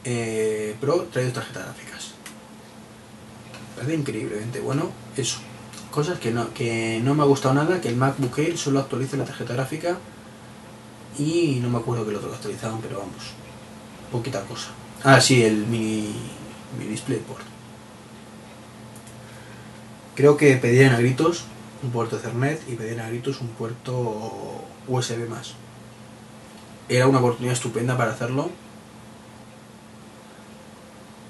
eh, 0.03 0.75
Pro 0.81 1.07
trae 1.13 1.27
dos 1.27 1.35
tarjetas 1.35 1.67
gráficas. 1.67 2.11
Parece 3.77 3.95
increíblemente 3.95 4.59
bueno 4.59 4.91
eso. 5.17 5.39
Cosas 5.93 6.19
que 6.19 6.33
no, 6.33 6.53
que 6.53 7.01
no 7.05 7.15
me 7.15 7.23
ha 7.23 7.27
gustado 7.27 7.55
nada. 7.55 7.81
Que 7.81 7.91
el 7.91 7.97
MacBook 7.97 8.37
Air 8.41 8.59
solo 8.59 8.81
actualice 8.81 9.17
la 9.17 9.25
tarjeta 9.25 9.55
gráfica. 9.55 9.99
Y 11.19 11.59
no 11.61 11.69
me 11.69 11.79
acuerdo 11.79 12.05
que 12.05 12.11
el 12.11 12.17
otro 12.17 12.29
lo 12.29 12.35
actualizaban, 12.35 12.81
pero 12.81 12.99
vamos. 12.99 13.33
Poquita 14.11 14.43
cosa. 14.43 14.69
Ah, 15.03 15.21
sí, 15.21 15.43
el 15.43 15.67
mini, 15.67 16.15
mi 16.79 16.87
DisplayPort. 16.87 17.43
Creo 20.15 20.37
que 20.37 20.57
pedirían 20.57 20.95
a 20.95 20.99
gritos 20.99 21.45
un 21.83 21.91
puerto 21.91 22.17
Ethernet 22.17 22.61
y 22.69 22.75
pedirían 22.75 23.07
a 23.07 23.09
gritos 23.09 23.41
un 23.41 23.49
puerto 23.49 24.65
USB 24.87 25.29
más. 25.29 25.55
Era 26.89 27.07
una 27.07 27.19
oportunidad 27.19 27.55
estupenda 27.55 27.97
para 27.97 28.13
hacerlo 28.13 28.51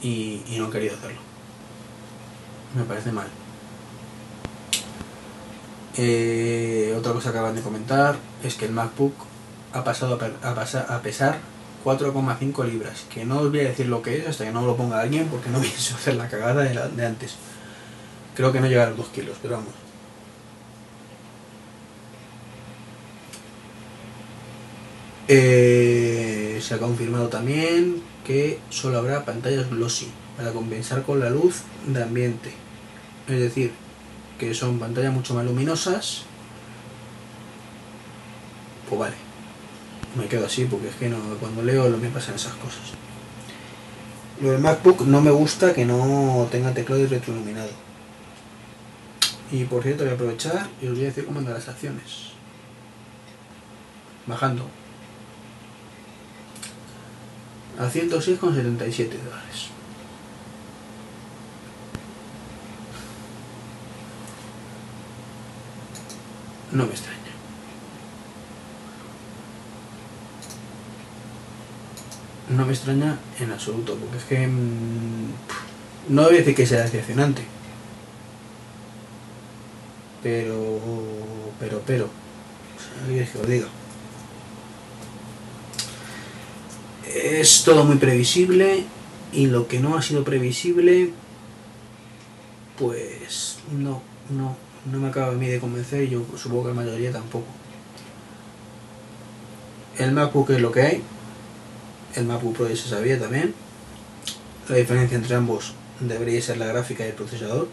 y, 0.03 0.43
y 0.49 0.57
no 0.59 0.65
han 0.65 0.73
querido 0.73 0.97
hacerlo. 0.97 1.21
Me 2.75 2.85
parece 2.85 3.13
mal. 3.13 3.29
Eh, 5.97 6.95
otra 6.97 7.13
cosa 7.13 7.31
que 7.31 7.39
acaban 7.39 7.57
de 7.57 7.63
comentar 7.63 8.17
es 8.43 8.55
que 8.55 8.65
el 8.65 8.73
MacBook 8.73 9.13
ha 9.73 9.85
pasado 9.85 10.15
a, 10.15 10.19
per- 10.19 10.37
a 10.43 11.01
pesar 11.03 11.39
4,5 11.85 12.65
libras. 12.65 13.05
Que 13.13 13.25
no 13.25 13.39
os 13.41 13.51
voy 13.51 13.61
a 13.61 13.65
decir 13.71 13.87
lo 13.87 14.03
que 14.03 14.19
es 14.19 14.29
hasta 14.29 14.45
que 14.45 14.53
no 14.53 14.63
lo 14.67 14.77
ponga 14.77 15.01
alguien 15.01 15.29
porque 15.29 15.51
no 15.51 15.61
pienso 15.67 15.95
hacer 15.97 16.15
la 16.17 16.29
cagada 16.29 16.63
de 16.63 17.07
antes. 17.07 17.37
Creo 18.35 18.53
que 18.53 18.61
no 18.61 18.67
llega 18.69 18.85
a 18.85 18.89
los 18.89 18.97
2 18.99 19.09
kilos, 19.09 19.37
pero 19.43 19.57
vamos. 19.57 19.75
Eh, 25.29 26.59
se 26.61 26.75
ha 26.75 26.79
confirmado 26.79 27.29
también 27.29 28.03
que 28.25 28.59
solo 28.71 28.99
habrá 28.99 29.25
pantallas 29.25 29.71
glossy 29.71 30.09
para 30.37 30.53
compensar 30.53 31.03
con 31.03 31.21
la 31.21 31.31
luz 31.31 31.63
de 31.87 32.03
ambiente. 32.03 32.53
Es 33.29 33.39
decir, 33.39 33.73
que 34.39 34.55
son 34.55 34.79
pantallas 34.79 35.13
mucho 35.13 35.35
más 35.35 35.45
luminosas. 35.45 36.23
Pues 38.89 38.99
vale. 38.99 39.30
Me 40.17 40.27
quedo 40.27 40.47
así 40.47 40.65
porque 40.65 40.89
es 40.89 40.97
que 40.97 41.09
no, 41.09 41.19
cuando 41.39 41.63
leo 41.63 41.89
no 41.89 41.97
me 41.97 42.09
pasan 42.09 42.35
esas 42.35 42.55
cosas. 42.55 42.95
Lo 44.41 44.51
del 44.53 44.61
MacBook 44.61 45.03
no 45.03 45.21
me 45.21 45.31
gusta 45.31 45.75
que 45.75 45.85
no 45.85 46.49
tenga 46.51 46.73
teclado 46.73 47.07
retroiluminado. 47.07 47.71
Y 49.53 49.65
por 49.65 49.83
cierto 49.83 50.05
voy 50.05 50.13
a 50.13 50.15
aprovechar 50.15 50.69
y 50.81 50.87
os 50.87 50.95
voy 50.95 51.03
a 51.03 51.07
decir 51.09 51.27
cómo 51.27 51.41
andan 51.41 51.55
las 51.55 51.69
acciones. 51.69 52.31
Bajando. 54.27 54.67
A 57.79 57.85
106,77 57.85 59.11
dólares. 59.11 59.69
No 66.73 66.87
me 66.87 66.93
extraña. 66.93 67.20
No 72.51 72.67
me 72.67 72.73
extraña 72.73 73.17
en 73.39 73.53
absoluto, 73.53 73.95
porque 73.95 74.17
es 74.19 74.25
que 74.25 74.47
mm, 74.47 75.31
no 76.09 76.25
voy 76.25 76.35
a 76.35 76.39
decir 76.39 76.55
que 76.55 76.67
sea 76.67 76.83
decepcionante. 76.83 77.43
Pero, 80.21 80.81
pero, 81.61 81.81
pero, 81.87 82.05
o 82.07 82.81
sea, 82.81 83.07
¿qué 83.07 83.13
queréis 83.13 83.31
que 83.31 83.39
os 83.39 83.47
diga? 83.47 83.69
Es 87.15 87.63
todo 87.65 87.85
muy 87.85 87.97
previsible 87.97 88.85
y 89.33 89.47
lo 89.47 89.69
que 89.69 89.79
no 89.79 89.97
ha 89.97 90.03
sido 90.03 90.25
previsible, 90.25 91.13
pues 92.79 93.59
no, 93.71 94.03
no, 94.29 94.57
no 94.91 94.99
me 94.99 95.09
acaba 95.09 95.33
a 95.33 95.37
mí 95.37 95.47
de 95.47 95.61
convencer 95.61 96.03
y 96.03 96.11
yo 96.11 96.25
supongo 96.37 96.65
que 96.65 96.69
la 96.71 96.75
mayoría 96.75 97.13
tampoco. 97.13 97.47
El 99.97 100.13
MacBook 100.13 100.51
es 100.51 100.61
lo 100.61 100.73
que 100.73 100.83
hay 100.83 101.03
el 102.15 102.25
MacBook 102.27 102.57
Pro 102.57 102.69
ya 102.69 102.77
se 102.77 102.89
sabía 102.89 103.19
también. 103.19 103.55
La 104.69 104.77
diferencia 104.77 105.17
entre 105.17 105.35
ambos 105.35 105.75
debería 106.01 106.41
ser 106.41 106.59
la 106.59 106.67
gráfica 106.67 107.05
y 107.05 107.09
el 107.09 107.15
procesador, 107.15 107.69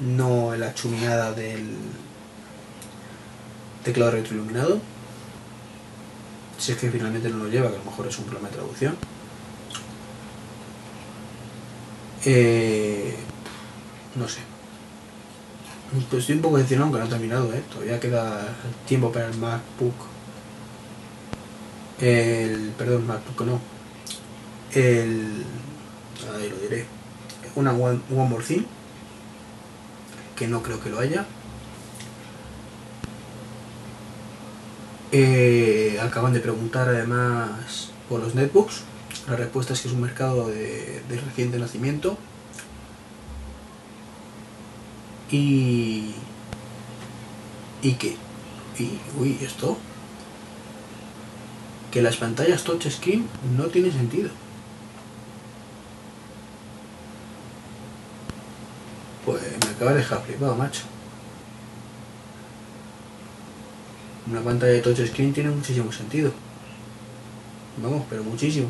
no 0.00 0.54
la 0.56 0.74
chuminada 0.74 1.32
del 1.32 1.76
teclado 3.84 4.12
retroiluminado. 4.12 4.80
Si 6.58 6.72
es 6.72 6.78
que 6.78 6.90
finalmente 6.90 7.28
no 7.28 7.38
lo 7.38 7.48
lleva, 7.48 7.68
que 7.70 7.76
a 7.76 7.78
lo 7.78 7.84
mejor 7.84 8.06
es 8.06 8.18
un 8.18 8.24
problema 8.24 8.48
de 8.48 8.54
traducción. 8.54 8.96
Eh, 12.24 13.16
no 14.14 14.28
sé. 14.28 14.40
Pues 16.08 16.22
estoy 16.22 16.36
un 16.36 16.42
poco 16.42 16.56
decepcionado 16.56 16.86
aunque 16.86 17.00
no 17.00 17.06
ha 17.06 17.08
terminado, 17.08 17.52
¿eh? 17.52 17.62
Todavía 17.70 18.00
queda 18.00 18.54
tiempo 18.86 19.12
para 19.12 19.26
el 19.26 19.36
MacBook. 19.36 20.11
El. 22.02 22.72
Perdón, 22.76 23.06
MacBook 23.06 23.46
no. 23.46 23.60
El. 24.74 25.44
Ahí 26.34 26.50
lo 26.50 26.56
diré. 26.56 26.84
Una 27.54 27.72
One, 27.72 28.00
one 28.10 28.28
More 28.28 28.44
Thing. 28.44 28.64
Que 30.36 30.48
no 30.48 30.62
creo 30.62 30.82
que 30.82 30.90
lo 30.90 30.98
haya. 30.98 31.24
Eh, 35.12 36.00
acaban 36.02 36.32
de 36.32 36.40
preguntar 36.40 36.88
además 36.88 37.90
por 38.08 38.20
los 38.20 38.34
netbooks. 38.34 38.82
La 39.28 39.36
respuesta 39.36 39.74
es 39.74 39.82
que 39.82 39.88
es 39.88 39.94
un 39.94 40.00
mercado 40.00 40.48
de, 40.48 41.02
de 41.08 41.20
reciente 41.20 41.58
nacimiento. 41.58 42.18
Y. 45.30 46.14
¿Y 47.80 47.92
qué? 47.94 48.16
Y. 48.76 48.98
Uy, 49.20 49.38
esto. 49.40 49.78
Que 51.92 52.00
las 52.00 52.16
pantallas 52.16 52.64
touchscreen 52.64 53.28
no 53.56 53.64
tiene 53.66 53.92
sentido. 53.92 54.30
Pues 59.26 59.42
me 59.42 59.70
acaba 59.70 59.92
de 59.92 59.98
dejar 59.98 60.22
flipado, 60.22 60.56
macho. 60.56 60.82
Una 64.26 64.40
pantalla 64.40 64.72
de 64.72 64.80
touchscreen 64.80 65.34
tiene 65.34 65.50
muchísimo 65.50 65.92
sentido. 65.92 66.32
Vamos, 67.76 68.04
pero 68.08 68.24
muchísimo. 68.24 68.68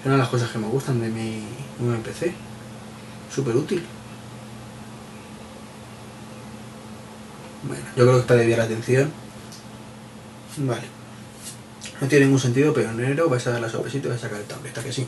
Es 0.00 0.06
una 0.06 0.14
de 0.14 0.20
las 0.20 0.28
cosas 0.28 0.50
que 0.50 0.58
me 0.58 0.68
gustan 0.68 1.00
de 1.00 1.08
mi 1.08 1.42
nuevo 1.80 2.00
PC. 2.02 2.32
Súper 3.34 3.56
útil. 3.56 3.82
Bueno, 7.64 7.84
yo 7.96 8.04
creo 8.04 8.14
que 8.14 8.20
está 8.20 8.34
de 8.34 8.56
la 8.56 8.64
atención. 8.64 9.12
Vale. 10.58 10.82
No 12.00 12.08
tiene 12.08 12.24
ningún 12.26 12.40
sentido, 12.40 12.74
pero 12.74 12.90
en 12.90 13.00
enero 13.00 13.28
vais 13.28 13.46
a 13.46 13.50
dar 13.50 13.60
la 13.60 13.68
sorpresita 13.68 14.06
y 14.06 14.10
vais 14.10 14.20
a 14.20 14.26
sacar 14.26 14.40
el 14.40 14.46
tableta, 14.46 14.82
que 14.82 14.92
sí. 14.92 15.06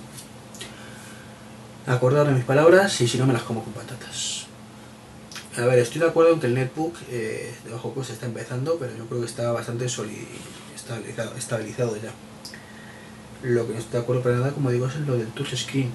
Acordar 1.86 2.26
de 2.26 2.32
mis 2.32 2.44
palabras 2.44 3.00
y 3.00 3.08
si 3.08 3.18
no 3.18 3.26
me 3.26 3.32
las 3.32 3.42
como 3.42 3.62
con 3.62 3.72
patatas. 3.72 4.46
A 5.56 5.66
ver, 5.66 5.78
estoy 5.78 6.00
de 6.00 6.08
acuerdo 6.08 6.32
en 6.32 6.40
que 6.40 6.46
el 6.46 6.54
netbook 6.54 6.96
eh, 7.10 7.54
de 7.64 7.72
bajo 7.72 7.94
coste 7.94 8.12
está 8.12 8.26
empezando, 8.26 8.76
pero 8.78 8.96
yo 8.96 9.06
creo 9.06 9.20
que 9.20 9.26
está 9.26 9.52
bastante 9.52 9.86
estabilizado, 9.86 11.34
estabilizado 11.36 11.96
ya. 11.96 12.10
Lo 13.42 13.66
que 13.66 13.74
no 13.74 13.78
estoy 13.78 13.92
de 13.92 13.98
acuerdo 13.98 14.22
para 14.22 14.36
nada, 14.36 14.52
como 14.52 14.70
digo, 14.70 14.86
es 14.86 14.96
lo 14.96 15.16
del 15.16 15.28
touchscreen. 15.28 15.90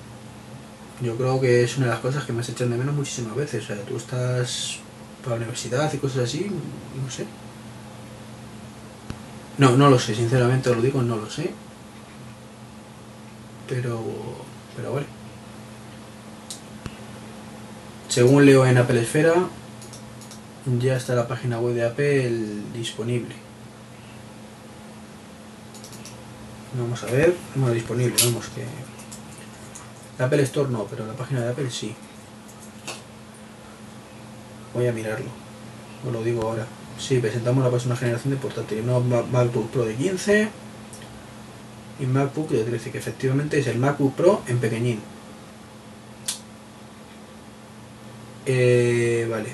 Yo 1.01 1.15
creo 1.17 1.41
que 1.41 1.63
es 1.63 1.77
una 1.77 1.87
de 1.87 1.91
las 1.93 2.01
cosas 2.01 2.25
que 2.25 2.33
me 2.33 2.41
has 2.41 2.49
echado 2.49 2.69
de 2.69 2.77
menos 2.77 2.93
muchísimas 2.93 3.35
veces. 3.35 3.63
O 3.63 3.67
sea, 3.67 3.77
tú 3.83 3.97
estás 3.97 4.79
para 5.23 5.35
la 5.35 5.43
universidad 5.43 5.91
y 5.93 5.97
cosas 5.97 6.25
así, 6.25 6.49
no 7.03 7.09
sé. 7.09 7.25
No, 9.59 9.75
no 9.75 9.89
lo 9.89 9.99
sé, 9.99 10.15
sinceramente 10.15 10.73
lo 10.73 10.81
digo, 10.81 11.01
no 11.01 11.17
lo 11.17 11.29
sé. 11.29 11.51
Pero, 13.67 14.01
pero 14.75 14.93
bueno. 14.93 15.07
Según 18.07 18.45
leo 18.45 18.65
en 18.65 18.77
Apple 18.77 19.01
Esfera, 19.01 19.33
ya 20.79 20.95
está 20.95 21.13
la 21.13 21.27
página 21.27 21.59
web 21.59 21.75
de 21.75 21.85
Apple 21.85 22.31
disponible. 22.73 23.35
Vamos 26.79 27.03
a 27.03 27.07
ver, 27.07 27.35
no 27.55 27.69
disponible, 27.71 28.15
vamos 28.25 28.45
que... 28.55 28.65
Apple 30.23 30.43
Store 30.43 30.69
no, 30.69 30.85
pero 30.85 31.05
la 31.05 31.13
página 31.13 31.41
de 31.41 31.49
Apple 31.49 31.69
sí. 31.69 31.93
Voy 34.73 34.87
a 34.87 34.93
mirarlo, 34.93 35.29
os 36.07 36.13
lo 36.13 36.23
digo 36.23 36.43
ahora. 36.43 36.65
Sí, 36.99 37.19
presentamos 37.19 37.63
la 37.63 37.69
próxima 37.69 37.95
generación 37.95 38.33
de 38.33 38.39
portátiles, 38.39 38.83
no 38.83 38.99
MacBook 38.99 39.69
Pro 39.71 39.85
de 39.85 39.95
15 39.95 40.49
y 41.99 42.05
MacBook 42.05 42.49
de 42.49 42.63
13, 42.63 42.91
que 42.91 42.97
efectivamente 42.97 43.57
es 43.57 43.67
el 43.67 43.77
MacBook 43.77 44.13
Pro 44.15 44.41
en 44.47 44.59
pequeñín. 44.59 44.99
Eh, 48.45 49.27
vale. 49.29 49.53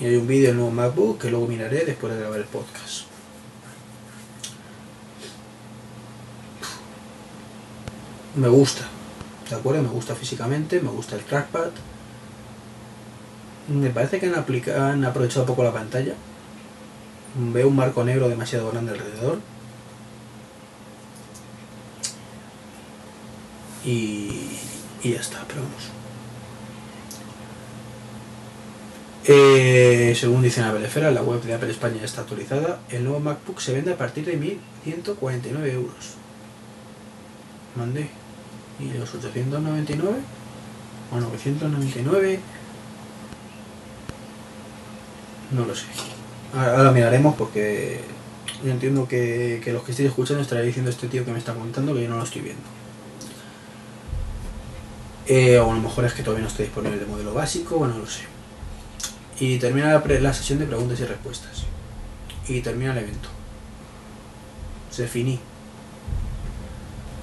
Y 0.00 0.04
hay 0.04 0.16
un 0.16 0.26
vídeo 0.26 0.48
del 0.48 0.56
nuevo 0.56 0.70
MacBook 0.70 1.20
que 1.20 1.30
luego 1.30 1.46
miraré 1.48 1.84
después 1.84 2.12
de 2.12 2.20
grabar 2.20 2.38
el 2.38 2.46
podcast. 2.46 3.06
Me 8.36 8.48
gusta, 8.48 8.84
¿de 9.50 9.56
acuerdo? 9.56 9.82
Me 9.82 9.88
gusta 9.88 10.14
físicamente, 10.14 10.80
me 10.80 10.90
gusta 10.90 11.16
el 11.16 11.24
trackpad. 11.24 11.70
Me 13.68 13.90
parece 13.90 14.20
que 14.20 14.26
han, 14.26 14.34
aplicado, 14.34 14.84
han 14.84 15.04
aprovechado 15.04 15.46
poco 15.46 15.64
la 15.64 15.72
pantalla. 15.72 16.14
Veo 17.38 17.68
un 17.68 17.76
marco 17.76 18.02
negro 18.02 18.28
demasiado 18.28 18.70
grande 18.70 18.92
alrededor. 18.92 19.40
Y, 23.84 24.58
y 25.02 25.12
ya 25.12 25.20
está, 25.20 25.44
pero 25.46 25.60
vamos. 25.62 25.96
Eh, 29.28 30.14
según 30.16 30.42
dice 30.42 30.62
Apple 30.62 30.86
Esfera, 30.86 31.10
la 31.10 31.22
web 31.22 31.42
de 31.42 31.52
Apple 31.52 31.70
España 31.70 31.96
ya 31.98 32.04
está 32.04 32.22
actualizada. 32.22 32.80
El 32.88 33.04
nuevo 33.04 33.20
MacBook 33.20 33.60
se 33.60 33.72
vende 33.72 33.92
a 33.92 33.98
partir 33.98 34.24
de 34.24 34.38
1.149 34.40 35.72
euros. 35.72 36.14
Mandé. 37.74 38.08
¿Y 38.78 38.96
los 38.96 39.14
899? 39.14 40.18
¿O 41.12 41.20
999? 41.20 42.40
No 45.52 45.64
lo 45.66 45.74
sé. 45.74 45.86
Ahora, 46.56 46.76
ahora 46.78 46.90
miraremos 46.90 47.34
porque 47.36 48.00
yo 48.64 48.70
entiendo 48.70 49.06
que, 49.06 49.60
que 49.62 49.72
los 49.72 49.82
que 49.82 49.90
estéis 49.92 50.08
escuchando 50.08 50.42
estaréis 50.42 50.68
diciendo 50.68 50.90
este 50.90 51.06
tío 51.08 51.24
que 51.24 51.30
me 51.30 51.38
está 51.38 51.54
contando 51.54 51.94
que 51.94 52.02
yo 52.02 52.08
no 52.08 52.16
lo 52.16 52.24
estoy 52.24 52.42
viendo. 52.42 52.76
Eh, 55.28 55.58
o 55.58 55.70
a 55.70 55.74
lo 55.74 55.80
mejor 55.80 56.04
es 56.04 56.12
que 56.14 56.22
todavía 56.22 56.42
no 56.42 56.48
está 56.48 56.62
disponible 56.62 57.00
el 57.00 57.06
modelo 57.06 57.34
básico, 57.34 57.78
bueno, 57.78 57.94
no 57.94 58.00
lo 58.00 58.06
sé. 58.06 58.22
Y 59.40 59.58
termina 59.58 60.00
la, 60.00 60.32
sesión 60.32 60.60
de 60.60 60.66
preguntas 60.66 60.98
y 61.00 61.04
respuestas. 61.04 61.64
Y 62.48 62.60
termina 62.60 62.92
el 62.92 62.98
evento. 62.98 63.28
Se 64.90 65.06
finí. 65.08 65.40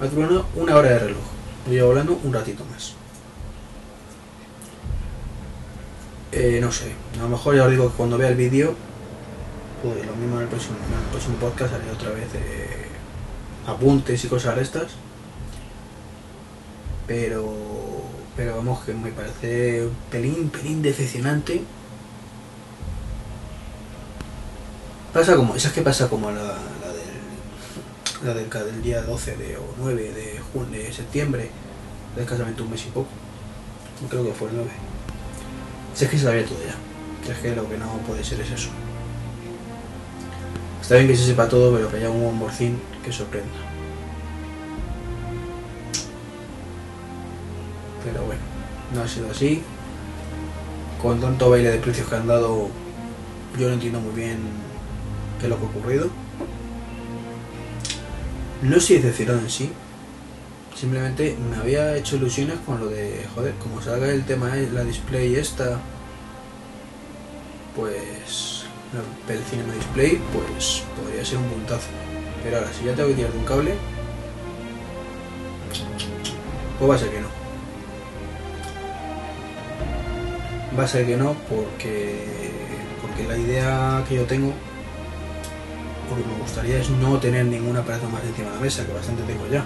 Ha 0.00 0.06
durado 0.06 0.46
una 0.54 0.76
hora 0.76 0.90
de 0.90 0.98
reloj. 0.98 1.22
Llevo 1.68 1.90
hablando 1.90 2.20
un 2.22 2.32
ratito 2.32 2.64
más. 2.70 2.94
Eh, 6.30 6.58
no 6.60 6.70
sé. 6.70 6.92
A 7.18 7.22
lo 7.22 7.30
mejor 7.30 7.56
ya 7.56 7.64
os 7.64 7.70
digo 7.70 7.90
que 7.90 7.96
cuando 7.96 8.18
vea 8.18 8.28
el 8.28 8.36
vídeo, 8.36 8.76
lo 10.06 10.16
mismo 10.16 10.36
en 10.36 10.42
el 10.42 10.48
próximo, 10.48 10.76
en 10.76 10.98
el 11.04 11.10
próximo 11.10 11.36
podcast 11.36 11.74
haré 11.74 11.90
otra 11.90 12.10
vez 12.10 12.28
eh, 12.34 12.86
apuntes 13.66 14.24
y 14.24 14.28
cosas 14.28 14.56
de 14.56 14.62
estas. 14.62 14.92
Pero, 17.06 17.52
pero 18.36 18.56
vamos, 18.56 18.82
que 18.84 18.94
me 18.94 19.10
parece 19.12 19.86
un 19.86 19.94
pelín, 20.10 20.48
pelín 20.50 20.80
decepcionante. 20.82 21.62
Pasa 25.12 25.36
como, 25.36 25.54
esa 25.54 25.68
es 25.68 25.74
que 25.74 25.82
pasa 25.82 26.08
como 26.08 26.30
la, 26.30 26.42
la 26.42 28.34
del, 28.34 28.48
la 28.50 28.64
del, 28.64 28.82
día 28.82 29.02
12 29.02 29.36
de, 29.36 29.56
o 29.58 29.62
9 29.78 30.02
de, 30.12 30.40
jun- 30.52 30.70
de 30.70 30.92
septiembre, 30.92 31.50
de 32.16 32.62
un 32.62 32.70
mes 32.70 32.84
y 32.86 32.90
poco. 32.90 33.08
Creo 34.08 34.24
que 34.24 34.32
fue 34.32 34.48
el 34.48 34.56
9. 34.56 34.70
Si 35.94 36.04
es 36.04 36.10
que 36.10 36.18
se 36.18 36.24
sabía 36.24 36.44
todo 36.44 36.58
ya. 36.66 36.74
Si 37.24 37.30
es 37.30 37.38
que 37.38 37.54
lo 37.54 37.68
que 37.68 37.78
no 37.78 37.86
puede 37.98 38.24
ser 38.24 38.40
es 38.40 38.50
eso. 38.50 38.70
Está 40.84 40.96
bien 40.96 41.08
que 41.08 41.16
se 41.16 41.24
sepa 41.24 41.48
todo, 41.48 41.74
pero 41.74 41.90
que 41.90 41.96
haya 41.96 42.10
un 42.10 42.38
morcín 42.38 42.78
que 43.02 43.10
sorprenda. 43.10 43.48
Pero 48.04 48.22
bueno, 48.26 48.42
no 48.92 49.00
ha 49.00 49.08
sido 49.08 49.30
así. 49.30 49.62
Con 51.00 51.22
tanto 51.22 51.48
baile 51.48 51.70
de 51.70 51.78
precios 51.78 52.06
que 52.06 52.16
han 52.16 52.26
dado, 52.26 52.68
yo 53.58 53.68
no 53.68 53.72
entiendo 53.72 53.98
muy 53.98 54.12
bien 54.12 54.36
qué 55.38 55.46
es 55.46 55.48
lo 55.48 55.58
que 55.58 55.64
ha 55.64 55.68
ocurrido. 55.70 56.10
No 58.60 58.76
estoy 58.76 58.96
decepcionado 58.96 59.38
en 59.38 59.48
sí. 59.48 59.72
Simplemente 60.76 61.34
me 61.50 61.56
había 61.56 61.96
hecho 61.96 62.16
ilusiones 62.16 62.58
con 62.66 62.78
lo 62.78 62.88
de, 62.88 63.24
joder, 63.34 63.54
como 63.54 63.80
salga 63.80 64.10
el 64.10 64.26
tema 64.26 64.54
la 64.54 64.84
display 64.84 65.36
esta, 65.36 65.80
pues 67.74 68.53
el 69.28 69.44
Cinema 69.44 69.72
Display, 69.74 70.20
pues 70.32 70.82
podría 70.96 71.24
ser 71.24 71.38
un 71.38 71.44
puntazo. 71.44 71.88
Pero 72.42 72.58
ahora, 72.58 72.70
si 72.72 72.84
ya 72.84 72.94
tengo 72.94 73.08
que 73.08 73.14
tirar 73.14 73.32
de 73.32 73.38
un 73.38 73.44
cable, 73.44 73.74
pues 76.78 76.90
va 76.90 76.94
a 76.94 76.98
ser 76.98 77.10
que 77.10 77.20
no. 77.20 77.28
Va 80.78 80.84
a 80.84 80.88
ser 80.88 81.06
que 81.06 81.16
no 81.16 81.34
porque, 81.48 82.50
porque 83.00 83.28
la 83.28 83.38
idea 83.38 84.04
que 84.08 84.16
yo 84.16 84.24
tengo, 84.24 84.52
lo 86.10 86.16
que 86.16 86.28
me 86.28 86.38
gustaría 86.40 86.78
es 86.78 86.90
no 86.90 87.18
tener 87.18 87.46
ningún 87.46 87.76
aparato 87.76 88.08
más 88.08 88.22
encima 88.24 88.50
de 88.50 88.56
la 88.56 88.60
mesa, 88.60 88.84
que 88.84 88.92
bastante 88.92 89.22
tengo 89.22 89.46
ya. 89.48 89.64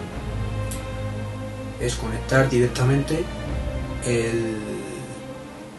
Es 1.80 1.94
conectar 1.94 2.48
directamente 2.50 3.24
el 4.04 4.58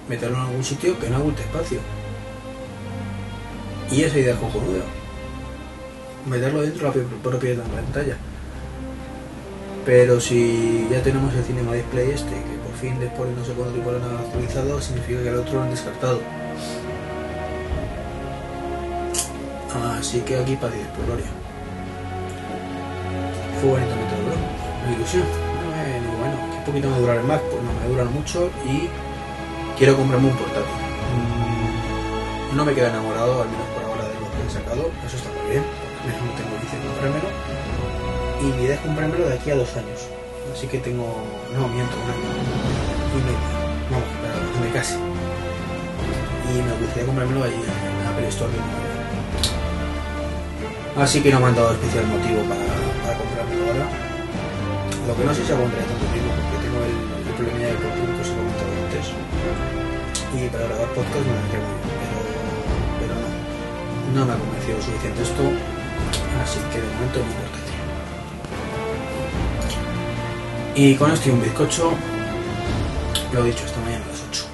meterlo 0.07 0.37
en 0.37 0.43
algún 0.43 0.63
sitio 0.63 0.99
que 0.99 1.09
no 1.09 1.17
agulte 1.17 1.43
espacio. 1.43 1.79
Y 3.91 4.03
esa 4.03 4.19
idea 4.19 4.33
es 4.33 4.39
cojonuda. 4.39 4.83
Meterlo 6.25 6.61
dentro 6.61 6.91
de 6.91 7.01
la 7.01 7.07
propia 7.23 7.55
pantalla. 7.63 8.17
Pero 9.85 10.19
si 10.19 10.87
ya 10.91 11.01
tenemos 11.01 11.33
el 11.33 11.43
Cinema 11.43 11.73
Display 11.73 12.11
este, 12.11 12.29
que 12.29 12.57
por 12.63 12.73
fin 12.79 12.99
después 12.99 13.29
de 13.29 13.35
no 13.35 13.45
sé 13.45 13.53
cuánto 13.53 13.73
tiempo 13.73 13.91
lo 13.91 13.97
han 13.97 14.17
actualizado, 14.17 14.79
significa 14.81 15.23
que 15.23 15.29
el 15.29 15.35
otro 15.35 15.53
lo 15.53 15.61
han 15.63 15.71
descartado. 15.71 16.19
Así 19.99 20.21
que 20.21 20.37
aquí 20.37 20.55
para 20.55 20.71
por 20.71 21.05
gloria. 21.05 21.25
Fue 23.59 23.69
bonito 23.69 23.91
meterlo, 23.95 24.33
una 24.85 24.95
ilusión. 24.95 25.23
Bueno, 25.67 26.17
bueno, 26.19 26.35
que 26.53 26.71
poquito 26.71 26.89
me 26.89 26.99
durar 26.99 27.23
más, 27.23 27.41
pues 27.41 27.61
no 27.61 27.73
me 27.73 27.87
duran 27.89 28.13
mucho 28.13 28.49
y 28.65 28.87
quiero 29.77 29.97
comprarme 29.97 30.29
un 30.29 30.37
portátil. 30.37 30.63
Mm, 32.53 32.57
no 32.57 32.65
me 32.65 32.73
queda 32.73 32.89
enamorado, 32.89 33.41
al 33.41 33.49
menos 33.49 33.68
sacado, 34.49 34.89
eso 35.05 35.17
está 35.17 35.29
muy 35.29 35.51
bien, 35.51 35.63
no 35.63 36.31
tengo 36.37 36.57
dice 36.61 36.77
comprármelo 36.85 37.29
y 38.41 38.45
mi 38.55 38.63
idea 38.63 38.75
es 38.75 38.81
comprármelo 38.81 39.27
de 39.27 39.35
aquí 39.35 39.51
a 39.51 39.55
dos 39.55 39.75
años. 39.75 40.07
Así 40.53 40.67
que 40.67 40.79
tengo, 40.79 41.05
no 41.53 41.67
miento, 41.67 41.95
un 41.99 42.09
año 42.09 42.23
y 43.11 43.21
medio, 43.21 43.37
vamos, 43.91 44.07
para 44.23 44.33
que 44.33 44.59
me 44.63 44.71
case. 44.73 44.95
Y 44.95 46.61
me 46.63 46.71
gustaría 46.79 47.05
comprármelo 47.05 47.43
ahí 47.43 47.53
en 47.53 48.07
Apple 48.07 48.27
Store 48.29 48.51
de 48.51 48.59
Así 51.01 51.21
que 51.21 51.31
no 51.31 51.39
me 51.39 51.47
han 51.47 51.55
dado 51.55 51.71
especial 51.73 52.07
motivo 52.07 52.41
para, 52.49 52.65
para 53.03 53.17
comprármelo 53.19 53.63
ahora. 53.67 53.87
Lo 55.07 55.15
que 55.15 55.23
no 55.23 55.33
sé 55.33 55.45
si 55.45 55.51
aguantaré 55.51 55.83
tanto 55.83 56.05
tiempo 56.15 56.31
porque 56.33 56.57
tengo 56.63 56.79
el, 56.79 56.95
problema 57.35 57.67
del 57.67 57.77
problema 57.77 58.15
que 58.15 58.21
os 58.23 58.29
he 58.29 58.35
comentado 58.39 58.71
antes. 58.87 59.05
Y 60.33 60.47
para 60.49 60.65
grabar 60.65 60.89
podcast 60.95 61.25
me 61.27 61.33
no. 61.35 62.08
No 64.13 64.25
me 64.25 64.33
ha 64.33 64.37
convencido 64.37 64.81
suficiente 64.81 65.21
esto. 65.21 65.43
Así 66.41 66.59
que 66.71 66.81
de 66.81 66.87
momento 66.93 67.19
no 67.19 67.25
importa. 67.25 67.59
Y 70.75 70.95
con 70.95 71.11
esto 71.11 71.29
y 71.29 71.31
un 71.33 71.41
bizcocho, 71.41 71.91
lo 73.33 73.43
he 73.43 73.47
dicho 73.47 73.65
esta 73.65 73.81
mañana 73.81 74.05
a 74.05 74.07
las 74.07 74.23
8. 74.29 74.45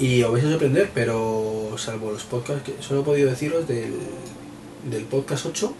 Y 0.00 0.22
os 0.22 0.32
vais 0.32 0.44
a 0.44 0.50
sorprender, 0.50 0.90
pero 0.92 1.74
salvo 1.76 2.10
los 2.10 2.24
podcasts 2.24 2.62
que 2.64 2.82
solo 2.82 3.02
he 3.02 3.04
podido 3.04 3.30
deciros 3.30 3.68
del, 3.68 3.94
del 4.90 5.04
podcast 5.04 5.46
8, 5.46 5.74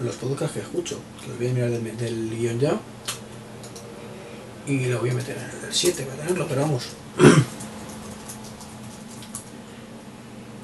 los 0.00 0.14
podcasts 0.16 0.54
que 0.54 0.60
escucho, 0.60 1.00
que 1.24 1.32
os 1.32 1.38
voy 1.38 1.48
a 1.48 1.52
mirar 1.52 1.70
del, 1.70 1.96
del 1.96 2.30
guion 2.38 2.60
ya. 2.60 2.78
Y 4.66 4.86
lo 4.86 5.00
voy 5.00 5.10
a 5.10 5.14
meter 5.14 5.36
en 5.36 5.66
el 5.66 5.74
7 5.74 6.04
para 6.04 6.22
tenerlo, 6.22 6.46
pero 6.46 6.62
vamos. 6.62 6.88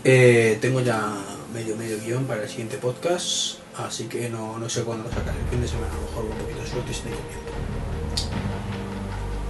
eh, 0.05 0.59
tengo 0.61 0.81
ya 0.81 1.01
medio 1.53 1.77
medio 1.77 1.99
guion 2.01 2.25
para 2.25 2.43
el 2.43 2.49
siguiente 2.49 2.77
podcast 2.79 3.59
así 3.87 4.05
que 4.05 4.29
no, 4.29 4.59
no 4.59 4.69
sé 4.69 4.83
cuándo 4.83 5.05
lo 5.05 5.11
sacaré. 5.11 5.39
El 5.41 5.47
fin 5.47 5.61
de 5.61 5.69
semana 5.69 5.93
a 5.93 5.97
lo 5.97 6.03
mejor 6.03 6.25
un 6.25 6.39
poquito 6.39 6.61
de 6.61 6.66
suerte 6.66 6.95
si 6.95 7.01
tengo 7.03 7.16
tiempo. 7.16 7.53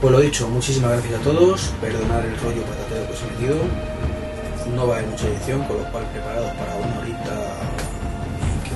Pues 0.01 0.13
lo 0.13 0.21
dicho, 0.21 0.49
muchísimas 0.49 0.93
gracias 0.93 1.21
a 1.21 1.25
todos, 1.25 1.73
perdonad 1.81 2.25
el 2.25 2.37
rollo 2.39 2.63
patatero 2.63 3.07
que 3.07 3.13
os 3.13 3.23
he 3.23 3.27
metido. 3.33 3.57
No 4.75 4.87
va 4.87 4.97
a 4.97 4.99
haber 4.99 5.11
mucha 5.11 5.27
edición, 5.29 5.65
con 5.65 5.79
lo 5.79 5.91
cual 5.91 6.05
preparados 6.13 6.51
para 6.53 6.77
una 6.77 7.01
horita 7.01 7.55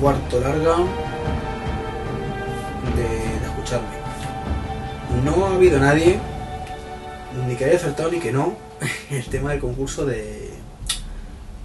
cuarto 0.01 0.41
larga 0.41 0.77
de, 2.97 3.03
de 3.03 3.47
escucharme. 3.47 4.03
No 5.25 5.47
ha 5.47 5.55
habido 5.55 5.79
nadie, 5.79 6.19
ni 7.47 7.55
que 7.55 7.67
haya 7.67 7.77
acertado 7.77 8.11
ni 8.11 8.19
que 8.19 8.33
no, 8.33 8.57
el 9.11 9.27
tema 9.27 9.51
del 9.51 9.61
concurso 9.61 10.07
de, 10.07 10.42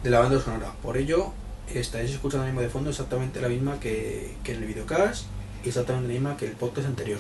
de 0.04 0.10
la 0.10 0.20
banda 0.20 0.40
sonora. 0.40 0.74
Por 0.82 0.98
ello, 0.98 1.32
estáis 1.74 2.12
escuchando 2.12 2.46
el 2.46 2.52
mismo 2.52 2.62
de 2.62 2.70
fondo 2.70 2.90
exactamente 2.90 3.42
la 3.42 3.50
misma 3.50 3.80
que, 3.80 4.36
que 4.44 4.54
en 4.54 4.60
el 4.60 4.66
videocast 4.66 5.26
y 5.64 5.70
exactamente 5.70 6.08
la 6.08 6.14
misma 6.14 6.38
que 6.38 6.46
el 6.46 6.54
podcast 6.54 6.88
anterior. 6.88 7.20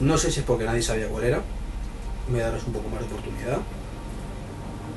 No 0.00 0.18
sé 0.18 0.30
si 0.30 0.40
es 0.40 0.46
porque 0.46 0.64
nadie 0.64 0.82
sabía 0.82 1.08
cuál 1.08 1.24
era, 1.24 1.42
me 2.30 2.40
daros 2.40 2.64
un 2.66 2.72
poco 2.72 2.88
más 2.88 3.00
de 3.00 3.06
oportunidad, 3.06 3.58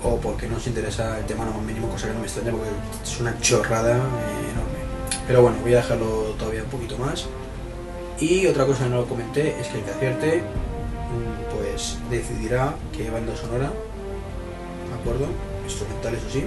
o 0.03 0.17
porque 0.17 0.47
no 0.47 0.57
os 0.57 0.67
interesa 0.67 1.19
el 1.19 1.25
tema 1.25 1.45
no 1.45 1.51
más 1.51 1.63
mínimo, 1.63 1.89
cosa 1.89 2.07
que 2.07 2.13
no 2.13 2.19
me 2.19 2.25
extraña 2.25 2.51
porque 2.51 2.69
es 3.03 3.19
una 3.19 3.39
chorrada 3.39 3.95
enorme. 3.95 4.79
Pero 5.25 5.41
bueno, 5.41 5.57
voy 5.61 5.73
a 5.73 5.77
dejarlo 5.77 6.35
todavía 6.37 6.63
un 6.63 6.69
poquito 6.69 6.97
más. 6.97 7.25
Y 8.19 8.47
otra 8.47 8.65
cosa 8.65 8.83
que 8.83 8.89
no 8.89 8.97
lo 8.97 9.07
comenté 9.07 9.59
es 9.59 9.67
que 9.67 9.79
el 9.79 9.83
que 9.83 9.91
acierte, 9.91 10.41
mm, 10.41 11.55
pues 11.55 11.97
decidirá 12.09 12.75
qué 12.95 13.09
banda 13.09 13.35
sonora, 13.35 13.71
¿de 13.71 15.01
acuerdo? 15.01 15.27
Instrumental, 15.67 16.15
eso 16.15 16.29
sí, 16.31 16.43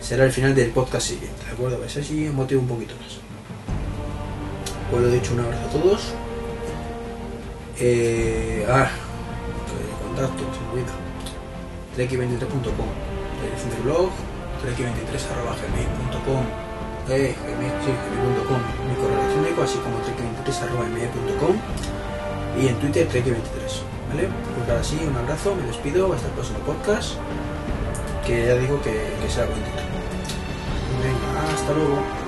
será 0.00 0.24
el 0.24 0.32
final 0.32 0.54
del 0.54 0.70
podcast 0.70 1.08
siguiente, 1.08 1.44
¿de 1.44 1.52
acuerdo? 1.52 1.84
Ese 1.84 2.02
sí 2.02 2.30
motivo 2.32 2.60
un 2.60 2.68
poquito 2.68 2.94
más. 2.96 3.18
Pues 4.90 5.02
lo 5.02 5.08
dicho, 5.10 5.34
un 5.34 5.40
abrazo 5.40 5.66
a 5.66 5.70
todos. 5.70 6.00
Eh, 7.78 8.66
ah, 8.68 8.88
contacto, 10.06 10.42
se 10.54 10.60
me 10.60 10.70
olvida. 10.72 10.92
treki23.com, 11.96 12.88
dirección 13.42 13.70
del 13.70 13.82
blog, 13.82 14.10
treki23.gmail.com, 14.62 16.44
eh, 17.08 17.34
gmail, 17.34 17.72
sí, 17.82 17.90
gmail.com, 17.90 18.60
mi 18.88 18.94
correo 18.94 19.20
electrónico, 19.20 19.62
así 19.62 19.78
como 19.78 19.96
treki23.gmail.com 20.06 21.56
y 22.60 22.68
en 22.68 22.76
Twitter 22.80 23.08
treki23, 23.08 23.82
¿vale? 24.08 24.28
Pues 24.56 24.68
ahora 24.68 24.84
sí, 24.84 24.98
un 25.08 25.16
abrazo, 25.16 25.54
me 25.54 25.66
despido, 25.66 26.12
hasta 26.12 26.26
el 26.28 26.34
próximo 26.34 26.58
podcast, 26.60 27.14
que 28.26 28.46
ya 28.46 28.54
digo 28.56 28.80
que, 28.82 28.90
que 28.90 29.28
será 29.28 29.46
bonito. 29.46 29.68
Venga, 31.02 31.54
hasta 31.54 31.72
luego. 31.72 32.19